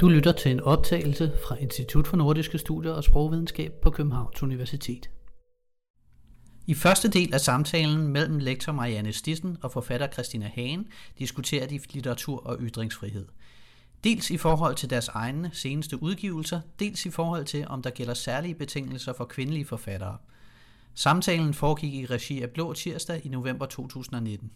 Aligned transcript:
Du 0.00 0.08
lytter 0.08 0.32
til 0.32 0.50
en 0.50 0.60
optagelse 0.60 1.32
fra 1.46 1.56
Institut 1.56 2.06
for 2.06 2.16
Nordiske 2.16 2.58
Studier 2.58 2.92
og 2.92 3.04
Sprogvidenskab 3.04 3.72
på 3.82 3.90
Københavns 3.90 4.42
Universitet. 4.42 5.10
I 6.66 6.74
første 6.74 7.08
del 7.08 7.34
af 7.34 7.40
samtalen 7.40 8.08
mellem 8.08 8.38
lektor 8.38 8.72
Marianne 8.72 9.12
Stissen 9.12 9.56
og 9.62 9.72
forfatter 9.72 10.06
Christina 10.12 10.50
Hagen 10.54 10.86
diskuterer 11.18 11.66
de 11.66 11.80
litteratur 11.90 12.46
og 12.46 12.56
ytringsfrihed. 12.60 13.26
Dels 14.04 14.30
i 14.30 14.36
forhold 14.36 14.74
til 14.74 14.90
deres 14.90 15.08
egne 15.08 15.50
seneste 15.52 16.02
udgivelser, 16.02 16.60
dels 16.78 17.06
i 17.06 17.10
forhold 17.10 17.44
til, 17.44 17.68
om 17.68 17.82
der 17.82 17.90
gælder 17.90 18.14
særlige 18.14 18.54
betingelser 18.54 19.12
for 19.12 19.24
kvindelige 19.24 19.64
forfattere. 19.64 20.16
Samtalen 20.94 21.54
foregik 21.54 21.94
i 21.94 22.06
regi 22.06 22.42
af 22.42 22.50
Blå 22.50 22.72
Tirsdag 22.72 23.26
i 23.26 23.28
november 23.28 23.66
2019. 23.66 24.50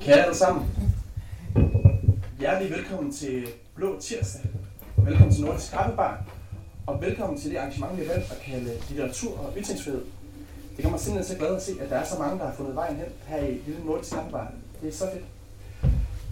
Kære 0.00 0.24
alle 0.24 0.36
sammen, 0.36 0.66
hjertelig 2.38 2.72
velkommen 2.72 3.12
til 3.12 3.48
Blå 3.74 4.00
Tirsdag. 4.00 4.42
Velkommen 4.96 5.34
til 5.34 5.44
Nordisk 5.44 5.72
Kaffebar. 5.72 6.24
Og 6.86 7.02
velkommen 7.02 7.40
til 7.40 7.50
det 7.50 7.56
arrangement, 7.56 8.00
vi 8.00 8.04
har 8.04 8.12
valgt 8.12 8.32
at 8.32 8.38
kalde 8.38 8.72
litteratur 8.88 9.38
og 9.38 9.52
ytringsfrihed. 9.56 10.04
Det 10.76 10.84
gør 10.84 10.90
mig 10.90 11.00
simpelthen 11.00 11.34
så 11.34 11.38
glad 11.38 11.56
at 11.56 11.62
se, 11.62 11.72
at 11.80 11.90
der 11.90 11.96
er 11.96 12.04
så 12.04 12.18
mange, 12.18 12.38
der 12.38 12.46
har 12.46 12.54
fundet 12.54 12.74
vejen 12.74 12.96
hen 12.96 13.06
her 13.26 13.46
i 13.46 13.58
Lille 13.66 13.84
Nordisk 13.84 14.12
Kaffebar. 14.12 14.52
Det 14.82 14.88
er 14.88 14.92
så 14.92 15.10
fedt. 15.12 15.24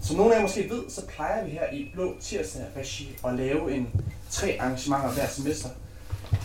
Som 0.03 0.17
nogle 0.17 0.33
af 0.33 0.37
jer 0.37 0.43
måske 0.43 0.69
ved, 0.69 0.83
så 0.89 1.05
plejer 1.07 1.45
vi 1.45 1.51
her 1.51 1.71
i 1.73 1.91
Blå 1.93 2.15
Tirsdag 2.19 2.65
regi 2.77 3.17
at 3.27 3.33
lave 3.35 3.75
en 3.75 3.87
tre 4.29 4.57
arrangementer 4.59 5.11
hver 5.11 5.27
semester. 5.27 5.69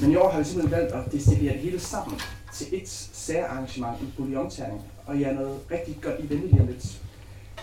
Men 0.01 0.12
i 0.12 0.17
år 0.17 0.31
har 0.31 0.39
vi 0.39 0.45
simpelthen 0.45 0.81
valgt 0.81 0.95
at 0.95 1.12
destillere 1.12 1.53
det 1.53 1.61
hele 1.62 1.81
sammen 1.81 2.20
til 2.55 2.67
et 2.73 2.89
særarrangement 3.12 4.03
i 4.03 4.05
bouillonterning. 4.17 4.83
Og 5.06 5.20
jeg 5.20 5.31
er 5.31 5.34
noget 5.34 5.59
rigtig 5.70 5.98
godt 6.03 6.20
i 6.20 6.31
vente 6.31 6.47
lige 6.47 6.61
om 6.61 6.67
lidt. 6.67 7.03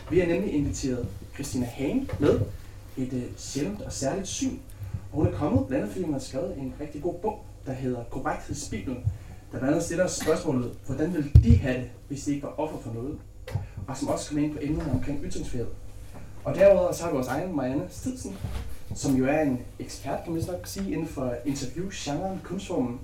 Vi 0.10 0.20
har 0.20 0.28
nemlig 0.28 0.54
inviteret 0.54 1.08
Christina 1.40 1.66
Hane 1.66 2.08
med 2.20 2.42
et 2.98 3.14
øh, 3.14 3.24
sjældent 3.38 3.82
og 3.82 3.94
særligt 3.94 4.28
syn. 4.28 4.58
Og 5.12 5.18
hun 5.18 5.28
er 5.28 5.32
kommet 5.32 5.68
blandt 5.68 5.82
andet, 5.82 5.94
fordi 5.94 6.06
hun 6.06 6.14
har 6.14 6.20
skrevet 6.20 6.58
en 6.58 6.74
rigtig 6.80 7.02
god 7.02 7.14
bog, 7.14 7.46
der 7.66 7.74
hedder 7.74 8.04
Korrekthedsbibelen, 8.04 9.04
der 9.52 9.60
blandt 9.60 9.68
andet 9.68 9.84
stiller 9.84 10.08
spørgsmålet, 10.08 10.72
hvordan 10.86 11.14
ville 11.14 11.32
de 11.44 11.58
have 11.58 11.78
det, 11.78 11.90
hvis 12.08 12.24
de 12.24 12.32
ikke 12.32 12.44
var 12.44 12.60
offer 12.60 12.78
for 12.80 12.94
noget? 12.94 13.20
Og 13.88 13.98
som 13.98 14.08
også 14.08 14.30
kommer 14.30 14.44
ind 14.44 14.54
på 14.54 14.60
emnet 14.62 14.92
omkring 14.92 15.24
ytringsfrihed. 15.24 15.68
Og 16.44 16.56
derudover 16.56 16.92
så 16.92 17.04
har 17.04 17.10
vi 17.10 17.16
vores 17.16 17.28
egen 17.28 17.56
Marianne 17.56 17.88
Stidsen, 17.90 18.38
som 18.96 19.16
jo 19.16 19.26
er 19.26 19.42
en 19.42 19.60
ekspert, 19.80 20.24
kan 20.24 20.34
man 20.34 20.44
nok 20.48 20.68
sige, 20.68 20.92
inden 20.92 21.08
for 21.08 21.34
interview-genren, 21.46 22.42
kunstformen. 22.44 23.00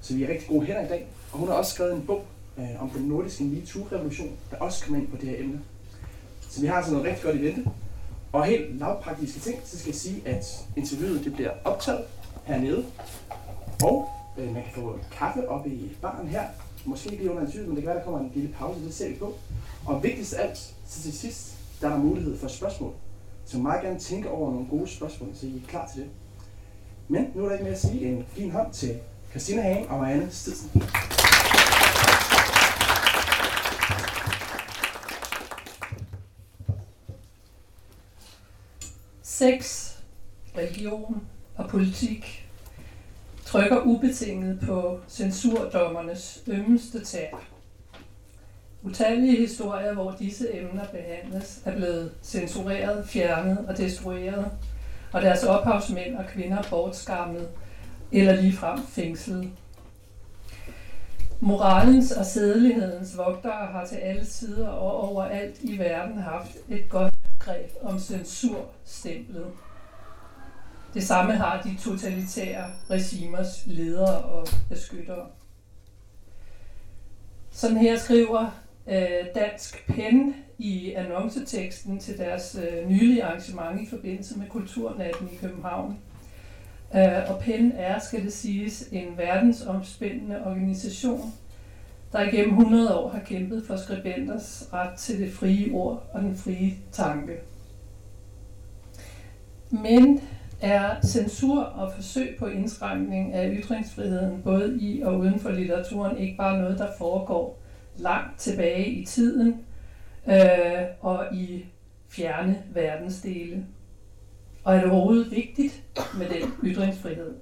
Så 0.00 0.14
vi 0.14 0.24
er 0.24 0.28
rigtig 0.28 0.48
gode 0.48 0.66
hænder 0.66 0.84
i 0.84 0.88
dag. 0.88 1.06
Og 1.32 1.38
hun 1.38 1.48
har 1.48 1.54
også 1.54 1.74
skrevet 1.74 1.94
en 1.94 2.06
bog 2.06 2.24
øh, 2.58 2.82
om 2.82 2.90
den 2.90 3.02
nordiske 3.02 3.44
MeToo-revolution, 3.44 4.30
der 4.50 4.56
også 4.56 4.84
kommer 4.84 5.00
ind 5.00 5.08
på 5.08 5.16
det 5.16 5.28
her 5.28 5.40
emne. 5.40 5.60
Så 6.50 6.60
vi 6.60 6.66
har 6.66 6.74
altså 6.74 6.92
noget 6.92 7.06
rigtig 7.06 7.22
godt 7.24 7.36
i 7.36 7.44
vente. 7.44 7.70
Og 8.32 8.44
helt 8.44 8.78
lavpraktiske 8.78 9.40
ting, 9.40 9.56
så 9.64 9.78
skal 9.78 9.88
jeg 9.88 9.96
sige, 9.96 10.22
at 10.24 10.66
interviewet 10.76 11.24
det 11.24 11.34
bliver 11.34 11.50
optaget 11.64 12.00
hernede. 12.44 12.84
Og 13.82 14.08
øh, 14.38 14.54
man 14.54 14.62
kan 14.62 14.72
få 14.74 14.98
kaffe 15.12 15.48
oppe 15.48 15.70
i 15.70 15.96
baren 16.02 16.28
her. 16.28 16.42
Måske 16.84 17.10
lige 17.10 17.30
under 17.30 17.42
interviewet, 17.42 17.68
men 17.68 17.76
det 17.76 17.84
kan 17.84 17.88
være, 17.88 17.98
der 17.98 18.04
kommer 18.04 18.20
en 18.20 18.32
lille 18.34 18.54
pause, 18.58 18.84
det 18.84 18.94
ser 18.94 19.08
vi 19.08 19.14
på. 19.14 19.34
Og 19.86 20.02
vigtigst 20.02 20.32
af 20.32 20.48
alt, 20.48 20.58
så 20.88 21.02
til 21.02 21.12
sidst, 21.12 21.56
der 21.80 21.88
er 21.88 21.92
der 21.92 21.98
mulighed 21.98 22.38
for 22.38 22.48
spørgsmål. 22.48 22.92
Så 23.44 23.58
meget 23.58 23.82
gerne 23.82 23.98
tænke 23.98 24.30
over 24.30 24.50
nogle 24.52 24.66
gode 24.70 24.88
spørgsmål, 24.88 25.30
så 25.34 25.46
I 25.46 25.56
er 25.56 25.68
klar 25.68 25.90
til 25.94 26.02
det. 26.02 26.10
Men 27.08 27.26
nu 27.34 27.44
er 27.44 27.46
der 27.46 27.52
ikke 27.52 27.64
mere 27.64 27.74
at 27.74 27.80
sige 27.80 28.06
en 28.06 28.24
fin 28.28 28.50
hånd 28.50 28.72
til 28.72 28.96
Christina 29.30 29.62
Hagen 29.62 29.86
og 29.88 29.98
Marianne 29.98 30.30
Stidsen. 30.30 30.82
Sex, 39.38 39.92
religion 40.56 41.22
og 41.56 41.68
politik 41.68 42.48
trykker 43.44 43.80
ubetinget 43.80 44.60
på 44.60 45.00
censurdommernes 45.08 46.42
ømmeste 46.48 47.04
tær. 47.04 47.28
Utallige 48.82 49.36
historier, 49.36 49.94
hvor 49.94 50.16
disse 50.18 50.56
emner 50.56 50.84
behandles, 50.86 51.62
er 51.64 51.76
blevet 51.76 52.12
censureret, 52.22 53.08
fjernet 53.08 53.58
og 53.68 53.76
destrueret, 53.76 54.50
og 55.12 55.22
deres 55.22 55.44
ophavsmænd 55.44 56.16
og 56.16 56.24
kvinder 56.26 56.62
bortskammet 56.70 57.48
eller 58.12 58.40
ligefrem 58.40 58.78
fængslet. 58.86 59.50
Moralens 61.40 62.12
og 62.12 62.26
sædelighedens 62.26 63.16
vogtere 63.16 63.66
har 63.66 63.86
til 63.86 63.96
alle 63.96 64.26
sider 64.26 64.68
og 64.68 65.10
overalt 65.10 65.56
i 65.62 65.78
verden 65.78 66.18
haft 66.18 66.56
et 66.68 66.88
godt 66.88 67.17
greb 67.38 67.70
om 67.82 67.98
censurstemplet. 67.98 69.46
Det 70.94 71.02
samme 71.02 71.32
har 71.32 71.62
de 71.62 71.76
totalitære 71.82 72.72
regimers 72.90 73.62
ledere 73.66 74.18
og 74.18 74.46
beskyttere. 74.68 75.26
Sådan 77.50 77.76
her 77.76 77.98
skriver 77.98 78.50
øh, 78.86 79.26
Dansk 79.34 79.86
Pen 79.86 80.34
i 80.58 80.92
annonceteksten 80.92 81.98
til 81.98 82.18
deres 82.18 82.58
øh, 82.62 82.88
nylige 82.88 83.24
arrangement 83.24 83.82
i 83.82 83.90
forbindelse 83.90 84.38
med 84.38 84.48
Kulturnatten 84.48 85.28
i 85.32 85.36
København. 85.36 85.98
Øh, 86.94 87.30
og 87.30 87.40
PEN 87.40 87.72
er, 87.76 87.98
skal 87.98 88.24
det 88.24 88.32
siges, 88.32 88.88
en 88.92 89.16
verdensomspændende 89.16 90.46
organisation, 90.46 91.34
der 92.12 92.28
igennem 92.28 92.58
100 92.58 92.98
år 92.98 93.08
har 93.08 93.20
kæmpet 93.20 93.64
for 93.66 93.76
skribenters 93.76 94.68
ret 94.72 94.98
til 94.98 95.20
det 95.20 95.32
frie 95.32 95.72
ord 95.72 96.10
og 96.12 96.22
den 96.22 96.36
frie 96.36 96.72
tanke. 96.92 97.32
Men 99.70 100.20
er 100.60 101.00
censur 101.06 101.62
og 101.62 101.92
forsøg 101.92 102.36
på 102.38 102.46
indskrænkning 102.46 103.32
af 103.32 103.56
ytringsfriheden 103.62 104.42
både 104.42 104.78
i 104.80 105.02
og 105.02 105.18
uden 105.18 105.40
for 105.40 105.50
litteraturen 105.50 106.18
ikke 106.18 106.36
bare 106.36 106.58
noget, 106.58 106.78
der 106.78 106.88
foregår 106.98 107.62
langt 107.96 108.40
tilbage 108.40 108.86
i 108.90 109.04
tiden 109.04 109.54
øh, 110.28 110.82
og 111.00 111.26
i 111.34 111.64
fjerne 112.08 112.62
verdensdele? 112.74 113.66
Og 114.64 114.76
er 114.76 114.80
det 114.80 114.90
overhovedet 114.90 115.30
vigtigt 115.30 115.82
med 116.18 116.26
den 116.28 116.52
ytringsfrihed? 116.64 117.34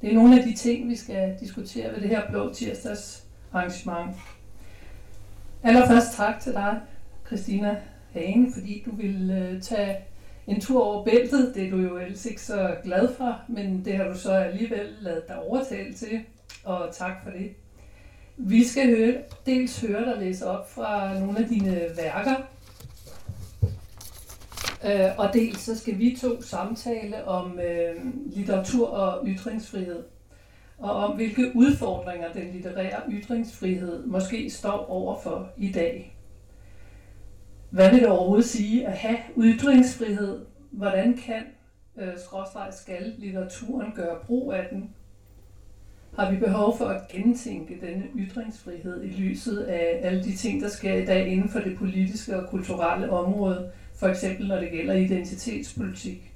Det 0.00 0.10
er 0.10 0.14
nogle 0.14 0.38
af 0.38 0.44
de 0.44 0.54
ting, 0.54 0.88
vi 0.88 0.96
skal 0.96 1.36
diskutere 1.40 1.94
ved 1.94 2.00
det 2.00 2.08
her 2.08 2.30
blå 2.30 2.52
tirsdags 2.52 3.27
arrangement. 3.58 4.16
Allerførst 5.62 6.12
tak 6.12 6.40
til 6.40 6.52
dig, 6.52 6.80
Christina 7.26 7.80
Hagen, 8.12 8.52
fordi 8.52 8.82
du 8.86 8.96
ville 8.96 9.38
øh, 9.38 9.62
tage 9.62 9.96
en 10.46 10.60
tur 10.60 10.84
over 10.84 11.04
bæltet. 11.04 11.52
Det 11.54 11.66
er 11.66 11.70
du 11.70 11.76
jo 11.76 11.96
ellers 11.96 12.26
ikke 12.26 12.42
så 12.42 12.76
glad 12.84 13.14
for, 13.14 13.40
men 13.48 13.84
det 13.84 13.96
har 13.96 14.04
du 14.04 14.18
så 14.18 14.32
alligevel 14.32 14.96
lavet 15.00 15.28
dig 15.28 15.42
overtale 15.42 15.94
til, 15.94 16.20
og 16.64 16.88
tak 16.92 17.12
for 17.24 17.30
det. 17.30 17.50
Vi 18.36 18.64
skal 18.64 18.96
høre, 18.96 19.14
dels 19.46 19.80
høre 19.80 20.04
dig 20.04 20.18
læse 20.18 20.46
op 20.46 20.70
fra 20.70 21.18
nogle 21.18 21.38
af 21.38 21.48
dine 21.48 21.80
værker, 21.96 22.36
øh, 24.84 25.18
og 25.18 25.34
dels 25.34 25.60
så 25.60 25.78
skal 25.78 25.98
vi 25.98 26.18
to 26.20 26.42
samtale 26.42 27.24
om 27.24 27.60
øh, 27.60 27.94
litteratur 28.26 28.88
og 28.88 29.26
ytringsfrihed, 29.26 30.02
og 30.78 30.90
om 30.90 31.16
hvilke 31.16 31.52
udfordringer 31.54 32.32
den 32.32 32.52
litterære 32.52 33.02
ytringsfrihed 33.10 34.06
måske 34.06 34.50
står 34.50 34.90
overfor 34.90 35.48
i 35.56 35.72
dag. 35.72 36.16
Hvad 37.70 37.90
vil 37.90 38.00
det 38.00 38.08
overhovedet 38.08 38.46
sige 38.46 38.86
at 38.86 38.92
have 38.92 39.18
ytringsfrihed? 39.38 40.46
Hvordan 40.70 41.16
kan, 41.16 41.42
øh, 41.98 42.18
skråstreg 42.18 42.74
skal, 42.74 43.14
litteraturen 43.18 43.92
gøre 43.94 44.18
brug 44.26 44.52
af 44.52 44.66
den? 44.70 44.90
Har 46.16 46.30
vi 46.30 46.36
behov 46.36 46.78
for 46.78 46.84
at 46.84 47.08
gentænke 47.08 47.78
denne 47.80 48.04
ytringsfrihed 48.16 49.04
i 49.04 49.08
lyset 49.08 49.58
af 49.58 50.00
alle 50.02 50.24
de 50.24 50.36
ting, 50.36 50.62
der 50.62 50.68
sker 50.68 50.94
i 50.94 51.04
dag 51.04 51.28
inden 51.28 51.48
for 51.48 51.58
det 51.58 51.78
politiske 51.78 52.36
og 52.36 52.48
kulturelle 52.48 53.10
område, 53.10 53.70
for 53.94 54.06
eksempel 54.06 54.48
når 54.48 54.60
det 54.60 54.70
gælder 54.70 54.94
identitetspolitik? 54.94 56.32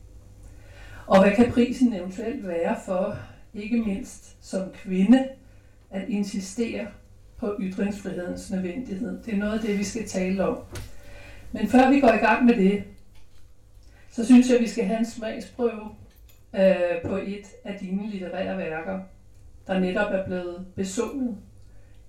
Og 1.06 1.22
hvad 1.22 1.36
kan 1.36 1.52
prisen 1.52 1.92
eventuelt 1.92 2.48
være 2.48 2.76
for, 2.86 3.16
ikke 3.54 3.82
mindst 3.82 4.36
som 4.40 4.70
kvinde, 4.74 5.28
at 5.90 6.08
insistere 6.08 6.86
på 7.36 7.56
ytringsfrihedens 7.60 8.50
nødvendighed? 8.50 9.22
Det 9.22 9.34
er 9.34 9.38
noget 9.38 9.52
af 9.52 9.60
det, 9.60 9.78
vi 9.78 9.84
skal 9.84 10.08
tale 10.08 10.46
om. 10.46 10.58
Men 11.52 11.68
før 11.68 11.90
vi 11.90 12.00
går 12.00 12.12
i 12.12 12.16
gang 12.16 12.44
med 12.44 12.56
det, 12.56 12.84
så 14.10 14.24
synes 14.24 14.48
jeg, 14.48 14.56
at 14.56 14.62
vi 14.62 14.68
skal 14.68 14.84
have 14.84 14.98
en 14.98 15.06
smagsprøve 15.06 15.90
øh, 16.54 17.02
på 17.04 17.16
et 17.16 17.46
af 17.64 17.78
dine 17.80 18.10
litterære 18.10 18.58
værker, 18.58 19.00
der 19.66 19.80
netop 19.80 20.12
er 20.12 20.24
blevet 20.24 20.66
besunget 20.74 21.36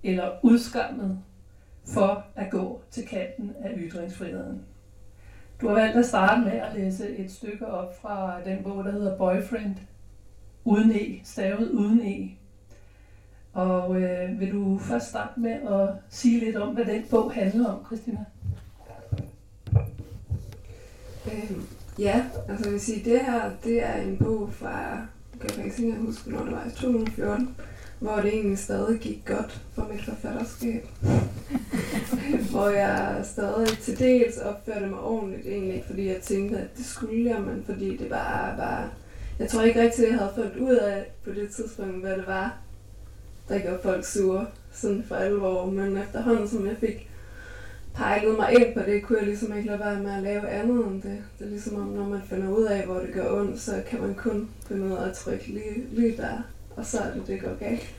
eller 0.02 0.30
udskammet 0.42 1.18
for 1.94 2.26
at 2.34 2.50
gå 2.50 2.82
til 2.90 3.06
kanten 3.06 3.52
af 3.64 3.70
ytringsfriheden. 3.76 4.62
Du 5.60 5.68
har 5.68 5.74
valgt 5.74 5.96
at 5.96 6.06
starte 6.06 6.40
med 6.40 6.52
at 6.52 6.74
læse 6.74 7.16
et 7.16 7.30
stykke 7.30 7.66
op 7.66 8.00
fra 8.00 8.40
den 8.44 8.62
bog, 8.62 8.84
der 8.84 8.92
hedder 8.92 9.18
Boyfriend, 9.18 9.76
uden 10.64 10.90
E, 10.90 11.20
stavet 11.24 11.70
uden 11.70 12.00
E. 12.00 12.30
Og 13.52 14.02
øh, 14.02 14.40
vil 14.40 14.52
du 14.52 14.78
først 14.78 15.08
starte 15.08 15.40
med 15.40 15.52
at 15.52 15.88
sige 16.10 16.40
lidt 16.40 16.56
om, 16.56 16.74
hvad 16.74 16.84
den 16.84 17.04
bog 17.10 17.32
handler 17.32 17.68
om, 17.68 17.84
Christina? 17.86 18.24
Øh, 21.26 21.56
Ja, 21.98 22.24
altså 22.48 22.64
jeg 22.64 22.72
vil 22.72 22.80
sige, 22.80 23.10
det 23.10 23.20
her, 23.20 23.50
det 23.64 23.82
er 23.82 23.94
en 23.96 24.16
bog 24.16 24.50
fra, 24.52 24.90
jeg 25.32 25.40
kan 25.40 25.50
faktisk 25.50 25.78
ikke 25.78 25.98
huske, 25.98 26.30
når 26.30 26.44
det 26.44 26.52
var, 26.52 26.64
i 26.66 26.70
2014, 26.70 27.56
hvor 27.98 28.16
det 28.16 28.34
egentlig 28.34 28.58
stadig 28.58 29.00
gik 29.00 29.24
godt 29.24 29.62
for 29.74 29.88
mit 29.92 30.04
forfatterskab. 30.04 30.88
hvor 32.50 32.68
jeg 32.68 33.20
stadig 33.24 33.78
til 33.78 33.98
dels 33.98 34.38
opførte 34.38 34.86
mig 34.86 34.98
ordentligt, 35.00 35.46
egentlig 35.46 35.74
ikke 35.74 35.86
fordi 35.86 36.08
jeg 36.08 36.20
tænkte, 36.22 36.58
at 36.58 36.76
det 36.76 36.84
skulle 36.84 37.30
jeg, 37.30 37.40
men 37.40 37.62
fordi 37.66 37.96
det 37.96 38.10
var 38.10 38.54
bare... 38.58 38.90
Jeg 39.38 39.48
tror 39.48 39.62
ikke 39.62 39.82
rigtig, 39.82 40.04
at 40.04 40.10
jeg 40.10 40.18
havde 40.18 40.32
fundet 40.34 40.56
ud 40.56 40.76
af 40.76 41.12
på 41.24 41.30
det 41.30 41.50
tidspunkt, 41.50 42.00
hvad 42.00 42.16
det 42.16 42.26
var, 42.26 42.56
der 43.48 43.58
gjorde 43.58 43.78
folk 43.82 44.04
sure, 44.04 44.46
sådan 44.72 45.04
for 45.08 45.14
alvor. 45.14 45.70
Men 45.70 45.98
efterhånden, 45.98 46.48
som 46.48 46.66
jeg 46.66 46.76
fik 46.80 47.10
pejlet 47.94 48.36
mig 48.36 48.52
ind 48.52 48.74
på 48.74 48.80
det, 48.86 49.02
kunne 49.02 49.18
jeg 49.18 49.26
ligesom 49.26 49.56
ikke 49.56 49.68
lade 49.68 49.78
være 49.78 50.00
med 50.00 50.12
at 50.12 50.22
lave 50.22 50.48
andet 50.48 50.86
end 50.86 51.02
det. 51.02 51.22
Det 51.38 51.44
er 51.44 51.50
ligesom 51.50 51.80
om, 51.80 51.86
når 51.86 52.08
man 52.08 52.22
finder 52.28 52.48
ud 52.48 52.64
af, 52.64 52.86
hvor 52.86 52.98
det 52.98 53.14
gør 53.14 53.40
ondt, 53.40 53.60
så 53.60 53.82
kan 53.90 54.00
man 54.00 54.14
kun 54.14 54.50
finde 54.68 54.86
ud 54.86 54.92
af 54.92 55.08
at 55.08 55.14
trykke 55.14 55.46
lige, 55.46 55.86
lige 55.90 56.16
der, 56.16 56.42
og 56.76 56.86
så 56.86 56.98
er 56.98 57.14
det, 57.14 57.26
det 57.26 57.40
går 57.40 57.54
galt. 57.58 57.94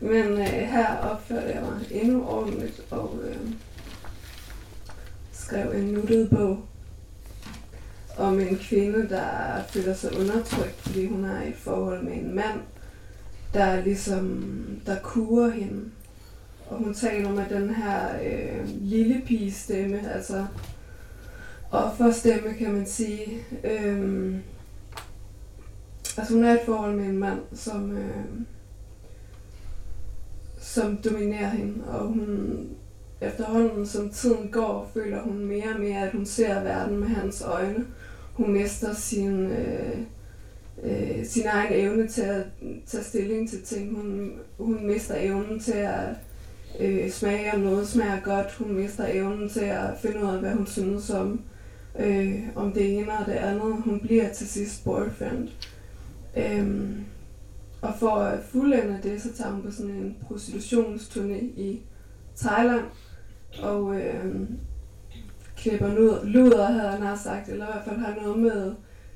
Men 0.00 0.26
øh, 0.26 0.46
her 0.46 0.96
opførte 0.96 1.46
jeg 1.46 1.62
mig 1.62 1.86
endnu 1.90 2.28
ordentligt 2.28 2.82
og 2.90 3.18
øh, 3.24 3.36
skrev 5.32 5.72
en 5.72 5.84
nuttet 5.84 6.30
bog 6.30 6.64
om 8.22 8.40
en 8.40 8.58
kvinde, 8.58 9.08
der 9.08 9.62
føler 9.68 9.94
sig 9.94 10.18
undertrykt, 10.20 10.80
fordi 10.80 11.06
hun 11.06 11.24
er 11.24 11.42
i 11.42 11.48
et 11.48 11.56
forhold 11.56 12.02
med 12.02 12.12
en 12.12 12.34
mand, 12.34 12.60
der 13.54 13.80
ligesom, 13.84 14.44
der 14.86 14.96
kurer 15.02 15.50
hende. 15.50 15.84
Og 16.66 16.78
hun 16.78 16.94
taler 16.94 17.30
med 17.30 17.44
den 17.50 17.74
her 17.74 18.08
øh, 18.22 18.68
lille 18.80 19.22
pige 19.26 19.52
stemme, 19.52 20.12
altså 20.12 20.46
offerstemme 21.70 22.54
kan 22.54 22.72
man 22.72 22.86
sige. 22.86 23.38
Øhm, 23.64 24.42
altså 26.16 26.34
hun 26.34 26.44
er 26.44 26.52
et 26.52 26.60
forhold 26.66 26.96
med 26.96 27.04
en 27.04 27.18
mand, 27.18 27.40
som, 27.54 27.96
øh, 27.96 28.24
som 30.60 30.96
dominerer 30.96 31.48
hende, 31.48 31.84
og 31.88 32.06
hun 32.06 32.58
efterhånden 33.20 33.86
som 33.86 34.10
tiden 34.10 34.48
går, 34.50 34.90
føler 34.94 35.22
hun 35.22 35.44
mere 35.44 35.74
og 35.74 35.80
mere, 35.80 36.06
at 36.06 36.12
hun 36.12 36.26
ser 36.26 36.62
verden 36.62 36.96
med 36.96 37.08
hans 37.08 37.42
øjne. 37.42 37.86
Hun 38.32 38.52
mister 38.52 38.94
sin, 38.94 39.50
øh, 39.50 39.98
øh, 40.82 41.26
sin 41.26 41.46
egen 41.46 41.72
evne 41.72 42.08
til 42.08 42.22
at 42.22 42.46
tage 42.86 43.04
stilling 43.04 43.50
til 43.50 43.62
ting. 43.62 43.96
Hun, 43.96 44.32
hun 44.58 44.86
mister 44.86 45.14
evnen 45.18 45.60
til 45.60 45.72
at 45.72 46.08
øh, 46.80 47.10
smage, 47.10 47.54
om 47.54 47.60
noget 47.60 47.88
smager 47.88 48.20
godt. 48.20 48.52
Hun 48.52 48.74
mister 48.74 49.06
evnen 49.10 49.48
til 49.48 49.64
at 49.64 49.90
finde 50.02 50.20
ud 50.22 50.28
af, 50.28 50.40
hvad 50.40 50.52
hun 50.52 50.66
synes 50.66 51.10
om, 51.10 51.40
øh, 51.98 52.40
om 52.54 52.72
det 52.72 52.98
ene 52.98 53.18
og 53.18 53.26
det 53.26 53.32
andet. 53.32 53.82
Hun 53.84 54.00
bliver 54.00 54.32
til 54.32 54.48
sidst 54.48 54.84
boyfriend. 54.84 55.48
Øhm, 56.36 57.04
og 57.80 57.94
for 57.98 58.10
at 58.10 58.38
fuldende 58.44 59.00
det, 59.02 59.22
så 59.22 59.32
tager 59.32 59.50
hun 59.50 59.62
på 59.62 59.70
sådan 59.70 59.90
en 59.90 60.16
prostitutionsturné 60.22 61.60
i 61.60 61.80
Thailand. 62.36 62.84
Og 63.62 64.00
øh, 64.00 64.40
klipper 65.62 66.24
luder, 66.24 66.66
havde 66.66 66.88
han 66.88 67.18
sagt, 67.18 67.48
eller 67.48 67.66
i 67.66 67.70
hvert 67.72 67.84
fald 67.84 67.96
har 67.96 68.22
noget 68.22 68.38
med 68.38 68.74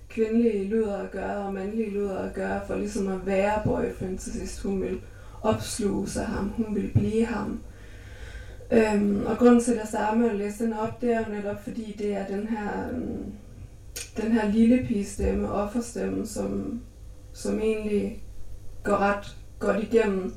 kvindelige 0.08 0.68
luder 0.68 0.96
at 0.96 1.10
gøre 1.10 1.36
og 1.36 1.54
mandlige 1.54 1.90
luder 1.90 2.18
at 2.18 2.34
gøre, 2.34 2.60
for 2.66 2.76
ligesom 2.76 3.08
at 3.08 3.26
være 3.26 3.60
boyfriend 3.64 4.18
til 4.18 4.32
sidst. 4.32 4.62
Hun 4.62 4.82
ville 4.82 4.98
opsluge 5.42 6.08
sig 6.08 6.26
ham, 6.26 6.48
hun 6.48 6.74
vil 6.74 6.90
blive 6.94 7.24
ham. 7.24 7.60
Øhm, 8.70 9.26
og 9.26 9.38
grunden 9.38 9.60
til, 9.60 9.72
at 9.72 9.78
jeg 9.78 9.88
starter 9.88 10.18
med 10.18 10.30
at 10.30 10.36
læse 10.36 10.64
den 10.64 10.72
op, 10.72 11.00
det 11.00 11.12
er 11.12 11.18
jo 11.18 11.34
netop 11.34 11.64
fordi, 11.64 11.94
det 11.98 12.14
er 12.14 12.26
den 12.26 12.46
her, 12.46 12.88
øhm, 12.92 13.32
den 14.16 14.32
her 14.32 14.50
lille 14.50 14.86
pigestemme, 14.86 15.52
offerstemme, 15.52 16.26
som, 16.26 16.80
som 17.32 17.60
egentlig 17.60 18.22
går 18.82 18.96
ret 18.96 19.36
godt 19.58 19.82
igennem 19.82 20.32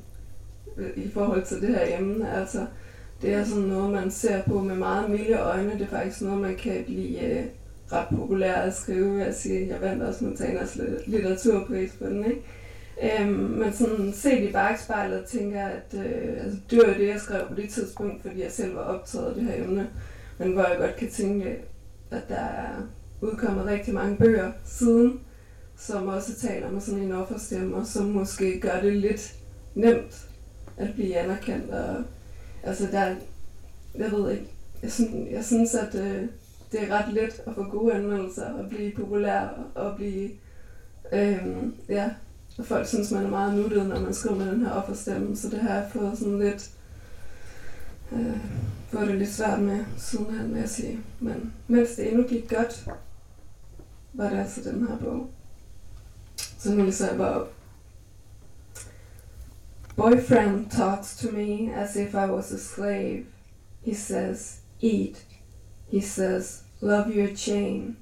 øh, 0.76 0.90
i 0.96 1.10
forhold 1.10 1.44
til 1.44 1.60
det 1.60 1.68
her 1.68 1.98
emne. 1.98 2.32
Altså, 2.32 2.66
det 3.22 3.34
er 3.34 3.44
sådan 3.44 3.62
noget, 3.62 3.90
man 3.90 4.10
ser 4.10 4.42
på 4.42 4.60
med 4.60 4.76
meget 4.76 5.10
milde 5.10 5.38
øjne. 5.38 5.72
Det 5.72 5.80
er 5.80 5.86
faktisk 5.86 6.22
noget, 6.22 6.40
man 6.40 6.56
kan 6.56 6.84
blive 6.84 7.38
øh, 7.38 7.44
ret 7.92 8.06
populær 8.16 8.54
at 8.54 8.76
skrive. 8.76 9.16
ved 9.16 9.22
at 9.22 9.38
sige, 9.38 9.68
jeg 9.68 9.80
vandt 9.80 10.02
også 10.02 10.24
Montanas 10.24 10.78
litteraturpris 11.06 11.92
på 11.98 12.06
den, 12.06 12.24
ikke? 12.24 12.42
Øhm, 13.02 13.32
men 13.32 13.72
sådan 13.72 14.12
set 14.12 14.48
i 14.48 14.52
bagspejlet 14.52 15.24
tænker 15.24 15.60
jeg, 15.60 15.70
at 15.70 15.98
øh, 15.98 16.44
altså, 16.44 16.58
det 16.70 16.78
var 16.78 16.94
det, 16.94 17.08
jeg 17.08 17.20
skrev 17.20 17.48
på 17.48 17.54
det 17.54 17.70
tidspunkt, 17.70 18.22
fordi 18.22 18.42
jeg 18.42 18.50
selv 18.50 18.74
var 18.74 18.82
optaget 18.82 19.26
af 19.26 19.34
det 19.34 19.44
her 19.44 19.64
emne. 19.64 19.88
Men 20.38 20.52
hvor 20.52 20.62
jeg 20.62 20.78
godt 20.78 20.96
kan 20.96 21.10
tænke, 21.10 21.56
at 22.10 22.22
der 22.28 22.34
er 22.34 22.88
udkommet 23.20 23.66
rigtig 23.66 23.94
mange 23.94 24.16
bøger 24.16 24.52
siden, 24.64 25.20
som 25.76 26.08
også 26.08 26.40
taler 26.40 26.70
med 26.70 26.80
sådan 26.80 27.00
en 27.00 27.12
offerstemme, 27.12 27.76
og 27.76 27.86
som 27.86 28.04
måske 28.04 28.60
gør 28.60 28.80
det 28.80 28.92
lidt 28.92 29.34
nemt 29.74 30.28
at 30.76 30.94
blive 30.94 31.16
anerkendt. 31.16 31.70
Og, 31.70 32.04
altså 32.62 32.88
der, 32.92 33.14
jeg 33.94 34.12
ved 34.12 34.30
ikke, 34.30 34.46
jeg 34.82 34.92
synes, 34.92 35.30
jeg 35.30 35.44
synes 35.44 35.74
at 35.74 35.94
øh, 35.94 36.28
det 36.72 36.82
er 36.82 36.98
ret 36.98 37.14
let 37.14 37.42
at 37.46 37.54
få 37.54 37.64
gode 37.64 37.94
anmeldelser, 37.94 38.52
og 38.52 38.68
blive 38.68 38.92
populær, 38.92 39.48
og 39.74 39.96
blive, 39.96 40.30
øh, 41.12 41.46
ja, 41.88 42.10
og 42.58 42.66
folk 42.66 42.86
synes, 42.86 43.10
man 43.10 43.24
er 43.24 43.30
meget 43.30 43.54
nuttet, 43.54 43.86
når 43.86 44.00
man 44.00 44.14
skriver 44.14 44.36
med 44.36 44.52
den 44.52 44.60
her 44.66 44.70
offerstemme, 44.70 45.36
så 45.36 45.48
det 45.48 45.60
har 45.60 45.74
jeg 45.74 45.90
fået 45.92 46.18
sådan 46.18 46.38
lidt, 46.38 46.70
øh, 48.12 48.36
fået 48.88 49.08
det 49.08 49.18
lidt 49.18 49.30
svært 49.30 49.60
med 49.60 49.84
sidenhen, 49.98 50.52
vil 50.52 50.60
jeg 50.60 50.68
sige. 50.68 51.00
Men 51.20 51.52
mens 51.68 51.90
det 51.90 52.08
endnu 52.08 52.22
gik 52.22 52.48
godt, 52.48 52.88
var 54.12 54.30
det 54.30 54.38
altså 54.38 54.70
den 54.70 54.88
her 54.88 54.98
bog. 54.98 55.30
Så 56.58 56.74
nu 56.74 56.84
læser 56.84 57.08
jeg 57.08 57.18
bare 57.18 57.40
op. 57.40 57.52
Boyfriend 60.00 60.72
talks 60.72 61.14
to 61.16 61.30
me 61.30 61.70
as 61.70 61.94
if 61.94 62.14
I 62.14 62.24
was 62.24 62.50
a 62.52 62.58
slave. 62.58 63.26
He 63.82 63.92
says, 63.92 64.62
eat. 64.80 65.24
He 65.90 66.00
says, 66.00 66.62
love 66.80 67.14
your 67.14 67.28
chain. 67.34 67.98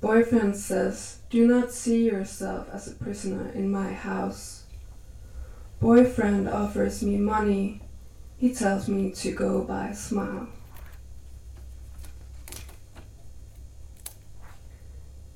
Boyfriend 0.00 0.56
says, 0.56 1.20
Do 1.30 1.46
not 1.46 1.70
see 1.70 2.06
yourself 2.06 2.68
as 2.72 2.88
a 2.88 2.94
prisoner 2.96 3.52
in 3.52 3.70
my 3.70 3.92
house. 3.92 4.64
Boyfriend 5.78 6.48
offers 6.48 7.04
me 7.04 7.16
money. 7.18 7.82
He 8.36 8.52
tells 8.52 8.88
me 8.88 9.12
to 9.12 9.30
go 9.30 9.62
buy 9.62 9.90
a 9.90 9.94
smile. 9.94 10.48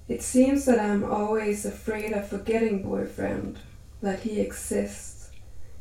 It 0.09 0.21
seems 0.21 0.65
that 0.65 0.81
I'm 0.81 1.05
always 1.05 1.65
afraid 1.65 2.13
of 2.13 2.27
forgetting 2.29 2.83
boyfriend, 2.83 3.61
that 4.03 4.19
he 4.19 4.41
exists. 4.41 5.20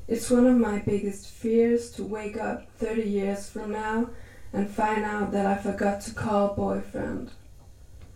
It's 0.10 0.32
one 0.32 0.48
of 0.48 0.58
my 0.58 0.80
biggest 0.80 1.28
fears 1.28 1.92
to 1.92 2.04
wake 2.04 2.36
up 2.36 2.68
30 2.80 3.04
years 3.04 3.48
from 3.48 3.72
now 3.72 4.10
and 4.52 4.68
find 4.68 5.06
out 5.06 5.32
that 5.34 5.46
I 5.46 5.56
forgot 5.56 6.02
to 6.02 6.16
call 6.16 6.56
boyfriend. 6.56 7.30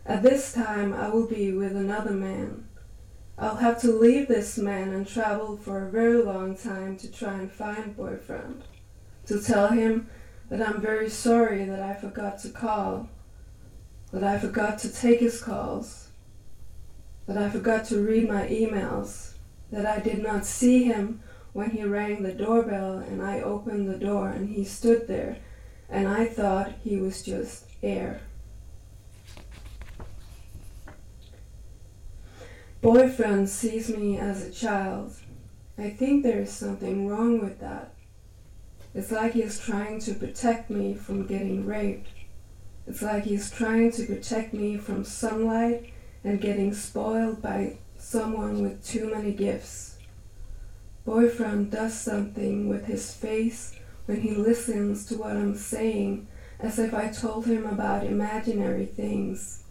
At 0.03 0.23
this 0.23 0.53
time, 0.53 0.91
I 0.91 1.09
will 1.09 1.27
be 1.27 1.53
with 1.53 1.75
another 1.75 2.09
man. 2.09 2.67
I'll 3.37 3.57
have 3.57 3.79
to 3.81 3.91
leave 3.91 4.27
this 4.27 4.57
man 4.57 4.91
and 4.91 5.07
travel 5.07 5.55
for 5.55 5.85
a 5.85 5.91
very 5.91 6.23
long 6.23 6.57
time 6.57 6.97
to 6.97 7.11
try 7.11 7.35
and 7.35 7.51
find 7.51 7.95
boyfriend. 7.95 8.63
To 9.27 9.39
tell 9.39 9.67
him 9.67 10.09
that 10.49 10.67
I'm 10.67 10.81
very 10.81 11.11
sorry 11.11 11.63
that 11.65 11.79
I 11.79 11.93
forgot 11.93 12.39
to 12.39 12.49
call, 12.49 13.07
that 14.11 14.23
I 14.23 14.39
forgot 14.39 14.79
to 14.79 14.91
take 14.91 15.19
his 15.19 15.39
calls, 15.39 16.07
that 17.27 17.37
I 17.37 17.51
forgot 17.51 17.85
to 17.85 18.03
read 18.03 18.27
my 18.27 18.47
emails, 18.47 19.33
that 19.71 19.85
I 19.85 19.99
did 19.99 20.23
not 20.23 20.43
see 20.43 20.85
him 20.85 21.21
when 21.53 21.71
he 21.71 21.83
rang 21.83 22.23
the 22.23 22.33
doorbell 22.33 22.97
and 22.97 23.21
I 23.21 23.41
opened 23.41 23.89
the 23.89 23.97
door 23.97 24.29
and 24.29 24.49
he 24.49 24.63
stood 24.63 25.07
there 25.07 25.37
and 25.89 26.07
I 26.07 26.25
thought 26.25 26.73
he 26.83 26.97
was 26.97 27.21
just 27.21 27.65
air. 27.81 28.21
boyfriend 32.83 33.47
sees 33.47 33.89
me 33.89 34.19
as 34.19 34.43
a 34.43 34.51
child. 34.51 35.15
I 35.77 35.89
think 35.89 36.21
there 36.21 36.41
is 36.41 36.51
something 36.51 37.07
wrong 37.07 37.39
with 37.39 37.61
that. 37.61 37.93
It's 38.93 39.09
like 39.09 39.31
he's 39.33 39.57
trying 39.57 40.01
to 40.01 40.13
protect 40.13 40.69
me 40.69 40.93
from 40.93 41.25
getting 41.25 41.65
raped. 41.65 42.09
It's 42.85 43.01
like 43.01 43.23
he's 43.23 43.49
trying 43.49 43.93
to 43.93 44.05
protect 44.05 44.53
me 44.53 44.77
from 44.77 45.05
sunlight 45.05 45.93
and 46.25 46.41
getting 46.41 46.73
spoiled 46.73 47.41
by 47.41 47.77
someone 47.97 48.61
with 48.61 48.85
too 48.85 49.09
many 49.09 49.31
gifts. 49.31 49.92
Boyfriend 51.05 51.71
does 51.71 51.99
something 51.99 52.69
with 52.69 52.85
his 52.85 53.13
face 53.13 53.75
when 54.05 54.21
he 54.21 54.31
listens 54.31 55.05
to 55.07 55.17
what 55.17 55.31
I'm 55.31 55.55
saying, 55.55 56.27
as 56.59 56.79
if 56.79 56.93
I 56.93 57.09
told 57.09 57.45
him 57.45 57.65
about 57.65 58.05
imaginary 58.05 58.85
things. 58.85 59.63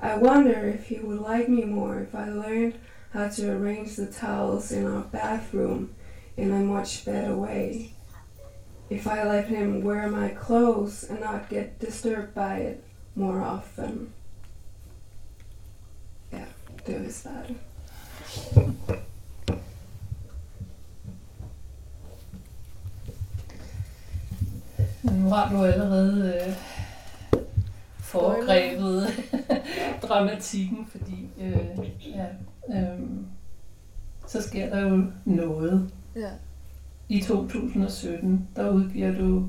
I 0.00 0.16
wonder 0.16 0.68
if 0.68 0.88
he 0.88 0.98
would 0.98 1.20
like 1.20 1.48
me 1.48 1.64
more 1.64 2.00
if 2.00 2.14
I 2.14 2.28
learned 2.28 2.78
how 3.12 3.28
to 3.28 3.52
arrange 3.52 3.96
the 3.96 4.06
towels 4.06 4.72
in 4.72 4.86
our 4.86 5.02
bathroom 5.02 5.94
in 6.36 6.50
a 6.50 6.58
much 6.60 7.04
better 7.04 7.34
way. 7.34 7.94
If 8.90 9.06
I 9.06 9.24
let 9.24 9.46
him 9.46 9.82
wear 9.82 10.08
my 10.08 10.28
clothes 10.28 11.04
and 11.04 11.20
not 11.20 11.48
get 11.48 11.78
disturbed 11.78 12.34
by 12.34 12.58
it 12.58 12.84
more 13.16 13.40
often. 13.40 14.12
det 16.86 16.92
var 16.92 17.00
vist 17.00 17.26
Nu 25.14 25.28
har 25.28 25.52
du 25.52 25.64
allerede 25.64 26.34
øh, 26.34 26.54
foregrebet 27.98 29.06
dramatikken, 30.08 30.86
fordi 30.90 31.28
øh, 31.40 31.68
ja, 32.14 32.26
øh, 32.68 33.00
så 34.26 34.42
sker 34.42 34.70
der 34.70 34.80
jo 34.80 35.04
noget. 35.24 35.90
Ja. 36.16 36.30
I 37.08 37.20
2017, 37.20 38.48
der 38.56 38.70
udgiver 38.70 39.18
du 39.18 39.48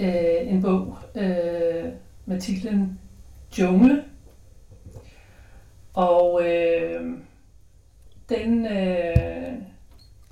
øh, 0.00 0.52
en 0.52 0.62
bog 0.62 0.98
øh, 1.14 1.92
med 2.26 2.40
titlen 2.40 3.00
Jungle. 3.58 4.04
Og 5.94 6.42
øh, 6.44 7.18
den, 8.28 8.66
øh, 8.66 9.52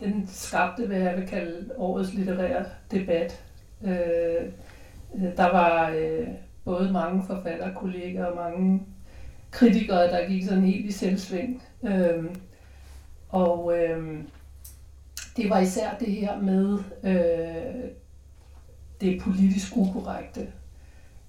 den 0.01 0.29
skabte, 0.29 0.87
hvad 0.87 0.99
jeg 0.99 1.17
vil 1.17 1.29
kalde 1.29 1.71
årets 1.77 2.15
litterære 2.15 2.65
debat. 2.91 3.45
Øh, 3.85 4.53
øh, 5.15 5.37
der 5.37 5.53
var 5.53 5.91
øh, 5.91 6.29
både 6.65 6.93
mange 6.93 7.23
forfatterkolleger 7.27 8.25
og 8.27 8.37
mange 8.37 8.83
kritikere, 9.51 10.03
der 10.03 10.29
gik 10.29 10.45
sådan 10.45 10.65
helt 10.65 10.87
i 10.87 10.93
selvsving. 10.93 11.63
Øh, 11.83 12.25
og 13.29 13.79
øh, 13.79 14.25
det 15.37 15.51
var 15.51 15.61
især 15.61 15.97
det 16.01 16.13
her 16.13 16.41
med 16.41 16.79
øh, 17.05 17.91
det 19.01 19.21
politisk 19.21 19.77
ukorrekte 19.77 20.47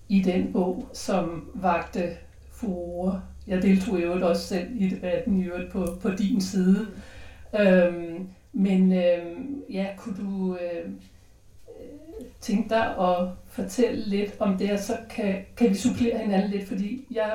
i 0.10 0.22
den 0.22 0.54
bog, 0.54 0.90
som 0.94 1.52
vagte 1.54 2.10
furore. 2.52 3.22
Jeg 3.48 3.62
deltog 3.62 4.00
i 4.00 4.02
øvrigt 4.02 4.24
også 4.24 4.48
selv 4.48 4.82
i 4.82 4.90
debatten 4.90 5.40
i 5.40 5.44
øvrigt 5.44 5.72
på, 5.72 5.88
på 6.02 6.10
din 6.10 6.42
side. 6.42 6.88
Øhm, 7.60 8.30
men 8.54 8.94
øhm, 8.94 9.64
ja, 9.70 9.88
kunne 9.98 10.16
du 10.18 10.56
øh, 10.56 10.92
tænke 12.42 12.70
dig 12.70 12.98
at 13.00 13.28
fortælle 13.48 14.10
lidt 14.10 14.36
om 14.40 14.58
det, 14.58 14.72
og 14.72 14.80
så 14.80 14.98
kan, 15.10 15.36
kan 15.58 15.70
vi 15.70 15.76
supplere 15.76 16.18
hinanden 16.18 16.52
lidt, 16.52 16.68
fordi 16.68 17.08
jeg 17.12 17.32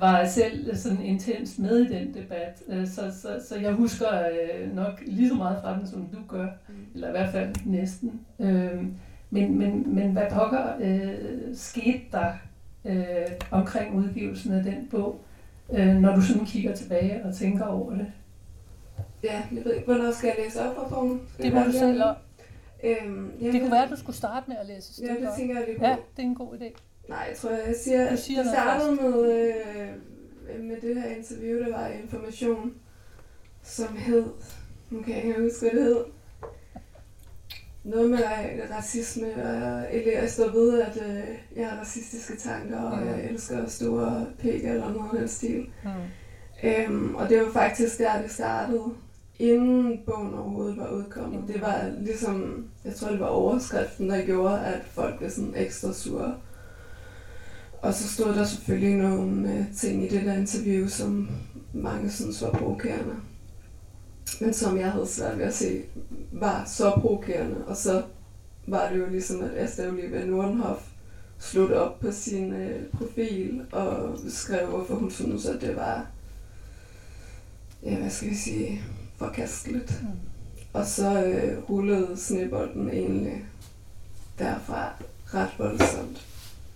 var 0.00 0.26
selv 0.26 0.76
sådan 0.76 1.02
intens 1.02 1.58
med 1.58 1.78
i 1.78 1.92
den 1.92 2.14
debat, 2.14 2.62
øh, 2.68 2.88
så, 2.88 3.02
så, 3.22 3.40
så 3.48 3.58
jeg 3.58 3.72
husker 3.72 4.08
øh, 4.08 4.76
nok 4.76 5.02
lige 5.06 5.28
så 5.28 5.34
meget 5.34 5.58
fra 5.62 5.78
den, 5.78 5.86
som 5.86 6.08
du 6.12 6.18
gør, 6.28 6.46
eller 6.94 7.08
i 7.08 7.10
hvert 7.10 7.32
fald 7.32 7.54
næsten. 7.64 8.20
Men, 9.30 9.58
men, 9.58 9.94
men 9.94 10.12
hvad 10.12 10.22
pokker 10.30 10.64
øh, 10.80 11.54
skete 11.54 12.00
der 12.12 12.32
øh, 12.84 13.26
omkring 13.50 13.94
udgivelsen 13.94 14.52
af 14.52 14.62
den 14.62 14.88
bog, 14.90 15.20
øh, 15.72 15.94
når 15.94 16.14
du 16.14 16.20
sådan 16.22 16.44
kigger 16.44 16.74
tilbage 16.74 17.24
og 17.24 17.34
tænker 17.34 17.64
over 17.64 17.90
det? 17.90 18.06
Ja, 19.24 19.42
jeg 19.52 19.64
ved 19.64 19.74
ikke, 19.74 19.86
hvornår 19.86 20.12
skal 20.12 20.26
jeg 20.26 20.44
læse 20.44 20.60
op 20.60 20.74
fra 20.76 20.88
bogen? 20.88 21.20
Det 21.42 21.52
må 21.54 21.60
du 21.60 21.72
selv 21.72 22.02
om. 22.02 22.14
Øhm, 22.84 23.32
jeg 23.40 23.52
Det 23.52 23.60
kunne 23.60 23.70
være, 23.72 23.84
at 23.84 23.90
du 23.90 23.96
skulle 23.96 24.16
starte 24.16 24.44
med 24.48 24.56
at 24.60 24.66
læse 24.66 25.02
et 25.04 25.08
Ja, 25.08 25.14
det 25.14 25.28
tænker 25.38 25.58
jeg 25.58 25.66
lige 25.68 25.78
på. 25.78 25.84
Ja, 25.84 25.90
det 26.16 26.22
er 26.22 26.26
en 26.26 26.34
god 26.34 26.54
idé. 26.54 26.76
Nej, 27.08 27.26
jeg 27.28 27.36
tror, 27.36 27.50
jeg 27.50 27.74
siger, 27.84 28.10
Du 28.10 28.16
siger 28.16 28.42
det 28.42 28.52
startede 28.52 28.94
med, 28.94 29.32
øh, 30.48 30.64
med 30.64 30.76
det 30.80 31.02
her 31.02 31.08
interview, 31.16 31.58
der 31.64 31.70
var 31.78 31.86
information, 31.88 32.74
som 33.62 33.96
hed, 33.96 34.24
nu 34.90 35.02
kan 35.02 35.14
jeg 35.16 35.24
ikke 35.24 35.40
huske, 35.40 35.60
hvad 35.60 35.70
det 35.70 35.82
hed, 35.82 36.04
noget 37.84 38.10
med 38.10 38.18
ra- 38.18 38.76
racisme, 38.76 39.26
og 39.26 39.94
eller 39.94 40.20
jeg 40.20 40.30
står 40.30 40.48
ved, 40.50 40.80
at 40.80 40.96
øh, 41.10 41.24
jeg 41.56 41.68
har 41.70 41.78
racistiske 41.80 42.36
tanker, 42.36 42.78
og 42.80 42.98
Mm. 42.98 43.06
jeg 43.08 43.24
elsker 43.24 43.66
store 43.66 44.26
pæk 44.38 44.64
eller 44.64 44.92
noget 44.92 45.10
af 45.12 45.18
den 45.18 45.28
stil. 45.28 45.66
Mm. 45.84 45.90
Øhm, 46.68 47.14
og 47.14 47.28
det 47.28 47.40
var 47.40 47.52
faktisk 47.52 47.98
der, 47.98 48.22
det 48.22 48.30
startede, 48.30 48.84
inden 49.40 50.00
bogen 50.06 50.34
overhovedet 50.34 50.76
var 50.76 50.90
udkommet. 50.90 51.48
Det 51.48 51.60
var 51.60 51.92
ligesom, 52.00 52.64
jeg 52.84 52.94
tror, 52.94 53.08
det 53.08 53.20
var 53.20 53.26
overskriften, 53.26 54.10
der 54.10 54.24
gjorde, 54.26 54.64
at 54.64 54.80
folk 54.84 55.18
blev 55.18 55.30
sådan 55.30 55.54
ekstra 55.56 55.92
sure. 55.92 56.34
Og 57.82 57.94
så 57.94 58.08
stod 58.08 58.34
der 58.34 58.44
selvfølgelig 58.44 58.94
nogle 58.94 59.54
øh, 59.54 59.64
ting 59.76 60.04
i 60.04 60.08
det 60.08 60.24
der 60.24 60.34
interview, 60.34 60.88
som 60.88 61.30
mange 61.72 62.10
synes 62.10 62.42
var 62.42 62.50
provokerende. 62.50 63.14
Men 64.40 64.52
som 64.52 64.78
jeg 64.78 64.92
havde 64.92 65.06
svært 65.06 65.38
ved 65.38 65.44
at 65.44 65.54
se, 65.54 65.82
var 66.32 66.64
så 66.66 66.90
provokerende. 66.90 67.64
Og 67.66 67.76
så 67.76 68.02
var 68.66 68.88
det 68.92 68.98
jo 68.98 69.06
ligesom, 69.10 69.40
at 69.42 69.50
Asta 69.56 69.88
Olivia 69.88 70.24
Nordenhoff 70.24 70.80
slog 71.38 71.72
op 71.72 72.00
på 72.00 72.12
sin 72.12 72.52
øh, 72.52 72.82
profil 72.98 73.60
og 73.72 74.18
skrev, 74.28 74.66
hvorfor 74.66 74.94
hun 74.94 75.10
syntes, 75.10 75.46
at 75.46 75.60
det 75.60 75.76
var, 75.76 76.06
ja, 77.82 77.98
hvad 77.98 78.10
skal 78.10 78.30
vi 78.30 78.34
sige, 78.34 78.82
forkasteligt. 79.24 80.02
Mm. 80.02 80.08
Og 80.72 80.86
så 80.86 81.24
øh, 81.24 81.58
rullede 81.70 82.16
snebolden 82.16 82.90
egentlig 82.90 83.44
derfra 84.38 84.92
ret 85.34 85.50
voldsomt. 85.58 86.26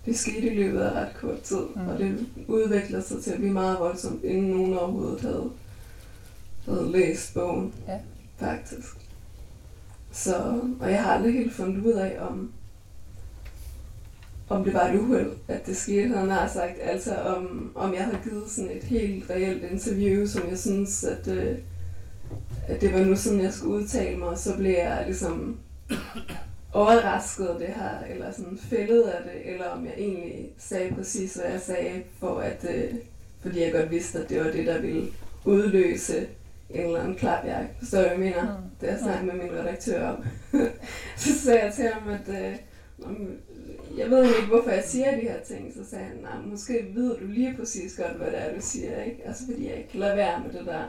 Det 0.05 0.19
skete 0.19 0.47
i 0.51 0.55
løbet 0.55 0.79
af 0.79 0.91
ret 0.91 1.13
kort 1.21 1.41
tid, 1.41 1.57
Mm. 1.75 1.87
og 1.87 1.99
det 1.99 2.25
udviklede 2.47 3.01
sig 3.03 3.23
til 3.23 3.31
at 3.31 3.37
blive 3.37 3.53
meget 3.53 3.79
voldsomt, 3.79 4.23
inden 4.23 4.49
nogen 4.51 4.73
overhovedet 4.77 5.21
havde, 5.21 5.51
havde 6.65 6.91
læst 6.91 7.33
bogen, 7.33 7.73
Ja. 7.87 7.99
faktisk. 8.39 8.95
Så, 10.11 10.59
og 10.79 10.91
jeg 10.91 11.03
har 11.03 11.11
aldrig 11.13 11.33
helt 11.33 11.53
fundet 11.53 11.85
ud 11.85 11.93
af, 11.93 12.17
om, 12.29 12.51
om 14.49 14.63
det 14.63 14.73
var 14.73 14.87
et 14.87 14.99
uheld, 14.99 15.31
at 15.47 15.65
det 15.65 15.77
skete, 15.77 16.15
han 16.17 16.29
har 16.29 16.47
sagt. 16.47 16.73
Altså 16.81 17.15
om, 17.15 17.71
om 17.75 17.93
jeg 17.93 18.03
havde 18.03 18.17
givet 18.23 18.49
sådan 18.49 18.71
et 18.71 18.83
helt 18.83 19.29
reelt 19.29 19.63
interview, 19.71 20.25
som 20.25 20.41
jeg 20.49 20.59
synes, 20.59 21.03
at, 21.03 21.27
øh, 21.27 21.57
at 22.67 22.81
det 22.81 22.93
var 22.93 22.99
nu 22.99 23.15
sådan, 23.15 23.41
jeg 23.41 23.53
skulle 23.53 23.75
udtale 23.75 24.17
mig, 24.17 24.27
og 24.27 24.37
så 24.37 24.57
blev 24.57 24.71
jeg 24.71 25.03
ligesom 25.05 25.59
overrasket 26.73 27.45
af 27.45 27.59
det 27.59 27.67
her, 27.67 27.99
eller 28.09 28.31
sådan 28.31 28.57
fældet 28.57 29.01
af 29.01 29.23
det, 29.23 29.53
eller 29.53 29.65
om 29.65 29.85
jeg 29.85 29.93
egentlig 29.97 30.49
sagde 30.57 30.95
præcis, 30.95 31.33
hvad 31.33 31.51
jeg 31.51 31.61
sagde, 31.61 32.03
for 32.19 32.39
at, 32.39 32.65
øh, 32.75 32.93
fordi 33.41 33.61
jeg 33.61 33.71
godt 33.71 33.91
vidste, 33.91 34.19
at 34.19 34.29
det 34.29 34.39
var 34.39 34.51
det, 34.51 34.67
der 34.67 34.81
ville 34.81 35.07
udløse 35.45 36.27
en 36.69 36.85
eller 36.85 36.99
anden 36.99 37.15
klapjagt. 37.15 37.69
Forstår 37.79 37.97
du, 37.97 38.03
hvad 38.03 38.11
jeg 38.11 38.19
mener? 38.19 38.57
Mm. 38.57 38.63
Det 38.81 38.87
jeg 38.87 38.99
snakkede 38.99 39.25
med 39.25 39.43
min 39.43 39.59
redaktør 39.59 40.09
om. 40.09 40.25
så 41.17 41.39
sagde 41.39 41.63
jeg 41.63 41.73
til 41.73 41.87
ham, 41.87 42.09
at 42.09 42.29
øh, 42.29 42.55
jeg 43.97 44.09
ved 44.09 44.23
ikke, 44.23 44.47
hvorfor 44.47 44.69
jeg 44.69 44.83
siger 44.85 45.11
de 45.11 45.21
her 45.21 45.39
ting. 45.47 45.73
Så 45.73 45.89
sagde 45.89 46.05
han, 46.05 46.17
nej, 46.21 46.41
måske 46.45 46.85
ved 46.93 47.17
du 47.17 47.25
lige 47.27 47.55
præcis 47.59 47.95
godt, 47.97 48.17
hvad 48.17 48.27
det 48.27 48.41
er, 48.41 48.55
du 48.55 48.61
siger. 48.61 49.03
Ikke? 49.03 49.21
Altså 49.25 49.43
fordi 49.45 49.67
jeg 49.67 49.77
ikke 49.77 49.89
kan 49.89 49.99
lade 49.99 50.17
være 50.17 50.43
med 50.45 50.59
det 50.59 50.65
der 50.65 50.83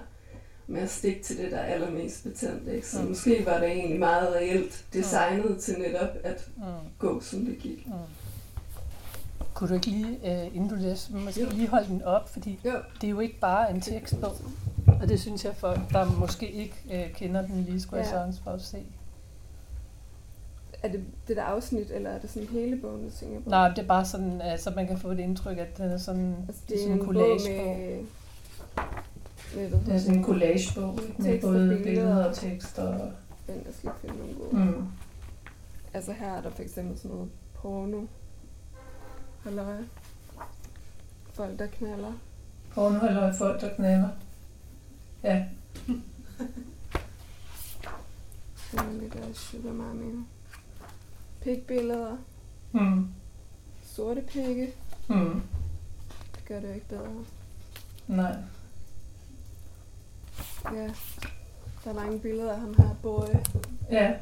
med 0.67 0.81
at 0.81 0.91
stikke 0.91 1.23
til 1.23 1.39
det, 1.39 1.51
der 1.53 1.57
er 1.59 1.75
allermest 1.75 2.23
betændt. 2.25 2.69
Ikke? 2.69 2.89
Så 2.89 3.03
Mm. 3.03 3.09
måske 3.09 3.47
var 3.47 3.59
det 3.59 3.69
egentlig 3.73 3.99
meget 3.99 4.35
reelt 4.35 4.85
designet 4.93 5.59
til 5.61 5.79
netop 5.79 6.09
at 6.25 6.49
Mm. 6.57 6.63
gå, 6.99 7.21
som 7.21 7.45
det 7.45 7.59
gik. 7.59 7.87
Mm. 7.87 7.93
Kunne 9.55 9.69
du 9.69 9.75
ikke 9.75 9.87
lige, 9.87 10.19
øh, 10.25 10.57
inden 10.57 10.69
du 10.69 10.75
læser, 10.75 11.13
måske 11.15 11.41
Jo. 11.43 11.49
lige 11.51 11.69
holde 11.69 11.87
den 11.89 12.03
op, 12.03 12.29
fordi 12.29 12.61
Jo. 12.65 12.71
det 13.01 13.07
er 13.07 13.11
jo 13.11 13.21
ikke 13.21 13.39
bare 13.41 13.71
en 13.71 13.81
tekstbog, 13.81 14.33
og 15.01 15.09
det 15.09 15.21
synes 15.21 15.45
jeg 15.45 15.57
folk, 15.57 15.81
der 15.93 16.05
måske 16.11 16.51
ikke 16.51 16.75
øh, 16.93 17.13
kender 17.13 17.47
den 17.47 17.63
lige, 17.63 17.81
skulle 17.81 18.03
jeg 18.03 18.13
Ja. 18.13 18.31
for 18.45 18.51
at 18.51 18.63
se. 18.63 18.79
Er 20.83 20.89
det 20.89 21.05
det 21.29 21.37
der 21.37 21.43
afsnit, 21.43 21.91
eller 21.91 22.11
er 22.11 22.19
det 22.19 22.31
sådan 22.31 22.49
hele 22.49 22.77
bogen, 22.77 23.05
du 23.05 23.11
tænker 23.21 23.41
på? 23.41 23.51
Nej, 23.51 23.69
det 23.69 23.79
er 23.79 23.87
bare 23.87 24.05
sådan, 24.05 24.41
altså 24.41 24.71
man 24.77 24.87
kan 24.87 24.99
få 24.99 25.09
et 25.11 25.19
indtryk, 25.19 25.59
at 25.59 25.79
den 25.79 25.91
er 25.91 25.99
sådan, 25.99 26.37
Altså, 26.49 26.63
det 26.69 26.77
er 26.77 26.81
sådan 26.83 26.99
en 26.99 27.05
collagebog. 27.05 27.77
med, 27.77 27.97
med 27.97 28.05
hvad 29.69 29.81
Det 29.87 29.95
er 29.95 29.99
sådan 29.99 30.19
en 30.19 30.25
collagebog 30.25 30.99
ikke? 31.03 31.23
med 31.23 31.31
Tekst 31.31 31.43
både 31.47 31.81
billeder. 31.85 32.25
og 32.25 32.35
tekster. 32.37 32.83
Og, 32.83 33.13
Den, 33.47 33.55
jeg 33.67 33.75
skal 33.79 33.91
finde 34.01 34.17
nogle 34.19 34.35
gode. 34.35 34.65
mm. 34.79 34.87
Altså 35.95 36.13
her 36.13 36.33
er 36.33 36.41
der 36.43 36.51
for 36.51 36.63
eksempel 36.63 36.99
sådan 36.99 37.11
noget 37.11 37.31
porno. 37.55 38.07
Halløj. 39.45 39.77
Folk, 41.33 41.59
der 41.59 41.67
knaller. 41.67 42.13
Pornoholder 42.75 43.33
folk, 43.33 43.61
der 43.61 43.75
knæver. 43.75 44.09
Ja, 45.23 45.45
Så 48.71 48.77
er 48.79 48.93
lidt 49.01 49.15
af 49.15 49.35
sugar 49.35 49.73
mommy. 49.73 50.25
Pikbilleder. 51.41 52.17
mm. 52.73 53.09
Sorte 53.85 54.23
pikke. 54.29 54.73
Mm. 55.09 55.43
Det 56.35 56.45
gør 56.49 56.61
det 56.61 56.69
jo 56.69 56.75
ikke 56.75 56.89
bedre. 56.89 57.25
nej. 58.07 58.37
Ja. 60.75 60.91
Der 61.85 61.91
er 61.91 61.95
mange 61.95 62.19
billeder 62.19 62.53
af 62.53 62.61
ham 62.61 62.75
her, 62.79 62.97
boy. 63.03 63.27
Ja, 63.91 64.15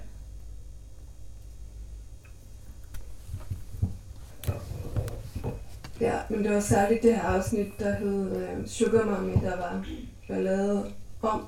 Ja, 6.01 6.19
men 6.31 6.45
det 6.45 6.55
var 6.55 6.61
særligt 6.61 7.03
det 7.03 7.15
her 7.15 7.23
afsnit, 7.23 7.79
der 7.79 7.95
hed 7.95 8.37
øh, 8.37 8.67
Sugar 8.67 9.05
Mommy, 9.05 9.33
der 9.33 9.57
var, 9.57 9.87
var 10.29 10.39
lavet 10.39 10.93
om. 11.23 11.47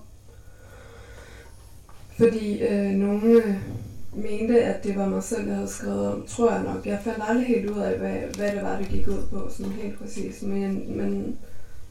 Fordi 2.19 2.63
øh, 2.63 2.91
nogle 2.91 3.27
øh, 3.27 3.55
mente, 4.13 4.65
at 4.65 4.85
det 4.85 4.97
var 4.97 5.09
mig 5.09 5.23
selv, 5.23 5.49
der 5.49 5.55
havde 5.55 5.69
skrevet 5.69 6.09
om, 6.13 6.27
tror 6.27 6.53
jeg 6.53 6.63
nok. 6.63 6.87
Jeg 6.87 7.01
fandt 7.05 7.25
aldrig 7.29 7.47
helt 7.47 7.71
ud 7.71 7.79
af, 7.79 7.99
hvad, 7.99 8.17
hvad 8.37 8.53
det 8.53 8.63
var, 8.63 8.79
det 8.79 8.89
gik 8.89 9.09
ud 9.09 9.27
på, 9.31 9.49
sådan 9.51 9.73
helt 9.73 9.99
præcis. 9.99 10.43
Men, 10.43 10.97
men 10.97 11.39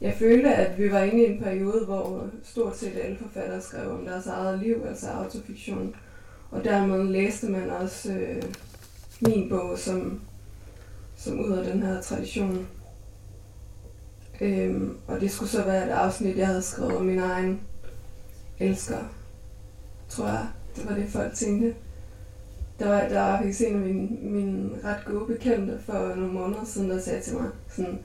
jeg 0.00 0.14
følte, 0.18 0.54
at 0.54 0.78
vi 0.78 0.92
var 0.92 1.02
inde 1.02 1.22
i 1.22 1.32
en 1.32 1.42
periode, 1.42 1.84
hvor 1.84 2.28
stort 2.44 2.76
set 2.76 2.98
alle 3.02 3.18
forfattere 3.18 3.60
skrev 3.60 3.90
om 3.90 4.04
deres 4.04 4.26
eget 4.26 4.58
liv, 4.58 4.84
altså 4.88 5.08
autofiktion. 5.08 5.96
Og 6.50 6.64
dermed 6.64 7.04
læste 7.04 7.46
man 7.46 7.70
også 7.70 8.12
øh, 8.12 8.42
min 9.20 9.48
bog 9.48 9.78
som, 9.78 10.20
som 11.16 11.40
ud 11.40 11.52
af 11.52 11.64
den 11.64 11.82
her 11.82 12.00
tradition. 12.00 12.66
Øhm, 14.40 14.96
og 15.06 15.20
det 15.20 15.30
skulle 15.30 15.48
så 15.48 15.64
være 15.64 15.86
et 15.86 15.90
afsnit, 15.90 16.36
jeg 16.36 16.46
havde 16.46 16.62
skrevet 16.62 16.96
om 16.96 17.04
min 17.04 17.18
egen 17.18 17.60
elsker, 18.58 18.98
tror 20.08 20.26
jeg. 20.26 20.46
Det 20.76 20.88
var 20.88 20.94
det, 20.94 21.08
folk 21.08 21.34
tænkte. 21.34 21.74
Der 22.78 22.88
var, 22.88 23.08
der 23.08 23.20
var 23.20 23.36
faktisk 23.36 23.60
en 23.60 23.74
af 23.74 23.80
mine, 23.80 24.08
mine 24.20 24.70
ret 24.84 25.04
gode 25.06 25.26
bekendte 25.26 25.78
for 25.86 26.14
nogle 26.14 26.32
måneder 26.32 26.64
siden, 26.64 26.90
der 26.90 27.00
sagde 27.00 27.22
til 27.22 27.34
mig, 27.34 27.50
sådan, 27.68 27.98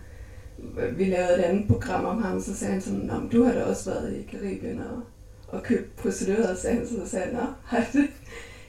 vi 0.97 1.05
lavede 1.05 1.39
et 1.39 1.43
andet 1.43 1.67
program 1.67 2.05
om 2.05 2.21
ham, 2.21 2.41
så 2.41 2.55
sagde 2.55 2.73
han 2.73 2.81
sådan, 2.81 2.99
Nå, 2.99 3.13
du 3.31 3.43
har 3.43 3.53
da 3.53 3.63
også 3.63 3.89
været 3.89 4.13
i 4.13 4.21
Karibien 4.31 4.79
og, 4.79 5.01
og 5.47 5.63
købt 5.63 5.95
prostituerede, 5.95 6.57
sagde 6.57 6.77
han, 6.77 6.87
så 6.87 7.09
sagde 7.09 7.25
han, 7.25 7.33
Nå, 7.33 7.45
har 7.65 7.85
det? 7.93 8.07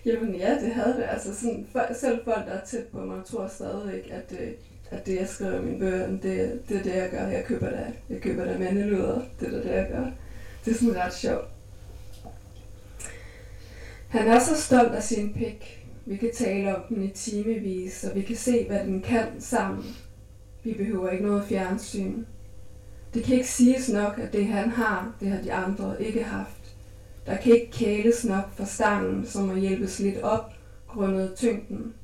Jamen 0.04 0.34
ja, 0.34 0.54
det 0.60 0.74
havde 0.74 0.96
det. 0.96 1.04
Altså 1.08 1.34
sådan, 1.34 1.66
selv 2.00 2.24
folk, 2.24 2.46
der 2.46 2.52
er 2.52 2.64
tæt 2.64 2.84
på 2.84 2.98
mig, 2.98 3.24
tror 3.24 3.48
stadigvæk, 3.48 4.10
at, 4.10 4.38
øh, 4.40 4.48
at 4.90 5.06
det, 5.06 5.16
jeg 5.16 5.28
skriver 5.28 5.60
i 5.60 5.64
mine 5.64 5.78
bøger, 5.78 6.06
det, 6.06 6.22
det 6.68 6.76
er 6.76 6.82
det, 6.82 6.94
jeg 6.94 7.10
gør. 7.10 7.26
Jeg 7.26 7.44
køber 7.44 7.70
da, 7.70 7.92
jeg 8.10 8.20
køber 8.20 8.44
da 8.44 8.58
mandeluder. 8.58 9.20
Det 9.40 9.54
er 9.54 9.62
det, 9.62 9.70
jeg 9.70 9.88
gør. 9.90 10.06
Det 10.64 10.70
er 10.70 10.74
sådan 10.74 10.96
ret 10.96 11.14
sjovt. 11.14 11.48
Han 14.08 14.28
er 14.28 14.38
så 14.38 14.60
stolt 14.60 14.92
af 14.92 15.02
sin 15.02 15.34
pik. 15.34 15.86
Vi 16.06 16.16
kan 16.16 16.30
tale 16.34 16.76
om 16.76 16.82
den 16.88 17.02
i 17.02 17.08
timevis, 17.08 18.04
og 18.04 18.14
vi 18.14 18.22
kan 18.22 18.36
se, 18.36 18.66
hvad 18.66 18.80
den 18.80 19.02
kan 19.02 19.26
sammen. 19.38 19.84
Vi 20.64 20.74
behøver 20.74 21.10
ikke 21.10 21.24
noget 21.24 21.44
fjernsyn. 21.44 22.24
Det 23.14 23.24
kan 23.24 23.34
ikke 23.34 23.48
siges 23.48 23.88
nok, 23.88 24.18
at 24.18 24.32
det 24.32 24.46
han 24.46 24.70
har, 24.70 25.14
det 25.20 25.28
har 25.28 25.42
de 25.42 25.52
andre 25.52 26.02
ikke 26.02 26.22
haft. 26.24 26.74
Der 27.26 27.36
kan 27.36 27.52
ikke 27.52 27.72
kæles 27.72 28.24
nok 28.24 28.52
for 28.52 28.64
stangen, 28.64 29.26
som 29.26 29.46
må 29.46 29.54
hjælpes 29.54 29.98
lidt 29.98 30.18
op, 30.22 30.52
grundet 30.88 31.32
tyngden. 31.36 31.94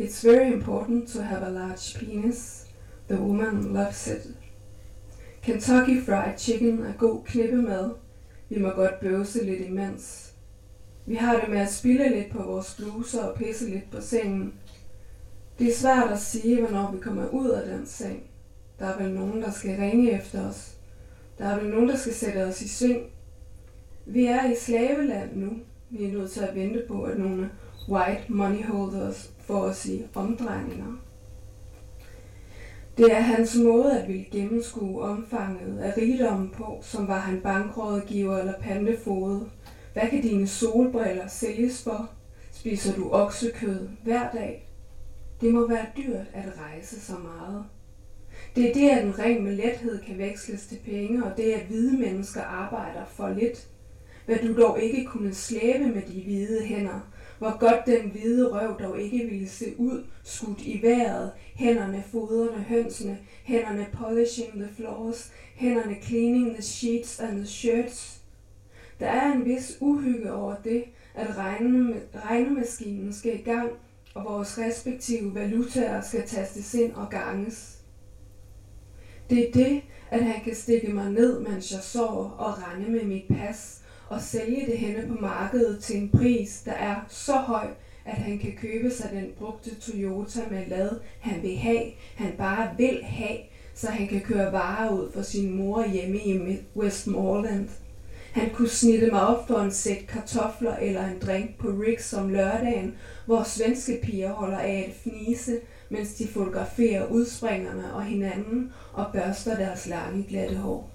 It's 0.00 0.28
very 0.28 0.52
important 0.52 1.08
to 1.08 1.22
have 1.22 1.46
a 1.46 1.50
large 1.50 1.98
penis. 1.98 2.66
The 3.08 3.20
woman 3.20 3.62
loves 3.62 4.06
it. 4.06 4.34
Kentucky 5.42 6.02
Fried 6.04 6.38
Chicken 6.38 6.82
er 6.82 6.92
god 6.92 7.24
klippemad. 7.24 7.90
Vi 8.48 8.60
må 8.60 8.70
godt 8.70 9.00
bøvse 9.00 9.44
lidt 9.44 9.60
imens. 9.60 10.32
Vi 11.06 11.14
har 11.14 11.40
det 11.40 11.48
med 11.48 11.58
at 11.58 11.72
spille 11.72 12.08
lidt 12.16 12.30
på 12.30 12.42
vores 12.42 12.74
bluser 12.74 13.22
og 13.22 13.36
pisse 13.36 13.70
lidt 13.70 13.90
på 13.90 14.00
sengen. 14.00 14.52
Det 15.58 15.68
er 15.68 15.74
svært 15.74 16.10
at 16.10 16.20
sige, 16.20 16.60
hvornår 16.60 16.92
vi 16.92 16.98
kommer 16.98 17.28
ud 17.28 17.48
af 17.48 17.68
den 17.68 17.86
seng. 17.86 18.22
Der 18.78 18.86
er 18.86 19.02
vel 19.02 19.14
nogen, 19.14 19.42
der 19.42 19.50
skal 19.50 19.76
ringe 19.80 20.12
efter 20.12 20.48
os. 20.48 20.76
Der 21.38 21.44
er 21.44 21.60
vel 21.60 21.70
nogen, 21.70 21.88
der 21.88 21.96
skal 21.96 22.14
sætte 22.14 22.44
os 22.44 22.62
i 22.62 22.68
sving. 22.68 23.02
Vi 24.06 24.26
er 24.26 24.50
i 24.50 24.54
slaveland 24.56 25.36
nu. 25.36 25.50
Vi 25.90 26.04
er 26.04 26.12
nødt 26.12 26.30
til 26.30 26.40
at 26.40 26.54
vente 26.54 26.82
på, 26.88 27.02
at 27.02 27.18
nogle 27.18 27.50
white 27.88 28.24
money 28.28 28.64
holders 28.64 29.32
får 29.38 29.60
os 29.60 29.86
i 29.86 30.06
omdrejninger. 30.14 30.92
Det 32.96 33.12
er 33.12 33.20
hans 33.20 33.56
måde 33.56 34.00
at 34.00 34.08
ville 34.08 34.24
gennemskue 34.30 35.02
omfanget 35.02 35.78
af 35.78 35.96
rigdommen 35.96 36.50
på, 36.50 36.78
som 36.82 37.08
var 37.08 37.18
han 37.18 37.40
bankrådgiver 37.40 38.38
eller 38.38 38.60
pandefode. 38.60 39.48
Hvad 39.92 40.08
kan 40.10 40.22
dine 40.22 40.46
solbriller 40.46 41.26
sælges 41.28 41.82
for? 41.82 42.10
Spiser 42.52 42.94
du 42.94 43.10
oksekød 43.10 43.88
hver 44.04 44.30
dag? 44.30 44.63
Det 45.40 45.54
må 45.54 45.68
være 45.68 45.86
dyrt 45.96 46.26
at 46.34 46.52
rejse 46.58 47.00
så 47.00 47.12
meget. 47.12 47.64
Det 48.56 48.70
er 48.70 48.74
det, 48.74 48.90
at 48.90 49.04
en 49.04 49.18
ring 49.18 49.42
med 49.42 49.56
lethed 49.56 50.02
kan 50.02 50.18
veksles 50.18 50.66
til 50.66 50.78
penge, 50.84 51.24
og 51.24 51.36
det 51.36 51.52
at 51.52 51.66
hvide 51.66 51.98
mennesker 51.98 52.42
arbejder 52.42 53.04
for 53.04 53.28
lidt. 53.28 53.68
Hvad 54.26 54.36
du 54.36 54.62
dog 54.62 54.82
ikke 54.82 55.04
kunne 55.04 55.34
slæbe 55.34 55.86
med 55.86 56.02
de 56.02 56.22
hvide 56.22 56.64
hænder, 56.64 57.00
hvor 57.38 57.58
godt 57.58 57.86
den 57.86 58.10
hvide 58.10 58.50
røv 58.52 58.80
dog 58.80 59.00
ikke 59.00 59.24
ville 59.24 59.48
se 59.48 59.74
ud, 59.78 60.04
skudt 60.24 60.60
i 60.60 60.82
vejret, 60.82 61.32
hænderne 61.54 62.04
foderne, 62.12 62.62
hønsene, 62.62 63.18
hænderne 63.44 63.86
polishing 63.92 64.52
the 64.52 64.68
floors, 64.76 65.32
hænderne 65.54 65.96
cleaning 66.02 66.52
the 66.52 66.62
sheets 66.62 67.20
and 67.20 67.36
the 67.36 67.46
shirts. 67.46 68.20
Der 69.00 69.06
er 69.06 69.32
en 69.32 69.44
vis 69.44 69.76
uhygge 69.80 70.32
over 70.32 70.54
det, 70.64 70.84
at 71.14 71.26
regnemaskinen 72.14 73.12
skal 73.12 73.40
i 73.40 73.42
gang, 73.42 73.70
og 74.14 74.24
vores 74.24 74.58
respektive 74.58 75.34
valutaer 75.34 76.00
skal 76.00 76.28
tastes 76.28 76.74
ind 76.74 76.92
og 76.92 77.10
ganges. 77.10 77.78
Det 79.30 79.48
er 79.48 79.52
det, 79.52 79.82
at 80.10 80.24
han 80.24 80.44
kan 80.44 80.54
stikke 80.54 80.88
mig 80.88 81.10
ned, 81.10 81.40
mens 81.40 81.72
jeg 81.72 81.80
sover 81.80 82.30
og 82.30 82.54
rende 82.62 82.90
med 82.90 83.04
mit 83.04 83.24
pas 83.28 83.80
og 84.08 84.20
sælge 84.20 84.66
det 84.66 84.78
henne 84.78 85.08
på 85.08 85.14
markedet 85.20 85.84
til 85.84 85.96
en 85.96 86.10
pris, 86.10 86.62
der 86.64 86.72
er 86.72 86.96
så 87.08 87.32
høj, 87.32 87.66
at 88.04 88.14
han 88.14 88.38
kan 88.38 88.52
købe 88.60 88.90
sig 88.90 89.10
den 89.10 89.32
brugte 89.38 89.74
Toyota 89.74 90.40
med 90.50 90.66
lad, 90.66 90.90
han 91.20 91.42
vil 91.42 91.56
have, 91.56 91.82
han 92.14 92.32
bare 92.38 92.70
vil 92.76 93.04
have, 93.04 93.38
så 93.74 93.90
han 93.90 94.08
kan 94.08 94.20
køre 94.20 94.52
varer 94.52 94.90
ud 94.90 95.12
for 95.12 95.22
sin 95.22 95.56
mor 95.56 95.86
hjemme 95.86 96.18
i 96.18 96.58
Westmoreland. 96.76 97.68
Han 98.34 98.50
kunne 98.50 98.68
snitte 98.68 99.10
mig 99.10 99.26
op 99.26 99.46
for 99.46 99.58
en 99.58 99.72
sæk 99.72 100.06
kartofler 100.08 100.76
eller 100.76 101.06
en 101.06 101.18
drink 101.26 101.58
på 101.58 101.68
Rick's 101.68 102.18
om 102.18 102.28
lørdagen, 102.28 102.94
hvor 103.26 103.42
svenske 103.42 104.00
piger 104.02 104.32
holder 104.32 104.58
af 104.58 104.84
at 104.88 104.94
fnise, 105.02 105.56
mens 105.88 106.14
de 106.14 106.28
fotograferer 106.28 107.06
udspringerne 107.06 107.94
og 107.94 108.04
hinanden 108.04 108.72
og 108.92 109.06
børster 109.12 109.56
deres 109.56 109.86
lange 109.86 110.24
glatte 110.28 110.56
hår. 110.56 110.90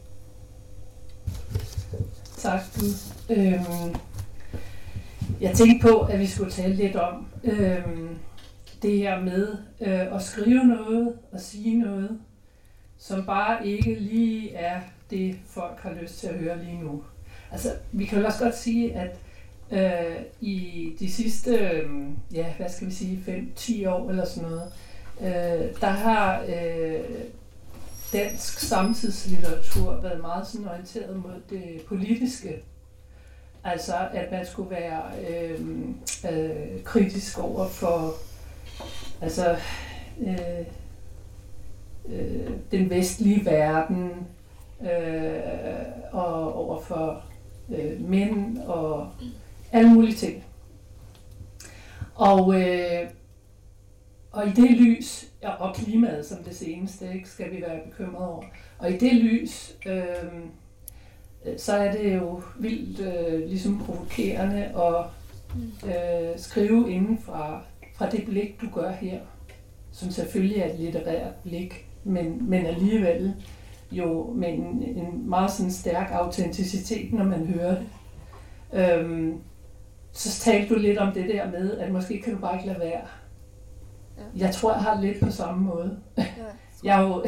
Tak, 2.38 2.60
Gud. 2.76 2.94
Øhm, 3.30 3.96
jeg 5.42 5.56
tænkte 5.56 5.88
på, 5.88 6.00
at 6.00 6.20
vi 6.20 6.28
skulle 6.28 6.52
tale 6.52 6.74
lidt 6.74 6.96
om 6.96 7.28
øhm, 7.44 8.10
det 8.82 8.98
her 8.98 9.22
med 9.22 9.58
øh, 9.82 10.16
at 10.16 10.22
skrive 10.22 10.64
noget 10.64 11.14
og 11.32 11.40
sige 11.40 11.80
noget, 11.80 12.20
som 12.98 13.26
bare 13.26 13.68
ikke 13.68 13.96
lige 13.96 14.54
er 14.54 14.82
det, 15.10 15.36
folk 15.46 15.80
har 15.80 15.94
lyst 16.02 16.20
til 16.20 16.28
at 16.28 16.36
høre 16.36 16.64
lige 16.64 16.84
nu. 16.84 17.04
Altså, 17.52 17.70
vi 17.92 18.06
kan 18.06 18.20
jo 18.20 18.26
også 18.26 18.44
godt 18.44 18.58
sige, 18.58 18.94
at 18.96 19.16
øh, 19.72 20.22
i 20.42 20.96
de 21.00 21.12
sidste, 21.12 21.52
øh, 21.52 21.90
ja, 22.34 22.54
hvad 22.58 22.70
skal 22.70 22.88
vi 22.88 22.94
sige, 22.94 23.24
5-10 23.58 23.90
år 23.90 24.10
eller 24.10 24.26
sådan 24.26 24.50
noget, 24.50 24.72
øh, 25.22 25.82
der 25.82 25.90
har 25.90 26.42
øh, 26.42 27.00
dansk 28.14 28.60
samtidslitteratur 28.60 30.02
været 30.02 30.22
meget 30.22 30.48
sådan 30.48 30.68
orienteret 30.68 31.16
mod 31.16 31.42
det 31.50 31.82
politiske. 31.88 32.64
Altså, 33.64 33.94
at 34.14 34.32
man 34.32 34.46
skulle 34.46 34.70
være 34.70 35.04
øh, 35.30 35.60
øh, 36.32 36.84
kritisk 36.84 37.40
over 37.40 37.68
for 37.68 38.14
altså, 39.22 39.58
øh, 40.20 40.66
øh, 42.10 42.50
den 42.72 42.90
vestlige 42.90 43.46
verden 43.46 44.12
øh, 44.82 45.42
og 46.12 46.56
over 46.56 46.82
for 46.82 47.24
øh, 47.78 48.10
mænd 48.10 48.58
og 48.58 49.12
alle 49.72 49.94
mulige 49.94 50.16
ting. 50.16 50.44
Og, 52.16 52.62
øh, 52.62 53.10
og 54.32 54.48
i 54.48 54.52
det 54.52 54.72
lys, 54.72 55.26
og 55.60 55.76
klimaet 55.76 56.26
som 56.26 56.44
det 56.44 56.56
seneste, 56.56 57.14
ikke, 57.14 57.30
skal 57.30 57.52
vi 57.52 57.62
være 57.62 57.80
bekymrede 57.90 58.28
over. 58.28 58.44
Og 58.78 58.92
i 58.92 58.98
det 58.98 59.14
lys, 59.14 59.76
øh, 59.86 60.04
øh, 61.46 61.58
så 61.58 61.74
er 61.74 61.92
det 61.92 62.16
jo 62.16 62.42
vildt 62.60 63.00
øh, 63.00 63.50
ligesom 63.50 63.84
provokerende 63.86 64.64
at 64.64 65.06
øh, 65.86 66.40
skrive 66.40 66.92
inden 66.92 67.18
fra, 67.18 67.62
fra 67.96 68.10
det 68.10 68.26
blik, 68.26 68.62
du 68.62 68.68
gør 68.74 68.92
her, 68.92 69.20
som 69.92 70.12
selvfølgelig 70.12 70.58
er 70.58 70.74
et 70.74 70.80
litterært 70.80 71.34
blik, 71.44 71.86
men, 72.04 72.50
men 72.50 72.66
alligevel 72.66 73.34
jo 73.92 74.34
med 74.36 74.54
en, 74.54 74.84
en 74.84 75.30
meget 75.30 75.52
sådan 75.52 75.72
stærk 75.72 76.12
autenticitet, 76.12 77.14
når 77.14 77.24
man 77.24 77.48
hører 77.48 77.76
det. 77.76 77.88
Øhm, 78.74 79.38
så 80.12 80.40
talte 80.42 80.76
du 80.76 80.80
lidt 80.80 80.98
om 80.98 81.14
det 81.14 81.30
der 81.30 81.52
med, 81.52 81.78
at 81.78 81.92
måske 81.92 82.22
kan 82.22 82.34
du 82.34 82.40
bare 82.40 82.56
ikke 82.56 82.68
lade 82.68 82.80
være. 82.80 83.02
Ja. 84.18 84.46
Jeg 84.46 84.54
tror, 84.54 84.74
jeg 84.74 84.82
har 84.82 85.02
lidt 85.02 85.20
på 85.20 85.32
samme 85.32 85.62
måde. 85.66 86.00
Ja, 86.18 86.26
jeg 86.84 87.08
jo, 87.10 87.24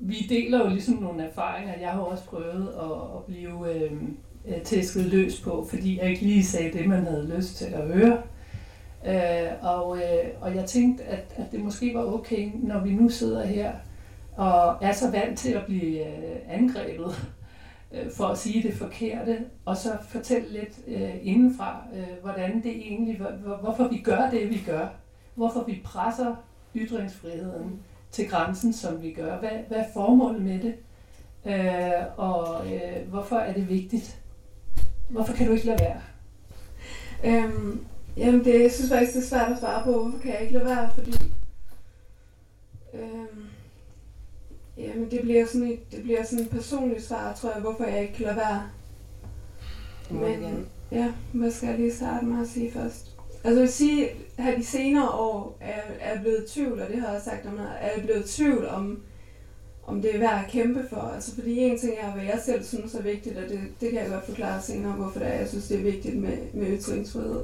vi 0.00 0.26
deler 0.28 0.64
jo 0.64 0.68
ligesom 0.70 0.94
nogle 0.94 1.22
erfaringer. 1.22 1.74
Jeg 1.80 1.90
har 1.90 2.00
også 2.00 2.24
prøvet 2.24 2.68
at, 2.68 3.16
at 3.16 3.24
blive 3.26 3.74
øh, 3.74 3.92
tæsket 4.64 5.04
løs 5.04 5.40
på, 5.40 5.66
fordi 5.70 5.98
jeg 5.98 6.10
ikke 6.10 6.22
lige 6.22 6.44
sagde 6.44 6.78
det, 6.78 6.88
man 6.88 7.06
havde 7.06 7.32
lyst 7.36 7.56
til 7.56 7.64
at 7.64 7.86
høre. 7.86 8.22
Øh, 9.06 9.50
og, 9.62 9.96
øh, 9.96 10.30
og 10.40 10.54
jeg 10.54 10.64
tænkte, 10.64 11.04
at, 11.04 11.34
at 11.36 11.52
det 11.52 11.60
måske 11.60 11.94
var 11.94 12.04
okay, 12.04 12.50
når 12.54 12.80
vi 12.80 12.92
nu 12.92 13.08
sidder 13.08 13.46
her 13.46 13.72
og 14.38 14.76
er 14.80 14.92
så 14.92 15.10
vant 15.10 15.38
til 15.38 15.52
at 15.52 15.64
blive 15.66 16.06
øh, 16.06 16.36
angrebet 16.48 17.30
øh, 17.92 18.12
for 18.16 18.24
at 18.24 18.38
sige 18.38 18.68
det 18.68 18.74
forkerte, 18.74 19.38
og 19.64 19.76
så 19.76 19.96
fortælle 20.08 20.52
lidt 20.52 20.78
øh, 20.86 21.14
indenfra, 21.22 21.82
øh, 21.94 22.22
hvordan 22.22 22.62
det 22.62 22.76
egentlig, 22.76 23.16
hvor, 23.16 23.56
hvorfor 23.56 23.88
vi 23.88 23.98
gør 23.98 24.30
det, 24.30 24.50
vi 24.50 24.62
gør. 24.66 24.86
Hvorfor 25.34 25.64
vi 25.64 25.80
presser 25.84 26.36
ytringsfriheden 26.76 27.80
til 28.10 28.28
grænsen, 28.28 28.72
som 28.72 29.02
vi 29.02 29.12
gør. 29.12 29.38
Hvad, 29.38 29.50
hvad 29.68 29.78
er 29.78 29.92
formålet 29.92 30.42
med 30.42 30.60
det? 30.60 30.74
Øh, 31.46 32.02
og 32.16 32.66
øh, 32.74 33.08
hvorfor 33.08 33.36
er 33.36 33.52
det 33.52 33.68
vigtigt? 33.68 34.20
Hvorfor 35.08 35.32
kan 35.32 35.46
du 35.46 35.52
ikke 35.52 35.66
lade 35.66 35.78
være? 35.80 36.00
Øhm, 37.24 37.86
jamen, 38.16 38.44
det, 38.44 38.62
jeg 38.62 38.72
synes 38.72 38.90
faktisk, 38.90 39.14
det 39.14 39.22
er 39.22 39.26
svært 39.26 39.52
at 39.52 39.58
svare 39.58 39.84
på. 39.84 40.02
Hvorfor 40.02 40.18
kan 40.18 40.32
jeg 40.32 40.40
ikke 40.40 40.54
lade 40.54 40.64
være? 40.64 40.90
Fordi 40.94 41.12
øhm, 42.94 43.48
det 45.10 45.20
bliver 45.22 45.46
sådan 45.46 45.66
et, 45.66 45.92
det 45.92 46.02
bliver 46.02 46.24
sådan 46.24 46.44
et 46.44 46.50
personligt 46.50 47.04
svar, 47.04 47.34
tror 47.34 47.52
jeg, 47.52 47.60
hvorfor 47.60 47.84
jeg 47.84 48.02
ikke 48.02 48.14
kan 48.14 48.24
lade 48.24 48.36
være. 48.36 48.62
Men, 50.10 50.66
ja, 50.92 51.12
hvad 51.32 51.50
skal 51.50 51.68
jeg 51.68 51.78
lige 51.78 51.94
starte 51.94 52.26
med 52.26 52.42
at 52.42 52.48
sige 52.48 52.72
først? 52.72 53.16
Altså 53.44 53.60
jeg 53.60 53.60
vil 53.60 53.72
sige, 53.72 54.08
at 54.38 54.58
de 54.58 54.64
senere 54.64 55.08
år 55.08 55.56
er, 55.60 55.80
er 56.00 56.20
blevet 56.20 56.46
tvivl, 56.48 56.80
og 56.80 56.88
det 56.88 57.00
har 57.00 57.12
jeg 57.12 57.22
sagt 57.22 57.46
om, 57.46 57.58
er 57.80 57.90
jeg 57.96 58.04
blevet 58.04 58.24
tvivl 58.24 58.66
om, 58.66 59.02
om 59.86 60.02
det 60.02 60.14
er 60.14 60.18
værd 60.18 60.44
at 60.44 60.50
kæmpe 60.50 60.84
for. 60.90 61.00
Altså 61.14 61.34
fordi 61.34 61.58
en 61.58 61.78
ting 61.78 61.92
er, 62.00 62.12
hvad 62.12 62.24
jeg 62.24 62.40
selv 62.44 62.64
synes 62.64 62.94
er 62.94 63.02
vigtigt, 63.02 63.36
og 63.36 63.42
det, 63.42 63.60
det 63.80 63.90
kan 63.90 64.02
jeg 64.02 64.10
godt 64.10 64.26
forklare 64.26 64.62
senere, 64.62 64.92
hvorfor 64.92 65.18
det 65.18 65.28
er, 65.28 65.38
jeg 65.38 65.48
synes, 65.48 65.68
det 65.68 65.78
er 65.78 65.82
vigtigt 65.82 66.16
med, 66.16 66.36
med 66.52 66.78
ytringsfrihed. 66.78 67.40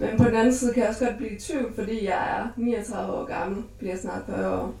Men 0.00 0.16
på 0.18 0.24
den 0.24 0.34
anden 0.34 0.54
side 0.54 0.72
kan 0.72 0.82
jeg 0.82 0.90
også 0.90 1.04
godt 1.04 1.16
blive 1.16 1.36
i 1.36 1.38
tvivl, 1.38 1.74
fordi 1.74 2.04
jeg 2.04 2.38
er 2.38 2.48
39 2.56 3.12
år 3.12 3.24
gammel, 3.24 3.64
bliver 3.78 3.96
snart 3.96 4.22
40 4.26 4.60
år. 4.60 4.74